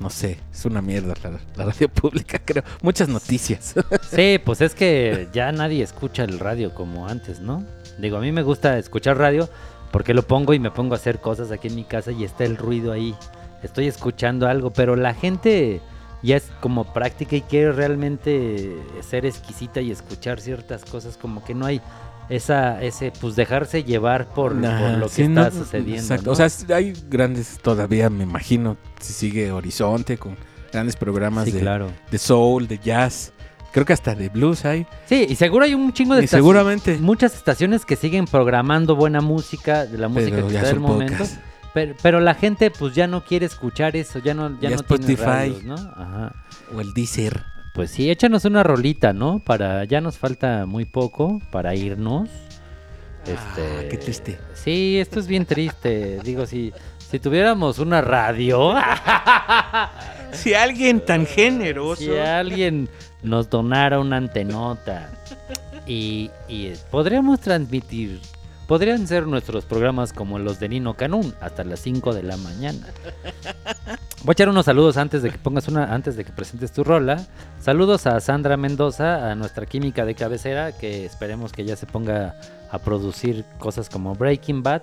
[0.00, 2.62] no sé, es una mierda la, la radio pública, creo.
[2.82, 3.74] Muchas noticias.
[4.10, 7.64] Sí, pues es que ya nadie escucha el radio como antes, ¿no?
[7.98, 9.48] Digo, a mí me gusta escuchar radio
[9.90, 12.44] porque lo pongo y me pongo a hacer cosas aquí en mi casa y está
[12.44, 13.14] el ruido ahí.
[13.62, 15.80] Estoy escuchando algo, pero la gente
[16.22, 21.54] ya es como práctica y quiere realmente ser exquisita y escuchar ciertas cosas como que
[21.54, 21.80] no hay
[22.28, 26.02] esa ese pues dejarse llevar por, lo que está sucediendo.
[26.02, 26.26] exacto.
[26.26, 26.32] ¿no?
[26.32, 30.36] O sea, hay grandes todavía, me imagino, si sigue Horizonte con
[30.72, 31.90] grandes programas sí, de, claro.
[32.10, 33.32] de soul, de jazz.
[33.72, 34.86] Creo que hasta de blues hay.
[35.06, 36.98] Sí, y seguro hay un chingo de Y estaciones- seguramente.
[36.98, 41.24] muchas estaciones que siguen programando buena música, de la música Pero que está del momento.
[41.74, 44.82] Pero, pero la gente pues ya no quiere escuchar eso, ya no, ya Ya no
[44.82, 45.22] tiene Spotify.
[45.24, 45.74] radios, ¿no?
[45.74, 46.32] Ajá.
[46.74, 47.44] O el Deezer.
[47.76, 49.38] Pues sí, échanos una rolita, ¿no?
[49.38, 52.30] Para, ya nos falta muy poco para irnos.
[53.26, 54.38] Este, Ah, qué triste.
[54.54, 56.18] Sí, esto es bien triste.
[56.24, 56.72] Digo, si,
[57.10, 58.72] si tuviéramos una radio,
[60.32, 62.00] Si alguien tan generoso.
[62.02, 62.88] si alguien
[63.22, 65.10] nos donara una antenota
[65.86, 68.20] y, y, podríamos transmitir,
[68.66, 72.86] podrían ser nuestros programas como los de Nino Canún hasta las 5 de la mañana.
[74.24, 76.82] Voy a echar unos saludos antes de que pongas una, antes de que presentes tu
[76.82, 77.24] rola.
[77.60, 82.34] Saludos a Sandra Mendoza, a nuestra química de cabecera, que esperemos que ya se ponga
[82.70, 84.82] a producir cosas como Breaking Bad.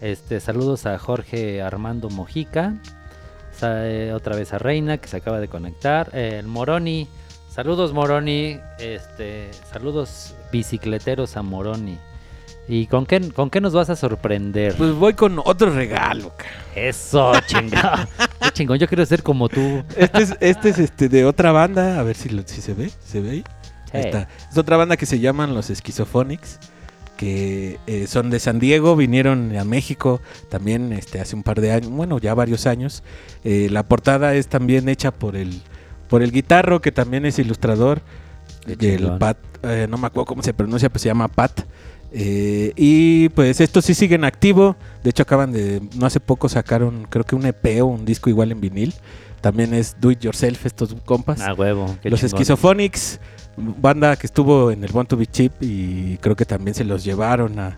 [0.00, 2.74] Este, saludos a Jorge Armando Mojica.
[3.62, 6.10] Eh, otra vez a Reina que se acaba de conectar.
[6.12, 7.08] Eh, el Moroni.
[7.48, 8.58] Saludos Moroni.
[8.78, 11.98] Este, saludos bicicleteros a Moroni.
[12.66, 14.74] ¿Y con qué, con qué nos vas a sorprender?
[14.76, 16.32] Pues voy con otro regalo.
[16.36, 16.46] ca.
[16.74, 18.08] Eso, chingón.
[18.42, 19.82] Qué chingón, yo quiero ser como tú.
[19.96, 21.98] Este es, este es este de otra banda.
[22.00, 22.90] A ver si, lo- si se ve.
[23.04, 23.44] ¿Se ve ahí?
[23.92, 24.08] Ahí Sí.
[24.08, 24.28] está.
[24.50, 26.58] Es otra banda que se llaman los Schizophonics.
[27.18, 28.96] Que eh, son de San Diego.
[28.96, 31.90] Vinieron a México también este, hace un par de años.
[31.90, 33.02] Bueno, ya varios años.
[33.44, 35.60] Eh, la portada es también hecha por el,
[36.08, 38.00] por el guitarro, que también es ilustrador.
[38.66, 39.12] El.
[39.18, 41.60] Pat, eh, no me acuerdo cómo se pronuncia, pero se llama Pat.
[42.16, 44.76] Eh, y pues estos sí siguen activo.
[45.02, 45.82] De hecho, acaban de.
[45.96, 48.94] No hace poco sacaron, creo que un EP o un disco igual en vinil.
[49.40, 51.40] También es Do It Yourself, estos compas.
[51.40, 51.98] A huevo.
[52.02, 52.38] qué los chingón.
[52.38, 53.18] Schizophonics,
[53.56, 57.02] banda que estuvo en el Want to Be Cheap y creo que también se los
[57.04, 57.76] llevaron a,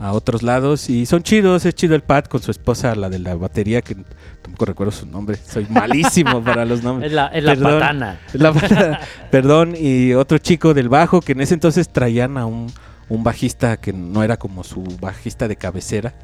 [0.00, 0.88] a otros lados.
[0.88, 3.96] Y son chidos, es chido el Pat con su esposa, la de la batería, que
[4.40, 5.36] tampoco recuerdo su nombre.
[5.36, 7.10] Soy malísimo para los nombres.
[7.10, 7.80] Es la, es la Perdón.
[7.80, 8.20] patana.
[8.32, 8.52] La
[9.30, 12.72] perdón, y otro chico del bajo que en ese entonces traían a un,
[13.08, 16.14] un bajista que no era como su bajista de cabecera.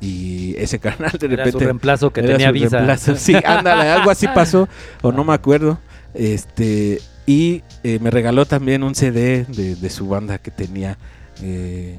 [0.00, 1.52] Y ese canal de Era repente...
[1.52, 2.76] su reemplazo que era tenía visa.
[2.76, 3.16] reemplazo.
[3.16, 4.68] Sí, ándale, algo así pasó,
[5.02, 5.78] o no me acuerdo.
[6.14, 10.98] Este, y eh, me regaló también un CD de, de su banda que tenía,
[11.42, 11.98] eh,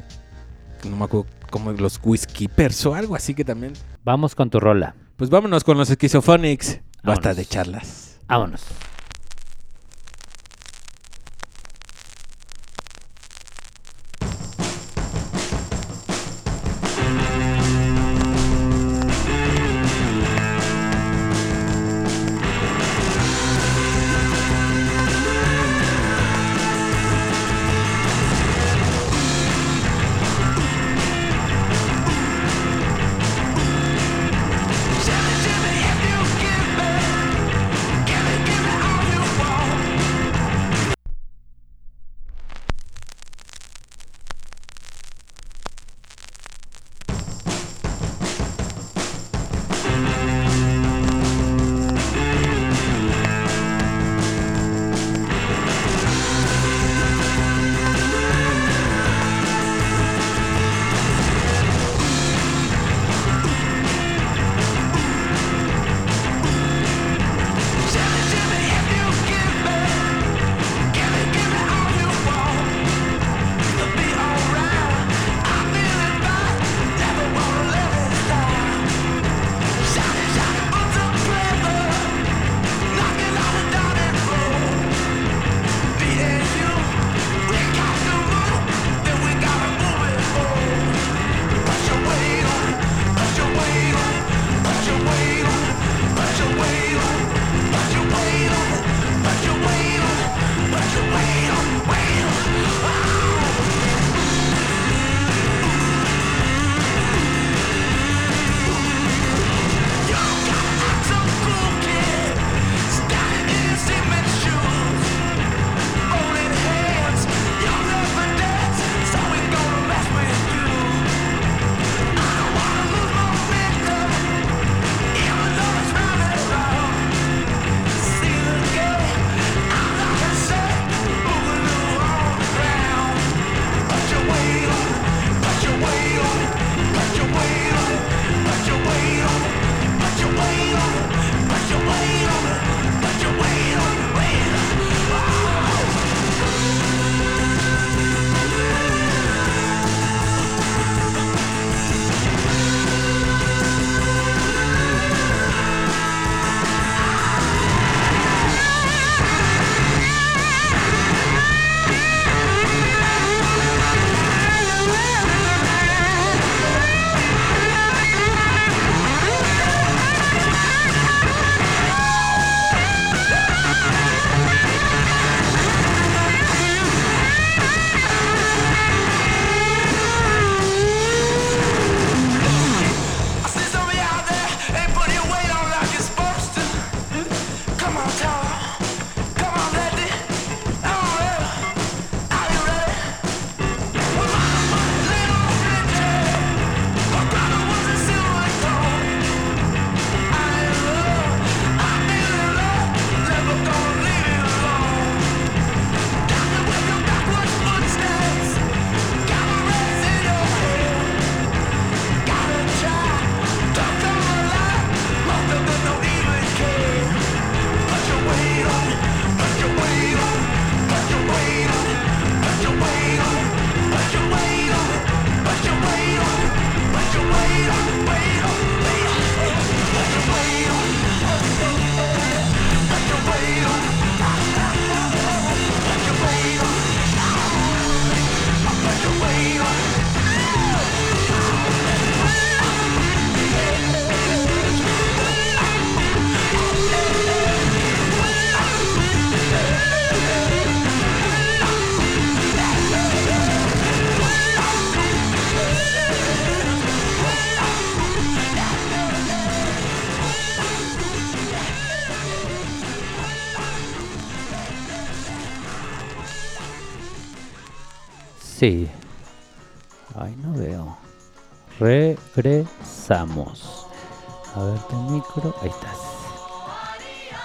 [0.89, 3.73] no me acuerdo, como los Whiskeypers o algo así que también.
[4.03, 4.95] Vamos con tu rola.
[5.17, 6.79] Pues vámonos con los Schizophonics.
[7.03, 8.19] Basta de charlas.
[8.27, 8.61] Vámonos.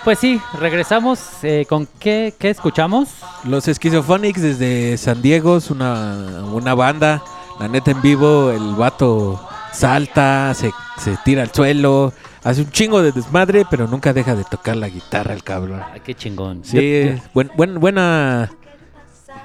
[0.05, 1.21] Pues sí, regresamos.
[1.43, 3.09] eh, ¿Con qué, qué escuchamos?
[3.45, 7.23] Los Schizophonics desde San Diego es una, una banda.
[7.61, 9.41] La neta en vivo, el vato
[9.73, 12.13] salta, se, se tira al suelo,
[12.43, 15.81] hace un chingo de desmadre, pero nunca deja de tocar la guitarra el cabrón.
[15.93, 16.63] Ay, qué chingón.
[16.65, 18.51] Sí, Yo- yo- buen- buen- buena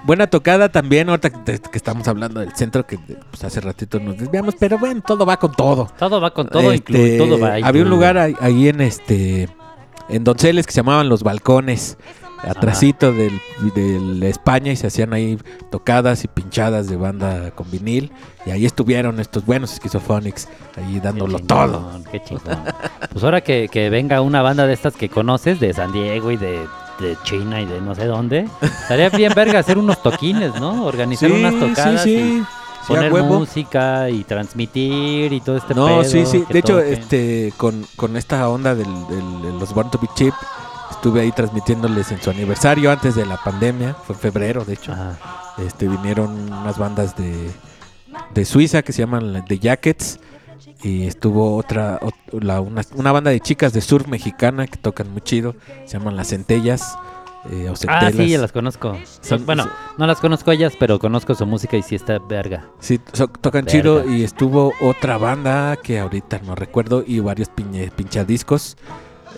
[0.07, 4.17] buena tocada también, ahorita que, que estamos hablando del centro, que pues, hace ratito nos
[4.17, 5.91] desviamos, pero bueno, todo va con todo.
[5.99, 9.49] todo va con todo, Este, todo va Había un lugar ahí, ahí en este
[10.09, 11.97] en Donceles que se llamaban Los Balcones,
[12.41, 13.41] atrasito del,
[13.75, 15.37] del España y se hacían ahí
[15.69, 18.13] tocadas y pinchadas de banda con vinil
[18.45, 20.47] y ahí estuvieron estos buenos esquizophonics
[20.77, 22.01] ahí Qué dándolo chingón, todo.
[22.09, 22.63] Qué chingón.
[23.11, 26.37] Pues ahora que, que venga una banda de estas que conoces, de San Diego y
[26.37, 26.65] de,
[26.99, 30.85] de China y de no sé dónde, estaría bien verga hacer unos toquines, ¿no?
[30.85, 32.43] Organizar unas tocadas sí, y sí.
[32.87, 36.45] Poner música y transmitir y todo este No, pedo, sí, sí.
[36.49, 40.33] De hecho, este, con, con esta onda del, del- de los Born to Be Cheap,
[40.91, 44.93] estuve ahí transmitiéndoles en su aniversario antes de la pandemia, fue en febrero, de hecho.
[44.93, 45.17] Ajá.
[45.57, 47.51] Este, vinieron unas bandas de,
[48.33, 50.19] de Suiza que se llaman The Jackets.
[50.83, 51.99] Y estuvo otra,
[52.31, 55.55] la- una, una banda de chicas de surf mexicana que tocan muy chido.
[55.85, 56.97] Se llaman Las Centellas.
[57.49, 58.97] eh, o Ah, sí, las conozco.
[59.21, 62.65] Son- bueno, son- no las conozco ellas, pero conozco su música y sí está verga.
[62.79, 63.71] Sí, so- tocan Verga.
[63.79, 68.75] chido y estuvo otra banda que ahorita no recuerdo y varios piñe- pinchadiscos.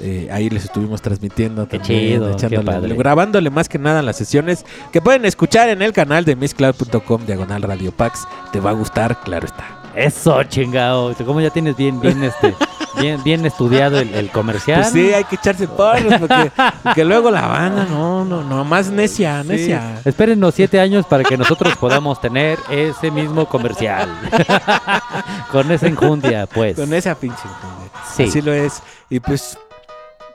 [0.01, 2.95] Eh, ahí les estuvimos transmitiendo Qué también, chido, echándole- qué padre.
[2.95, 7.61] grabándole más que nada las sesiones que pueden escuchar en el canal de misscloud.com diagonal
[7.61, 8.25] radio Pax.
[8.51, 9.78] Te va a gustar, claro está.
[9.99, 11.13] Eso, chingado.
[11.25, 12.55] Como ya tienes bien, bien, este,
[12.99, 14.81] bien, bien estudiado el, el comercial.
[14.81, 16.51] Pues sí, hay que echarse porros porque,
[16.83, 19.47] porque luego la banda, no, no, no, más necia, Sí.
[19.49, 20.01] necia.
[20.05, 24.09] Espérennos siete años para que nosotros podamos tener ese mismo comercial.
[25.51, 26.75] Con esa enjundia, pues.
[26.77, 27.41] Con esa pinche.
[27.43, 27.89] güey.
[28.15, 28.23] Sí.
[28.23, 28.81] Así lo es.
[29.09, 29.57] Y pues,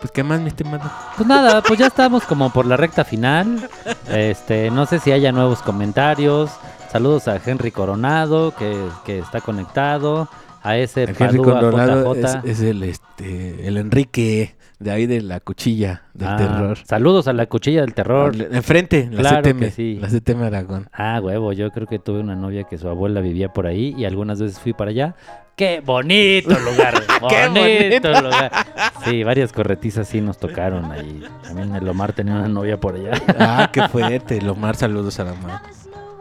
[0.01, 0.91] pues ¿qué más, mi estimado?
[1.17, 3.69] Pues nada, pues ya estamos como por la recta final.
[4.09, 6.51] Este, no sé si haya nuevos comentarios.
[6.95, 8.73] Saludos a Henry Coronado, que,
[9.05, 10.29] que está conectado.
[10.63, 12.41] A ese El Henry Padua Coronado es, JJ.
[12.49, 16.79] es el, este, el Enrique de ahí de la cuchilla del Ah, terror.
[16.87, 18.33] Saludos a la cuchilla del terror.
[18.53, 19.59] Enfrente, en la Claro CTM.
[19.59, 19.99] que sí.
[20.01, 20.89] La CTM Aragón.
[20.93, 24.05] Ah, huevo, yo creo que tuve una novia que su abuela vivía por ahí y
[24.05, 25.17] algunas veces fui para allá.
[25.57, 26.95] ¡Qué bonito lugar!
[27.29, 28.53] ¡Qué bonito, lugar!
[29.05, 31.25] Sí, varias corretizas sí nos tocaron ahí.
[31.43, 33.21] También el Omar tenía una novia por allá.
[33.37, 34.41] Ah, qué fuerte.
[34.41, 35.63] Lomar, saludos a la mamá.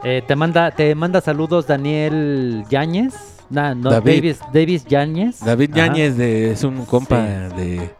[0.04, 3.14] Eh, te manda te manda saludos Daniel Yáñez.
[3.50, 4.16] Nah, no, David.
[4.16, 5.40] Davis, Davis Yáñez.
[5.40, 5.88] David Ajá.
[5.88, 7.18] Yáñez de, es un compa
[7.52, 7.56] Sí.
[7.56, 7.96] de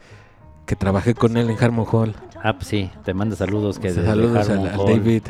[0.66, 2.16] que trabajé con él en Harmon Hall.
[2.44, 4.64] Ah, pues sí, te manda saludos que desde saludos al.
[4.78, 5.24] David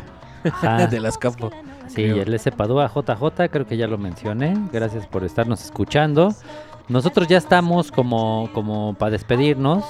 [0.46, 0.88] Ajá.
[0.88, 1.52] de las Capo.
[1.88, 2.52] Sí, el S.
[2.52, 4.56] Padua JJ, creo que ya lo mencioné.
[4.72, 6.34] Gracias por estarnos escuchando.
[6.90, 9.84] Nosotros ya estamos como, como para despedirnos.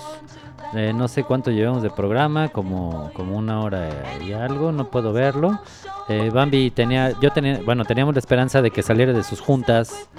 [0.75, 3.89] Eh, no sé cuánto llevamos de programa, como, como una hora
[4.25, 5.59] y algo, no puedo verlo.
[6.09, 10.09] Eh, Bambi tenía, yo tenía, bueno, teníamos la esperanza de que saliera de sus juntas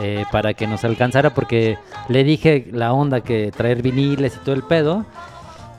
[0.00, 1.78] eh, para que nos alcanzara porque
[2.08, 5.06] le dije la onda que traer viniles y todo el pedo.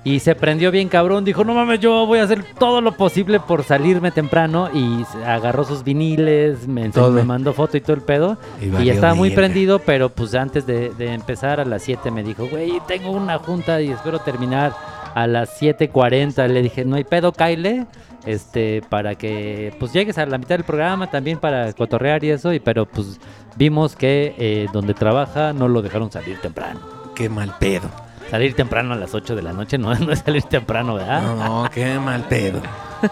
[0.06, 3.40] Y se prendió bien cabrón, dijo, no mames, yo voy a hacer todo lo posible
[3.40, 4.70] por salirme temprano.
[4.74, 7.12] Y agarró sus viniles, me, enseñó- Todo.
[7.12, 8.38] me mandó foto y todo el pedo.
[8.62, 12.22] Y Y, estaba muy prendido, pero pues antes de, de empezar a las 7 me
[12.22, 14.74] dijo, güey, tengo una junta y espero terminar
[15.16, 16.48] a las 7.40.
[16.50, 17.86] Le dije, no hay pedo, Kyle,
[18.26, 22.52] este, para que pues llegues a la mitad del programa también para cotorrear y eso.
[22.52, 23.22] Y, pero pues
[23.56, 26.82] vimos que eh, donde trabaja no lo dejaron salir temprano.
[27.16, 27.90] Qué mal pedo.
[28.34, 31.22] Salir temprano a las 8 de la noche no, no es salir temprano, ¿verdad?
[31.22, 32.64] No, no, qué mal pedo.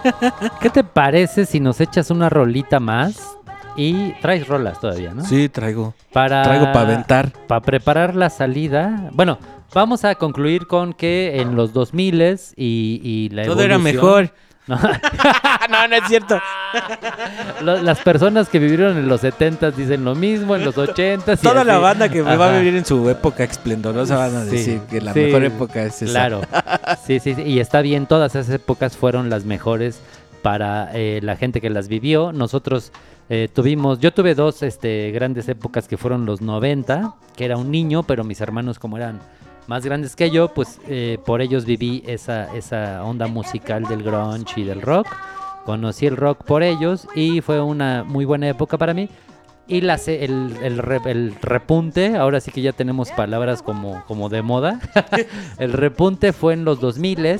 [0.60, 3.38] ¿Qué te parece si nos echas una rolita más?
[3.77, 5.23] Y traes rolas todavía, ¿no?
[5.23, 5.93] Sí, traigo.
[6.11, 7.31] Para, Traigo para aventar.
[7.45, 9.11] Para preparar la salida.
[9.14, 9.38] Bueno,
[9.76, 14.34] vamos a concluir con que en los 2000 y, y la Todo era evolución- mejor.
[14.68, 14.76] No,
[15.70, 16.40] no, no es cierto.
[17.64, 21.80] las personas que vivieron en los 70 dicen lo mismo, en los 80 Toda la
[21.80, 25.14] banda que va a vivir en su época esplendorosa van a Sí, decir que la
[25.14, 26.12] sí, mejor época es esa.
[26.12, 26.42] Claro,
[27.06, 30.00] sí, sí, sí, y está bien, todas esas épocas fueron las mejores
[30.42, 32.32] para eh, la gente que las vivió.
[32.32, 32.92] Nosotros
[33.30, 37.72] eh, tuvimos, yo tuve dos este, grandes épocas que fueron los 90, que era un
[37.72, 39.20] niño, pero mis hermanos como eran
[39.72, 44.60] más grandes que yo, pues eh, por ellos viví esa, esa onda musical del grunge
[44.60, 45.07] y del rock.
[45.64, 49.07] Conocí el rock por ellos y fue una muy buena época para mí.
[49.69, 54.41] Y la, el, el el repunte, ahora sí que ya tenemos palabras como, como de
[54.41, 54.81] moda.
[55.57, 57.39] el repunte fue en los 2000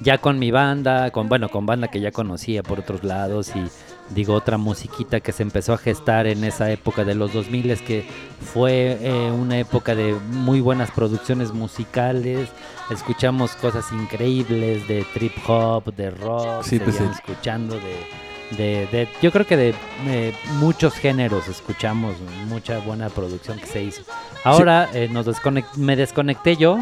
[0.00, 3.62] ya con mi banda, con bueno, con banda que ya conocía por otros lados y
[4.10, 8.06] digo otra musiquita que se empezó a gestar en esa época de los 2000 que
[8.52, 12.48] fue eh, una época de muy buenas producciones musicales.
[12.90, 18.24] Escuchamos cosas increíbles de trip hop, de rock, Sí, pues, escuchando de
[18.58, 19.74] de, de- yo creo que de
[20.06, 22.14] eh, muchos géneros escuchamos,
[22.46, 24.02] mucha buena producción que se hizo.
[24.44, 26.78] Ahora eh, nos desconec- me desconecté yo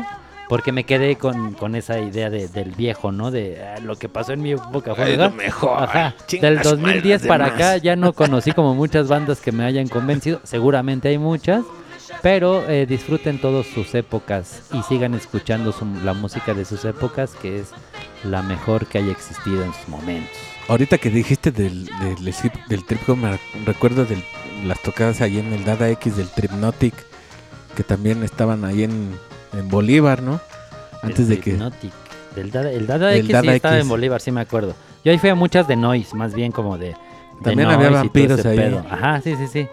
[0.53, 3.31] porque me quedé con, con esa idea de- del viejo, ¿no?
[3.31, 5.83] De ah, lo que pasó en mi época fue lo mejor.
[5.85, 6.15] Ajá.
[6.31, 7.59] Del su madre, 2010 las para demás.
[7.61, 10.41] acá ya no conocí como muchas bandas que me hayan convencido.
[10.45, 11.65] Seguramente hay muchas.
[12.21, 17.31] Pero eh, disfruten todas sus épocas y sigan escuchando su- la música de sus épocas,
[17.41, 17.69] que es
[18.23, 20.37] la mejor que haya existido en sus momentos.
[20.69, 22.35] Ahorita que dijiste del, del,
[22.69, 24.23] del trip me recuerdo de
[24.67, 26.93] las tocadas ahí en el Dada X del Tripnotic,
[27.75, 29.17] que también estaban ahí en,
[29.53, 30.41] en Bolívar, ¿no?
[31.03, 31.59] Antes de que...
[32.35, 33.83] Del Dada, el Dada Del X sí Dada estaba X.
[33.83, 34.75] en Bolívar, sí me acuerdo.
[35.05, 36.89] Yo ahí fui a muchas de Noise, más bien como de.
[36.89, 36.97] de
[37.43, 38.57] También había vampiros ahí.
[38.57, 38.85] pedo.
[38.89, 39.69] Ajá, sí, sí, sí.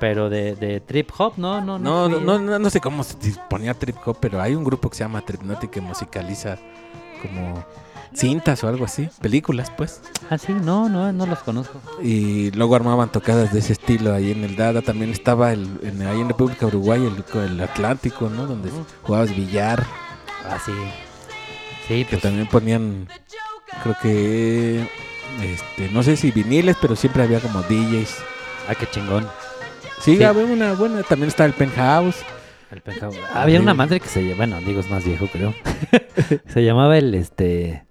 [0.00, 3.16] Pero de, de trip hop, no, no, No, no, no, no, no sé cómo se
[3.48, 6.58] ponía trip hop, pero hay un grupo que se llama Tripnotic que musicaliza
[7.22, 7.64] como
[8.16, 10.00] cintas o algo así, películas pues.
[10.30, 11.80] Ah, sí, no, no, no los conozco.
[12.02, 14.82] Y luego armaban tocadas de ese estilo ahí en el Dada.
[14.82, 18.46] También estaba el, en, ahí en República Uruguay el, el Atlántico, ¿no?
[18.46, 18.70] Donde
[19.02, 19.84] jugabas billar.
[20.48, 20.72] Ah, sí.
[21.88, 22.22] Sí, Que pues.
[22.22, 23.08] también ponían,
[23.82, 24.86] creo que,
[25.42, 28.16] este, no sé si viniles, pero siempre había como DJs.
[28.68, 29.28] Ah, qué chingón.
[30.00, 30.22] Sí, Sí.
[30.24, 31.02] había una buena.
[31.02, 32.16] También está el Penthouse.
[32.70, 32.82] El.
[33.34, 35.54] Había una madre que se bueno, digo es más viejo, creo.
[36.46, 37.84] se llamaba el este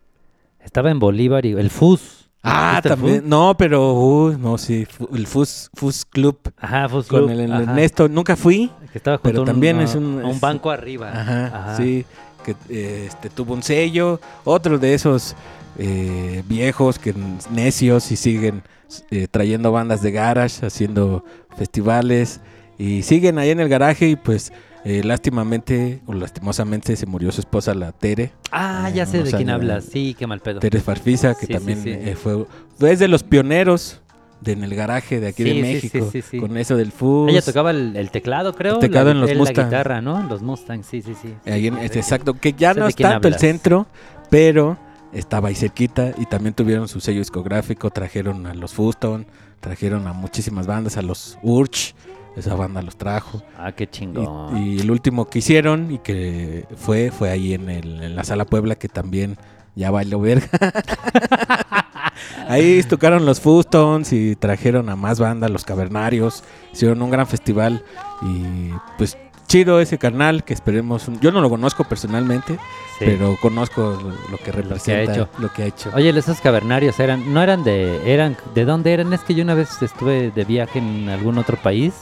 [0.64, 2.30] estaba en Bolívar y el FUS.
[2.44, 3.30] Ah, ¿Viste el también.
[3.30, 6.40] No, pero, uh, no, sí, el Fus, Fus Club.
[6.58, 8.72] Ajá, FUS Con Club, el, el ajá, Ernesto, nunca fui.
[8.92, 11.12] que estaba junto pero un, también a- es un- a un es- banco arriba.
[11.12, 12.04] Ajá, sí,
[12.44, 15.36] que eh, este, tuvo un sello, otro de esos
[15.78, 17.14] eh, viejos que
[17.52, 18.64] necios y siguen
[19.12, 21.24] eh, trayendo bandas de garage, haciendo
[21.58, 22.42] festivales
[22.78, 24.52] y siguen ahí en el garaje y pues
[24.84, 29.32] eh, lástimamente o lastimosamente se murió su esposa la Tere, Ah, Eh, ya sé de
[29.32, 29.86] quién hablas.
[29.86, 30.60] Sí, qué mal pedo.
[30.60, 31.90] Tere Farfisa, que Sí, también sí.
[31.92, 32.46] eh, fue,
[32.78, 34.02] fue de los pioneros
[34.42, 36.38] de, en el garaje de aquí de México, sí, sí, sí.
[36.40, 37.30] con eso del FUS.
[37.30, 38.74] Ella tocaba el, el teclado, creo.
[38.76, 39.58] El teclado la, en los él Mustang.
[39.58, 40.20] La guitarra, ¿no?
[40.20, 41.34] En los Mustang, sí, sí, sí.
[41.46, 43.86] Ahí en- exacto, que ya no es tanto el centro,
[44.32, 44.78] pero
[45.14, 49.28] estaba ahí cerquita y también tuvieron su sello discográfico, trajeron a los Fuston,
[49.60, 51.94] trajeron a muchísimas bandas, a los Urch,
[52.36, 53.42] esa banda los trajo.
[53.58, 54.58] Ah, qué chingón.
[54.58, 58.46] y el último que hicieron y que fue, fue ahí en, el- en la Sala
[58.46, 59.38] Puebla, que también
[59.76, 60.48] ya bailó verga.
[62.48, 66.44] ahí tocaron los Fustons y trajeron a más bandas, los Cavernarios,
[66.74, 67.84] hicieron un gran festival
[68.22, 69.18] y pues
[69.48, 72.54] chido ese carnal que esperemos, un- yo no lo conozco personalmente,
[73.00, 73.06] Sí.
[73.06, 75.30] pero conozco lo, lo que representa, hecho.
[75.40, 75.90] lo que ha hecho.
[75.94, 79.12] Oye, esos cavernarios eran, no eran de, eran, ¿de dónde eran?
[79.12, 81.94] Es que yo una vez estuve de viaje en algún otro país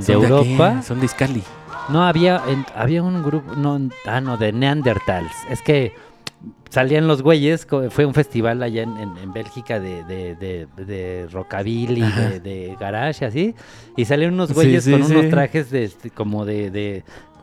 [0.00, 0.82] de Son Europa.
[0.82, 1.42] son de Iscali.
[1.88, 5.32] No, había, en- había un grupo, no, ah, no, de Neandertals.
[5.50, 5.92] Es que
[6.70, 11.26] salían los güeyes, fue un festival allá en, en- en Bélgica de, de, de, de
[11.32, 13.54] rockabilly, de, de garage, así.
[13.96, 16.70] Y salieron unos güeyes sí, con unos trajes de, este, como de,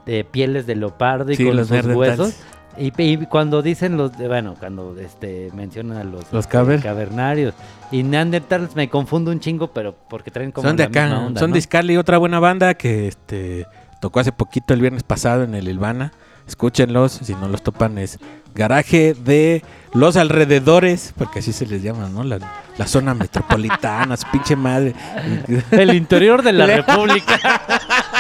[0.06, 2.36] de, pieles de leopardo y con los huesos.
[2.78, 6.82] Y, y cuando dicen los, bueno, cuando este mencionan a los, Los este, caver.
[6.82, 7.54] cavernarios
[7.92, 11.26] y Neandertals me confundo un chingo, pero porque traen como son de la acá, misma
[11.28, 11.54] onda, son ¿no?
[11.54, 13.68] de Iscali, otra buena banda que este
[14.02, 16.12] tocó hace poquito el viernes pasado en el Ilvana.
[16.48, 18.20] Escúchenlos, si no los topan es
[18.54, 22.24] Garaje de los alrededores, porque así se les llama, ¿no?
[22.24, 22.38] La,
[22.78, 24.94] la zona metropolitana, su pinche madre.
[25.72, 27.62] El interior de la República.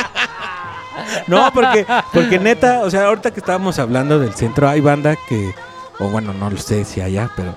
[1.28, 5.54] No, porque, porque neta, o sea, ahorita que estábamos hablando del centro, hay banda que,
[6.00, 7.56] o bueno, no lo sé si allá, pero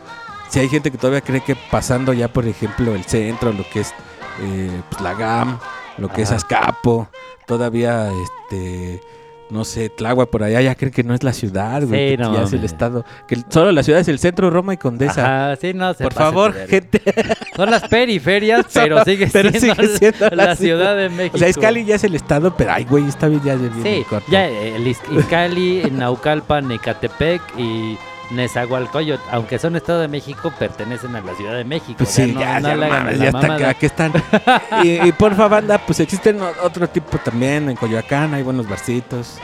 [0.48, 3.80] si hay gente que todavía cree que pasando ya, por ejemplo, el centro, lo que
[3.80, 3.94] es
[4.42, 5.58] eh, pues, la GAM,
[5.98, 6.36] lo que es Ajá.
[6.36, 7.08] Azcapo,
[7.46, 9.00] todavía, este,
[9.50, 12.34] no sé, Tláhuac por allá, ya creen que no es la ciudad, güey, Sí, no
[12.34, 15.22] ya es el estado, que solo la ciudad es el centro, Roma y Condesa.
[15.50, 17.02] Ajá, sí, no, se por favor, gente.
[17.56, 21.36] Son las periferias, pero sigue pero siendo, sigue siendo la, la Ciudad de México.
[21.36, 23.82] O sea, Iscali ya es el estado, pero ay, güey, está bien, ya es bien
[23.82, 27.96] Sí, ya eh, el Is- Izcali, Naucalpan, Ecatepec y
[28.30, 31.94] Nezahualcóyotl, aunque son Estado de México, pertenecen a la Ciudad de México.
[31.98, 34.12] Pues sí, no, ya, no ya, hagan mames, la ya está aquí están.
[34.84, 37.68] y, y porfa, banda, pues existen otro tipo también.
[37.70, 39.38] En Coyoacán hay buenos barcitos.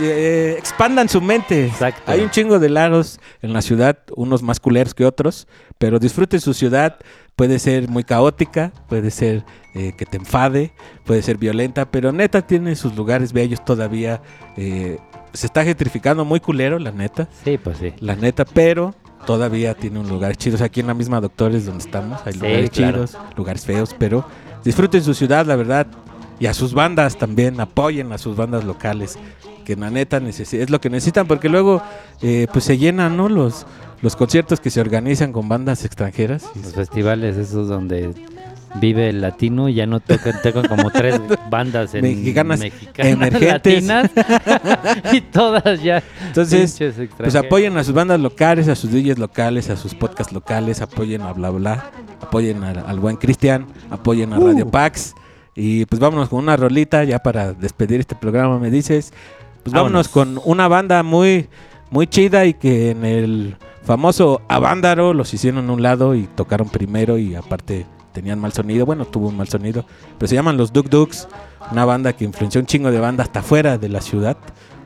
[0.00, 1.66] Eh, expandan su mente.
[1.66, 2.10] Exacto.
[2.10, 5.46] Hay un chingo de lados en la ciudad, unos más culeros que otros,
[5.78, 6.96] pero disfruten su ciudad.
[7.34, 9.44] Puede ser muy caótica, puede ser
[9.74, 10.72] eh, que te enfade,
[11.04, 14.22] puede ser violenta, pero neta tiene sus lugares bellos todavía.
[14.56, 14.98] eh,
[15.36, 17.92] se está gentrificando muy culero, la neta Sí, pues sí.
[18.00, 18.94] la neta, pero
[19.26, 20.60] todavía tiene un lugar chidos.
[20.60, 22.92] Aquí en la misma Doctores donde estamos, hay Sí, lugares claro.
[23.06, 24.24] chidos, lugares feos, pero
[24.64, 25.86] disfruten su ciudad, la verdad.
[26.38, 29.18] Y a sus bandas también, apoyen a sus bandas locales,
[29.64, 31.82] que la neta es lo que necesitan, porque luego
[32.20, 33.28] eh, pues se llenan, ¿no?
[33.30, 33.66] Los,
[34.02, 36.44] los conciertos que se organizan con bandas extranjeras.
[36.62, 38.12] Los festivales esos donde
[38.80, 41.20] vive el latino y ya no tocan, tocan como tres
[41.50, 43.84] bandas en Mexicanas mexicanas emergentes.
[43.84, 44.10] latinas
[45.12, 46.02] y todas ya.
[46.26, 46.78] Entonces,
[47.16, 51.22] Pues apoyen a sus bandas locales, a sus DJs locales, a sus podcasts locales, apoyen
[51.22, 51.90] a bla bla,
[52.20, 54.46] apoyen al, al buen Cristian, apoyen a Uh.
[54.48, 55.14] Radio Pax.
[55.54, 59.12] Y pues vámonos con una rolita ya para despedir este programa, me dices.
[59.62, 60.38] Pues vámonos, Vámonos.
[60.42, 61.48] con una banda muy,
[61.90, 66.68] muy chida y que en el famoso Avándaro los hicieron a un lado y tocaron
[66.68, 67.86] primero y aparte
[68.16, 68.86] tenían mal sonido.
[68.86, 69.84] Bueno, tuvo un mal sonido.
[70.18, 71.28] Pero se llaman los Duk Duks,
[71.70, 74.38] una banda que influenció un chingo de banda hasta fuera de la ciudad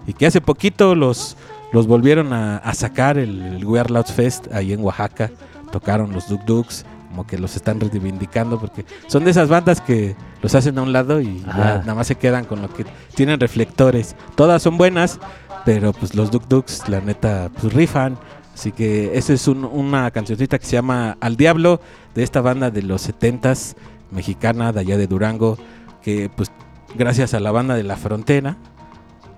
[0.04, 1.36] y que hace poquito los,
[1.72, 5.30] los volvieron a, a sacar el, el We Are Loud Fest ahí en Oaxaca.
[5.70, 10.16] Tocaron los Duk Duks, como que los están reivindicando porque son de esas bandas que
[10.42, 12.84] los hacen a un lado y ya nada más se quedan con lo que
[13.14, 14.16] tienen reflectores.
[14.34, 15.20] Todas son buenas,
[15.64, 18.18] pero pues los Duk Duks, la neta, pues rifan.
[18.60, 21.80] Así que esa es un- una cancioncita que se llama Al Diablo
[22.14, 23.74] de esta banda de los 70s
[24.10, 25.56] mexicana de allá de Durango,
[26.02, 26.52] que pues
[26.94, 28.58] gracias a la banda de la frontera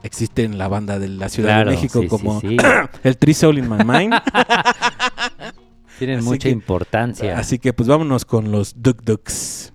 [0.02, 2.56] existe en la banda de la Ciudad Claro, de México sí, como sí.
[3.04, 4.14] el Three Soul in My Mind.
[6.00, 7.38] Tienen así mucha que- importancia.
[7.38, 9.71] Así que pues vámonos con los Duk Duks.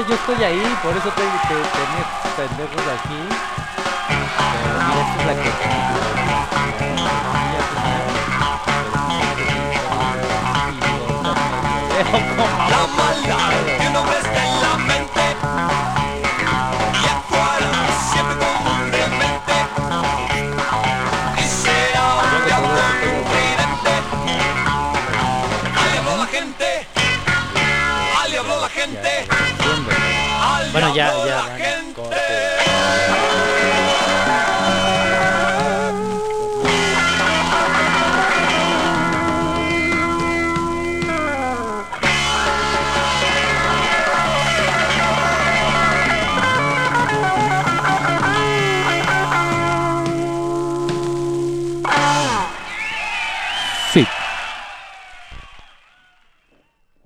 [0.00, 3.20] Güey, yo estoy ahí, por eso te, te, tenía estos pendejos aquí.
[4.52, 5.50] Pero mira, esta es la que.
[12.70, 13.79] La maldad
[30.94, 32.16] ya, ya, van, corte.
[53.92, 54.06] Sí.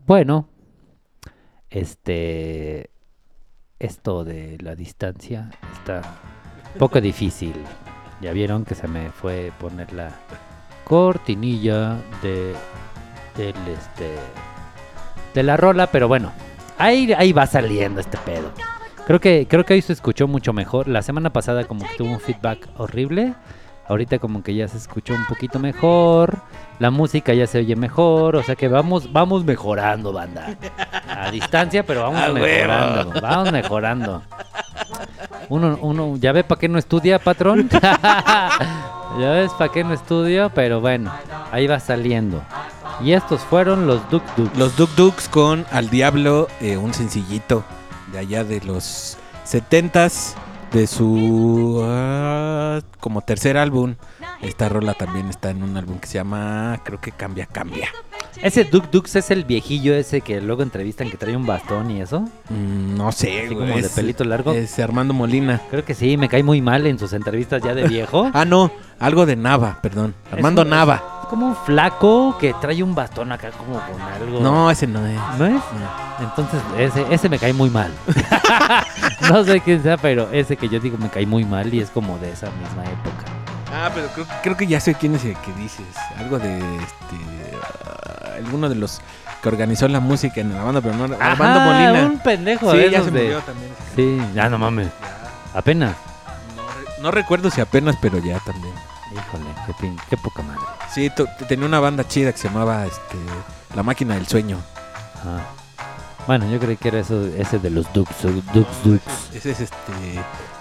[0.06, 0.48] Bueno,
[1.70, 2.90] este,
[3.78, 6.02] esto de la distancia está
[6.74, 7.54] un poco difícil.
[8.20, 10.10] Ya vieron que se me fue poner la
[10.84, 12.54] cortinilla de
[13.34, 14.14] del este
[15.32, 16.32] de la rola, pero bueno,
[16.78, 18.50] ahí ahí va saliendo este pedo.
[19.06, 20.86] Creo que creo que hoy se escuchó mucho mejor.
[20.86, 23.34] La semana pasada como que tuvo un feedback horrible,
[23.86, 26.38] Ahorita como que ya se escuchó un poquito mejor.
[26.78, 28.36] La música ya se oye mejor.
[28.36, 30.56] O sea que vamos, vamos mejorando, banda.
[31.06, 33.20] A distancia, pero vamos mejorando.
[33.20, 34.22] Vamos mejorando.
[35.48, 37.68] Uno, uno, ¿ya ve para qué no estudia, patrón?
[37.82, 41.12] ya ves para qué no estudio, pero bueno,
[41.52, 42.42] ahí va saliendo.
[43.02, 44.56] Y estos fueron los Duk Duk.
[44.56, 47.64] Los Duk Duks con Al Diablo, eh, un sencillito
[48.12, 50.34] de allá de los 70s,
[50.72, 53.96] de su ah, como tercer álbum.
[54.40, 57.88] Esta rola también está en un álbum que se llama, creo que Cambia, Cambia.
[58.42, 62.00] Ese Duk Dux es el viejillo ese que luego entrevistan que trae un bastón y
[62.00, 62.20] eso.
[62.50, 64.52] Mm, no sé, Así güey, como de es- pelito largo.
[64.52, 65.60] Es Armando Molina.
[65.70, 68.30] Creo que sí, me cae muy mal en sus entrevistas ya de viejo.
[68.34, 70.14] Ah, no, algo de Nava, perdón.
[70.30, 71.02] Armando un- Nava.
[71.22, 74.40] Es como un flaco que trae un bastón acá como con algo.
[74.40, 75.18] No, ese no es.
[75.38, 75.62] ¿No es?
[76.20, 77.90] Entonces, ese, ese me cae muy mal.
[79.30, 81.88] no sé quién sea, pero ese que yo digo me cae muy mal y es
[81.90, 83.24] como de esa misma época.
[83.72, 85.86] Ah, pero creo, creo que ya sé quién es el que dices.
[86.18, 87.16] Algo de este.
[88.44, 89.00] Alguno de los
[89.42, 91.04] que organizó la música en la banda, pero no.
[91.04, 92.06] Armando Ajá, Molina.
[92.06, 93.70] un pendejo Sí, de ya se de- murió también.
[93.96, 94.88] Sí, ya no mames.
[95.54, 95.94] Apenas.
[96.56, 98.74] No, re- no recuerdo si apenas, pero ya también.
[99.12, 100.60] Híjole, qué, pin- qué poca madre.
[100.92, 101.10] Sí,
[101.48, 103.16] tenía una banda chida que se llamaba este,
[103.76, 104.58] La Máquina del Sueño.
[105.24, 105.40] Ah.
[106.26, 109.00] Bueno, yo creí que era eso, ese de los Dux, Dux, Dux.
[109.34, 109.92] Ese es este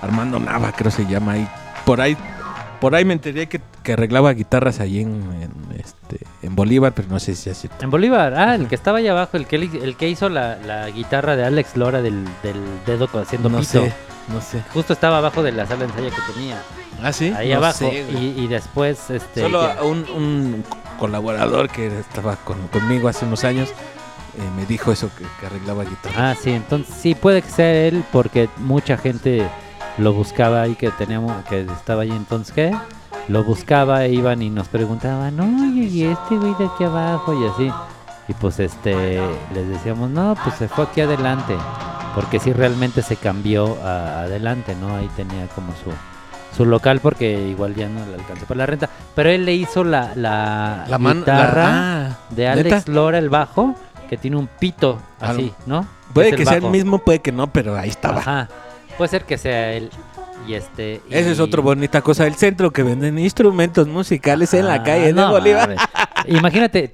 [0.02, 1.38] Armando Nava, creo se llama.
[1.38, 1.48] Y
[1.86, 2.18] por ahí,
[2.84, 5.10] por ahí me enteré que, que arreglaba guitarras ahí en,
[5.42, 7.84] en, este, en Bolívar, pero no sé si es cierto.
[7.84, 10.90] En Bolívar, ah, el que estaba allá abajo, el que, el que hizo la, la
[10.90, 13.72] guitarra de Alex Lora del, del dedo haciendo No pito.
[13.84, 13.94] sé,
[14.28, 14.62] no sé.
[14.74, 16.62] Justo estaba abajo de la sala de ensayo que tenía.
[17.02, 17.34] ¿Ah, sí?
[17.36, 17.80] Ahí No abajo.
[17.80, 19.42] sé, y, y después, este.
[19.42, 20.64] Solo ya- un, un
[21.00, 25.84] colaborador que estaba con- conmigo hace unos años eh, me dijo eso, que, que arreglaba
[25.86, 26.32] guitarra.
[26.32, 29.48] Ah, sí, entonces sí puede que sea él porque mucha gente
[29.98, 32.76] lo buscaba ahí que teníamos, que estaba ahí entonces qué,
[33.28, 37.48] lo buscaba, e iban y nos preguntaban, oye, y este güey de aquí abajo y
[37.48, 37.72] así.
[38.28, 39.20] Y pues este,
[39.54, 41.56] les decíamos, no, pues se fue aquí adelante,
[42.16, 44.96] porque sí realmente se cambió a- adelante, ¿no?
[44.96, 45.92] Ahí tenía como su,
[46.56, 48.90] su local porque igual ya no le alcanzó para la renta.
[49.16, 52.92] Pero él le hizo la, la, la guitarra la- ah, de Alex ¿neta?
[52.92, 53.76] Lora, el bajo,
[54.10, 55.86] que tiene un pito así, ¿no?
[56.14, 58.20] Puede Es que sea el mismo, puede que no, pero ahí estaba.
[58.20, 58.48] Ajá.
[58.98, 59.90] Puede ser que sea él.
[60.48, 61.00] Y este.
[61.10, 62.28] y- Esa es otra bonita cosa.
[62.28, 65.70] El centro que venden instrumentos musicales en la Ah, calle de no Bolívar.
[65.70, 65.80] mames.
[66.28, 66.88] Imagínate,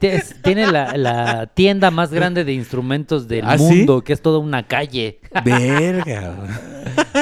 [0.44, 3.64] tiene la, la tienda más grande de instrumentos del ¿Ah, sí?
[3.64, 5.20] mundo, que es toda una calle.
[5.44, 6.34] Verga.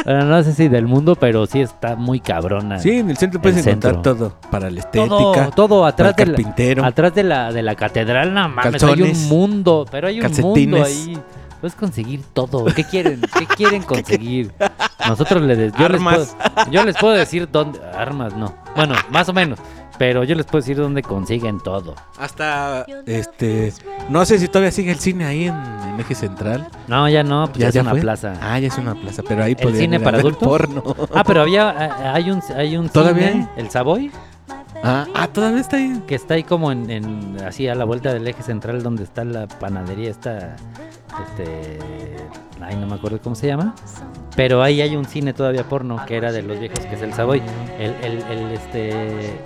[0.05, 2.79] Bueno, no sé si del mundo, pero sí está muy cabrona.
[2.79, 4.15] Sí, en el centro puedes El encontrar centro.
[4.15, 4.39] todo.
[4.51, 5.07] Para la estética.
[5.07, 6.85] todo, todo atrás para de la, carpintero.
[6.85, 10.83] atrás de la de la catedral, no mames, hay un mundo, pero hay un mundo
[10.83, 11.17] ahí.
[11.61, 12.65] Puedes conseguir todo.
[12.65, 13.21] ¿Qué quieren?
[13.37, 14.51] ¿Qué quieren conseguir?
[15.07, 16.25] Nosotros les yo les puedo,
[16.71, 18.53] yo les puedo decir dónde armas no.
[18.75, 19.57] Bueno, más o menos,
[19.97, 21.95] pero yo les puedo decir dónde consiguen todo.
[22.19, 23.73] Hasta, este,
[24.09, 26.67] no sé si todavía sigue el cine ahí en, en Eje Central.
[26.87, 28.01] No, ya no, pues ya, es una fue?
[28.01, 28.33] plaza.
[28.41, 30.47] Ah, ya es una plaza, pero ahí ¿El cine ir a para ver adultos?
[30.47, 30.83] porno.
[31.15, 34.11] Ah, pero había ah, hay un hay un ¿Todavía cine, el Savoy,
[34.83, 36.03] Ah, ah, todavía está ahí.
[36.05, 39.23] que está ahí como en, en- así a la vuelta del eje central donde está
[39.23, 40.55] la panadería esta
[41.23, 41.77] este
[42.61, 43.73] ay no me acuerdo cómo se llama
[44.35, 47.13] pero ahí hay un cine todavía porno que era de los viejos que es el
[47.13, 47.41] Savoy
[47.79, 49.39] el, el, el, este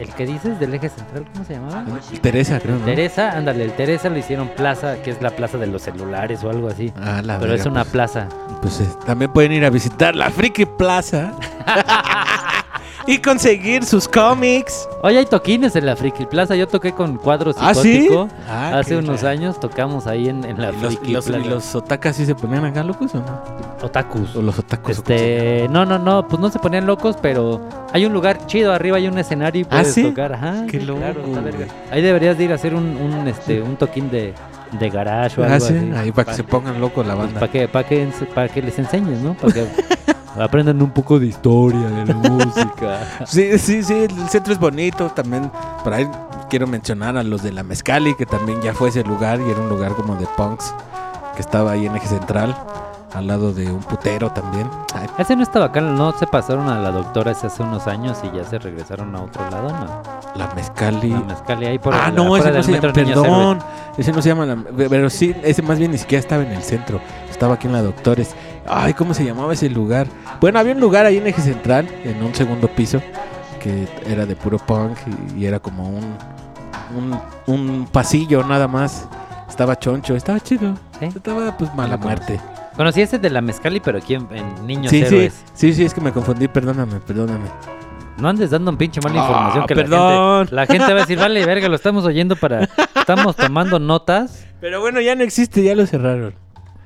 [0.00, 1.84] el que dices del eje central cómo se llamaba
[2.22, 2.78] Teresa, creo.
[2.78, 2.84] ¿no?
[2.86, 6.48] Teresa ándale el Teresa lo hicieron plaza que es la plaza de los celulares o
[6.50, 8.28] algo así Ah, la pero es una pues, plaza
[8.62, 11.32] Pues eh, también pueden ir a visitar la Friki Plaza.
[13.06, 14.88] y conseguir sus cómics.
[15.02, 16.54] Oye, hay toquines en la Friki Plaza.
[16.56, 18.02] Yo toqué con cuadro ¿Ah, sí?
[18.02, 18.28] psicótico.
[18.48, 19.28] Ah, Hace unos raro.
[19.38, 21.48] años tocamos ahí en, en la ¿Y los, Friki y los, y Plaza.
[21.48, 23.60] los otakas sí se ponían acá locos o no?
[23.82, 24.36] otakus.
[24.36, 24.98] O los otakus.
[24.98, 27.60] ¿o cómo se Este, no, no, no, pues no se ponían locos, pero
[27.92, 30.02] hay un lugar chido, arriba hay un escenario y puedes ¿Ah, sí?
[30.02, 30.34] tocar.
[30.34, 31.22] Ajá, Qué sí, loco, claro.
[31.90, 34.34] Ahí deberías de ir a hacer un, un, este, un toquín de,
[34.78, 35.92] de garage o algo Ah, sí, así.
[35.96, 37.40] ahí para que se pongan locos la banda.
[37.40, 39.34] Para que, para que, ens- para que les enseñes, ¿no?
[39.34, 39.66] Para que
[40.40, 43.00] aprendan un poco de historia de la música.
[43.26, 45.08] Sí, sí, sí, el centro es bonito.
[45.10, 45.50] También
[45.82, 46.08] por ahí
[46.48, 49.60] quiero mencionar a los de la Mezcali, que también ya fue ese lugar y era
[49.60, 50.74] un lugar como de punks
[51.34, 52.56] que estaba ahí en Eje Central,
[53.12, 54.68] al lado de un putero también.
[54.94, 58.18] Ay, Ese no estaba acá, no se pasaron a la doctora ese hace unos años
[58.22, 60.02] y ya se regresaron a otro lado, ¿no?
[60.36, 61.10] la Mezcali.
[61.10, 63.58] La mezcali ahí por ah, el- no, ese no se llama, perdón,
[63.98, 64.56] ese no se llama, la-
[64.88, 67.82] pero sí, ese más bien ni siquiera estaba en el centro, estaba aquí en la
[67.82, 68.34] Doctores.
[68.68, 70.06] Ay, ¿cómo se llamaba ese lugar?
[70.40, 73.00] Bueno, había un lugar ahí en Eje Central, en un segundo piso,
[73.60, 74.96] que era de puro punk
[75.34, 76.16] y, y era como un,
[76.96, 79.06] un, un pasillo nada más.
[79.48, 80.74] Estaba choncho, estaba chido.
[81.00, 82.38] Estaba pues mala muerte.
[82.76, 85.44] Conocí ese de la mezcali, pero aquí en, en Niños Sí, sí, Héroes.
[85.54, 87.46] sí, sí, es que me confundí, perdóname, perdóname.
[88.18, 90.00] No andes dando un pinche mala Ah, información que perdón.
[90.00, 92.68] La, gente, la gente va a decir, vale, verga, lo estamos oyendo para...
[92.94, 94.46] Estamos tomando notas.
[94.60, 96.34] Pero bueno, ya no existe, ya lo cerraron.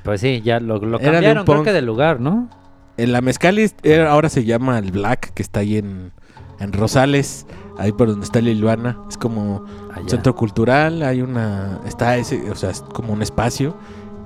[0.05, 2.48] Pues sí, ya lo, cambiaron, creo que de lugar, ¿no?
[2.97, 6.12] En la Mezcalis era- ahora se llama el Black, que está ahí en,
[6.61, 7.47] en Rosales,
[7.78, 8.98] ahí por donde está Liliana.
[9.09, 10.09] Es como un Allá.
[10.09, 13.77] centro cultural, hay una, está ese, o sea, es como un espacio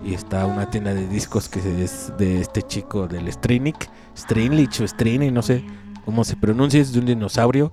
[0.09, 4.89] y está una tienda de discos que es de este chico del Strinik, Strinlich o
[4.89, 5.63] Strini, no sé
[6.07, 7.73] cómo se pronuncia, es de un dinosaurio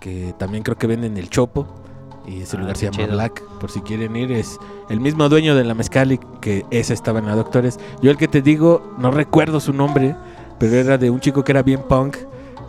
[0.00, 1.66] que también creo que venden el Chopo
[2.26, 3.12] y ese Ah, lugar se llama chido.
[3.12, 4.58] Black, por si quieren ir, es
[4.88, 7.78] el mismo dueño de la Mezcali que esa estaba en la Doctores.
[8.00, 10.16] Yo el que te digo, no recuerdo su nombre,
[10.58, 12.16] pero era de un chico que era bien punk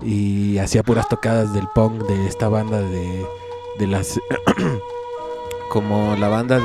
[0.03, 3.25] y hacía puras tocadas del punk de esta banda de,
[3.79, 4.19] de las
[5.75, 6.63] como la banda de,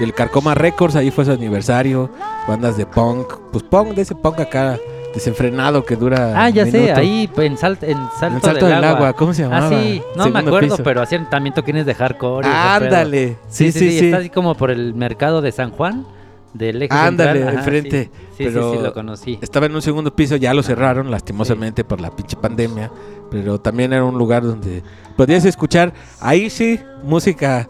[0.00, 2.10] del Carcoma Records, ahí fue su aniversario,
[2.48, 4.76] bandas de punk, pues punk de ese punk acá
[5.14, 8.82] desenfrenado que dura Ah, ya un sé, ahí en, sal- en Salto, En Salto del
[8.84, 9.66] Agua, ¿cómo se llamaba?
[9.68, 10.82] Ah, sí, no me acuerdo, piso.
[10.82, 12.48] pero hacían también toquines de hardcore.
[12.48, 12.72] y ese pedo.
[12.84, 14.06] Ándale, sí, sí, sí.
[14.06, 16.04] Está así como por el mercado de San Juan,
[16.52, 17.48] del eje Ándale, central.
[17.56, 18.04] Ajá, enfrente.
[18.04, 19.38] Sí, sí, Pero- sí, sí, lo conocí.
[19.40, 22.90] Estaba en un segundo piso, ya lo cerraron lastimosamente por la pinche pandemia,
[23.30, 24.82] pero también era un lugar donde
[25.16, 27.68] podías escuchar, ahí sí, música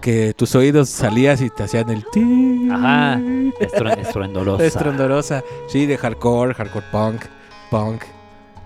[0.00, 2.68] que tus oídos salías y te hacían el ti.
[2.70, 4.64] Ajá, estru- estruendorosa.
[4.64, 7.22] Estrondorosa, sí, de hardcore, hardcore punk,
[7.70, 8.02] punk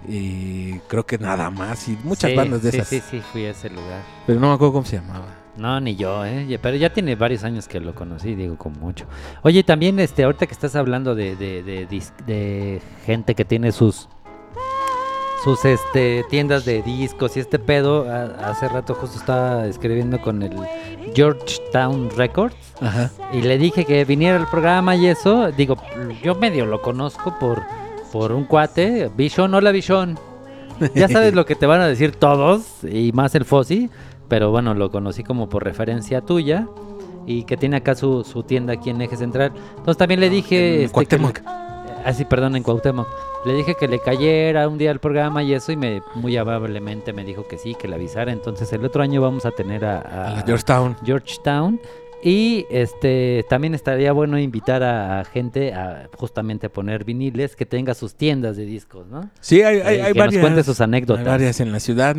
[0.07, 3.45] y creo que nada más y muchas Sí, bandas de sí, esas, Sí, sí, fui
[3.47, 4.03] a ese lugar.
[4.27, 5.27] pero no me acuerdo cómo se llamaba.
[5.57, 6.59] No, ni yo, ¿eh?
[6.61, 9.07] Pero ya tiene varios años que lo conocí, digo, con mucho.
[9.43, 11.87] Oye, también, este, ahorita que estás hablando de, de, de,
[12.27, 14.09] de gente que tiene sus
[15.45, 18.07] sus este tiendas de discos y este pedo,
[18.43, 20.57] hace rato justo estaba escribiendo con el
[21.15, 23.11] Georgetown Records Ajá.
[23.33, 25.77] y le dije que viniera al programa y eso, digo,
[26.23, 27.63] yo medio lo conozco por
[28.15, 30.17] por un cuate, Vision, hola Vision.
[30.95, 33.91] Ya sabes lo que te van a decir todos y más el Fossi,
[34.29, 36.69] pero bueno, lo conocí como por referencia tuya
[37.27, 39.51] y que tiene acá su, su tienda aquí en Eje Central.
[39.71, 40.77] Entonces también le dije...
[40.77, 41.19] En este, que
[42.05, 42.07] Cuauhtémoc.
[42.07, 43.09] ah, sí, perdón, en Cuauhtémoc.
[43.47, 47.13] Le dije que le cayera un día al programa y eso y me muy amablemente
[47.13, 48.33] me dijo que sí, que le avisara.
[48.33, 50.97] Entonces el otro año vamos a tener a, a- A la Georgetown.
[51.05, 51.81] Georgetown.
[52.27, 57.67] Y este también estaría bueno invitar a, a gente a justamente a poner viniles que
[57.67, 59.29] tenga sus tiendas de discos, ¿no?
[59.41, 60.41] Sí, hay, hay que nos varias.
[60.41, 61.27] cuente sus anécdotas.
[61.27, 62.17] Hay varias en la ciudad,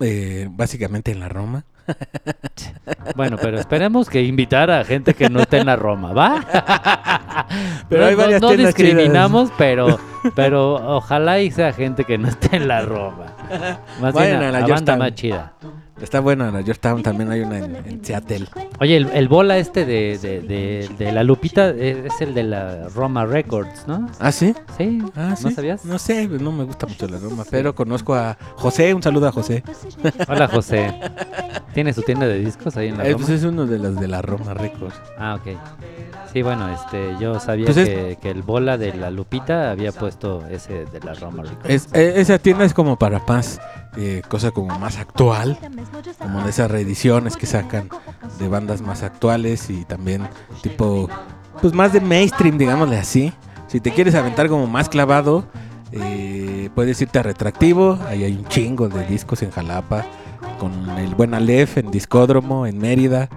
[0.00, 1.64] eh, básicamente en la Roma.
[3.16, 7.46] Bueno, pero esperemos que invitar a gente que no esté en la Roma, ¿va?
[7.88, 8.88] Pero no, hay no- varias no tiendas chidas.
[8.92, 9.98] discriminamos, pero
[10.36, 13.26] pero ojalá y sea gente que no esté en la Roma.
[14.00, 15.52] Más bien a, la a banda más chida.
[16.02, 18.46] Está buena la Georgetown, también hay una en, en Seattle.
[18.80, 22.42] Oye, el, el bola este de, de, de, de la Lupita es, es el de
[22.42, 24.08] la Roma Records, ¿no?
[24.18, 24.52] ¿Ah, sí?
[24.76, 25.54] Sí, Ah, ¿no sí.
[25.54, 25.84] sabías?
[25.84, 29.32] No sé, no me gusta mucho la Roma, pero conozco a José, un saludo a
[29.32, 29.62] José.
[30.28, 30.92] Hola, José.
[31.72, 33.24] ¿Tiene su tienda de discos ahí en la Eh, Roma?
[33.26, 34.96] pues es uno de los de la Roma Records.
[35.16, 35.56] Ah, ok.
[36.32, 39.92] Sí, bueno, este, yo sabía Pues es- que, que el bola de la Lupita había
[39.92, 41.68] puesto ese de la Roma Records.
[41.70, 43.60] Es, eh, esa tienda es como para más,
[43.96, 45.58] eh, cosa como más actual,
[46.18, 47.88] como de esas reediciones que sacan
[48.38, 50.28] de bandas más actuales y también
[50.62, 51.08] tipo,
[51.60, 53.32] pues más de mainstream, digámosle así.
[53.66, 55.46] Si te quieres aventar como más clavado,
[55.92, 60.06] eh, puedes irte a Retractivo, ahí hay un chingo de discos en Jalapa,
[60.58, 63.28] con el buen Aleph en Discódromo, en Mérida.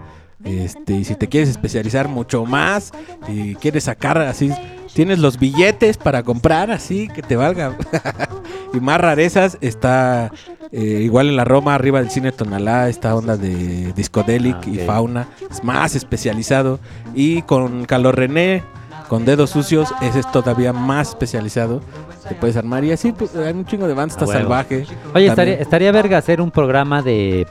[0.43, 2.93] Este, y si te quieres especializar mucho más
[3.27, 4.51] y quieres sacar así,
[4.93, 7.75] tienes los billetes para comprar así que te valga.
[8.75, 10.31] y más rarezas está
[10.71, 14.77] eh, igual en la Roma, arriba del cine Tonalá, esta onda de Discodelic Ah, y.
[14.79, 16.79] Fauna, es más especializado.
[17.13, 18.63] Y con Calor René,
[19.07, 21.81] con Dedos Sucios, ese es todavía más especializado.
[22.27, 24.85] Te puedes armar y así, pues, hay un chingo de bandas, está salvaje.
[25.13, 27.45] Oye, estaría, estaría verga hacer un programa de.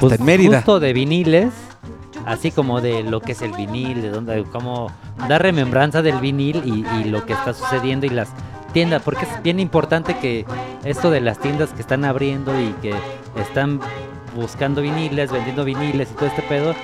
[0.00, 0.56] pues, en Mérida.
[0.58, 1.50] Justo de viniles.
[2.24, 4.92] Así como de lo que es el vinil, de dónde, cómo
[5.28, 8.28] dar remembranza del vinil y, y lo que está sucediendo y las
[8.72, 10.44] tiendas, porque es bien importante que
[10.84, 12.92] esto de las tiendas que están abriendo y que
[13.40, 13.80] están
[14.34, 16.74] buscando viniles, vendiendo viniles y todo este pedo.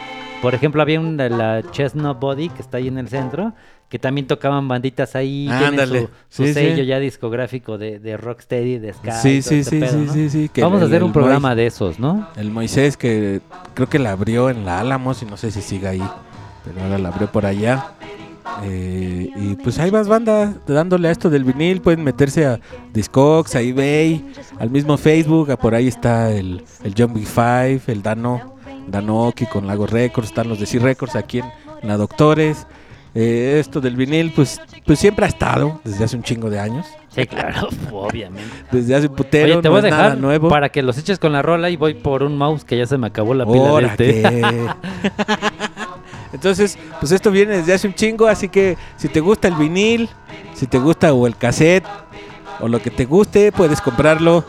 [0.42, 3.54] Por ejemplo, había una, la Chestnut Body que está ahí en el centro,
[3.88, 6.86] que también tocaban banditas ahí, tienen Ándale, su, su sí, sello sí.
[6.86, 9.10] ya discográfico de, de Rocksteady, de Sky.
[9.20, 10.12] Sí, sí, este sí, pedo, sí, ¿no?
[10.12, 12.28] sí, sí, que Vamos a el- hacer un programa Moy- de esos, ¿no?
[12.36, 13.40] El Moisés que
[13.74, 16.02] creo que la abrió en la Álamos y no sé si sigue ahí,
[16.64, 17.86] pero ahora la abrió por allá.
[18.64, 22.60] Eh, y pues hay más bandas dándole a esto del vinil, pueden meterse a
[22.92, 24.24] Discogs, a eBay,
[24.58, 28.56] al mismo Facebook, a por ahí está el, el John B5, el Dano,
[28.88, 31.46] Danoki con Lagos Records, están los de C Records aquí en,
[31.82, 32.66] en la Doctores.
[33.14, 36.86] Eh, esto del vinil, pues, pues siempre ha estado, desde hace un chingo de años.
[37.08, 38.48] Sí, claro, obviamente.
[38.70, 40.48] Desde hace un putero, Oye, te no voy a es nada dejar nuevo.
[40.48, 42.98] para que los eches con la rola y voy por un mouse que ya se
[42.98, 44.22] me acabó la pila de Ahora este.
[44.22, 44.66] que-
[46.32, 50.08] Entonces, pues esto viene desde hace un chingo, así que si te gusta el vinil,
[50.54, 51.86] si te gusta o el cassette
[52.60, 54.44] o lo que te guste, puedes comprarlo.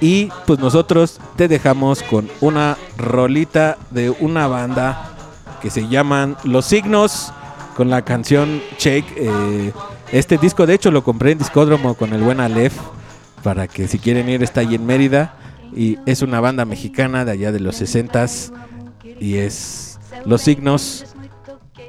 [0.00, 5.12] Y pues nosotros te dejamos con una rolita de una banda
[5.60, 7.32] que se llaman Los Signos
[7.76, 9.06] con la canción Shake.
[9.16, 9.72] Eh,
[10.10, 12.74] este disco de hecho lo compré en Discódromo con el buen Aleph
[13.42, 15.36] para que si quieren ir está ahí en Mérida.
[15.74, 18.52] Y es una banda mexicana de allá de los 60s
[19.20, 19.91] y es
[20.24, 21.04] Los Signos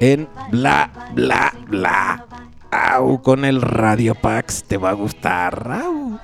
[0.00, 2.26] en bla bla bla.
[2.70, 5.70] Au, con el Radio Pax te va a gustar.
[5.70, 6.18] Au.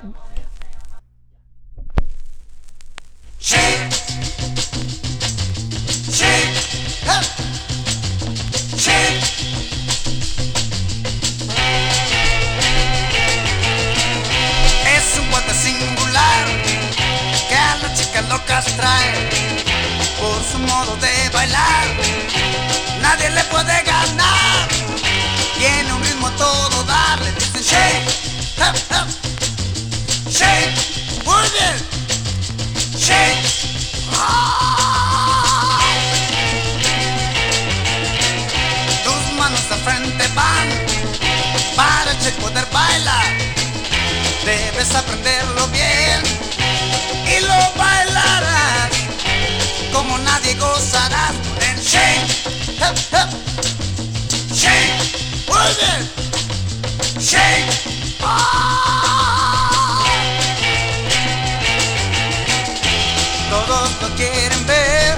[63.50, 65.16] Todos lo quieren ver,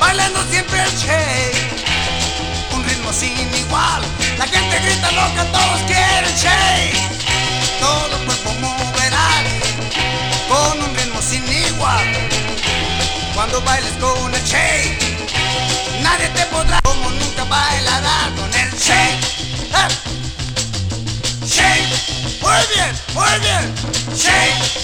[0.00, 1.82] bailando siempre el shake,
[2.74, 4.02] un ritmo sin igual,
[4.38, 6.96] la gente grita loca, todos quieren shake,
[7.80, 9.44] todo cuerpo moverás,
[10.48, 12.04] con un ritmo sin igual,
[13.34, 15.18] cuando bailes con el shake,
[16.02, 19.45] nadie te podrá, como nunca bailarás con el shake.
[21.76, 23.74] Shake, muy bien,
[24.16, 24.76] shake.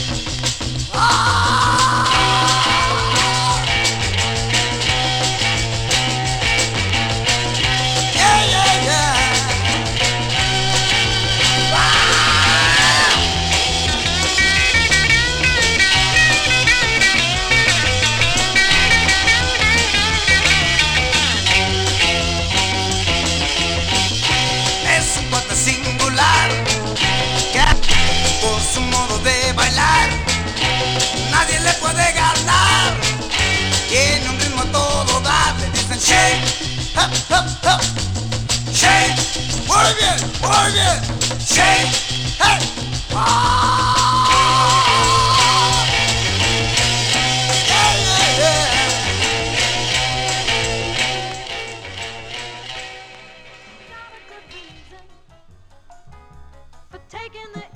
[0.95, 2.22] Yeah,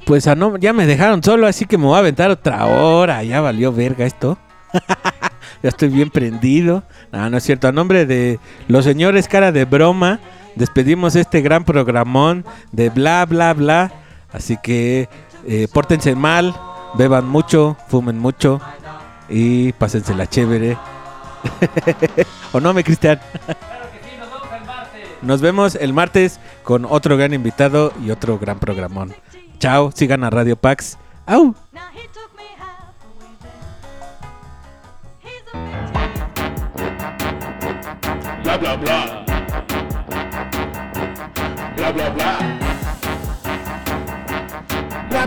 [0.06, 3.24] Pues a no, ya me dejaron solo, así que me voy a aventar otra hora.
[3.24, 4.38] Ya valió verga esto.
[5.64, 6.84] ya estoy bien prendido.
[7.10, 7.66] No, no es cierto.
[7.66, 8.38] A nombre de
[8.68, 10.20] los señores cara de broma,
[10.56, 13.92] despedimos este gran programón de bla, bla, bla.
[14.32, 15.08] Así que
[15.46, 16.54] eh, pórtense mal,
[16.94, 18.60] beban mucho, fumen mucho
[19.28, 20.76] y pásensela chévere.
[22.52, 23.20] ¿O no, me Cristian?
[25.22, 29.14] Nos vemos el martes con otro gran invitado y otro gran programón.
[29.58, 30.98] Chao, sigan a Radio Pax.
[31.26, 31.54] ¡Au!
[31.72, 32.30] Now he took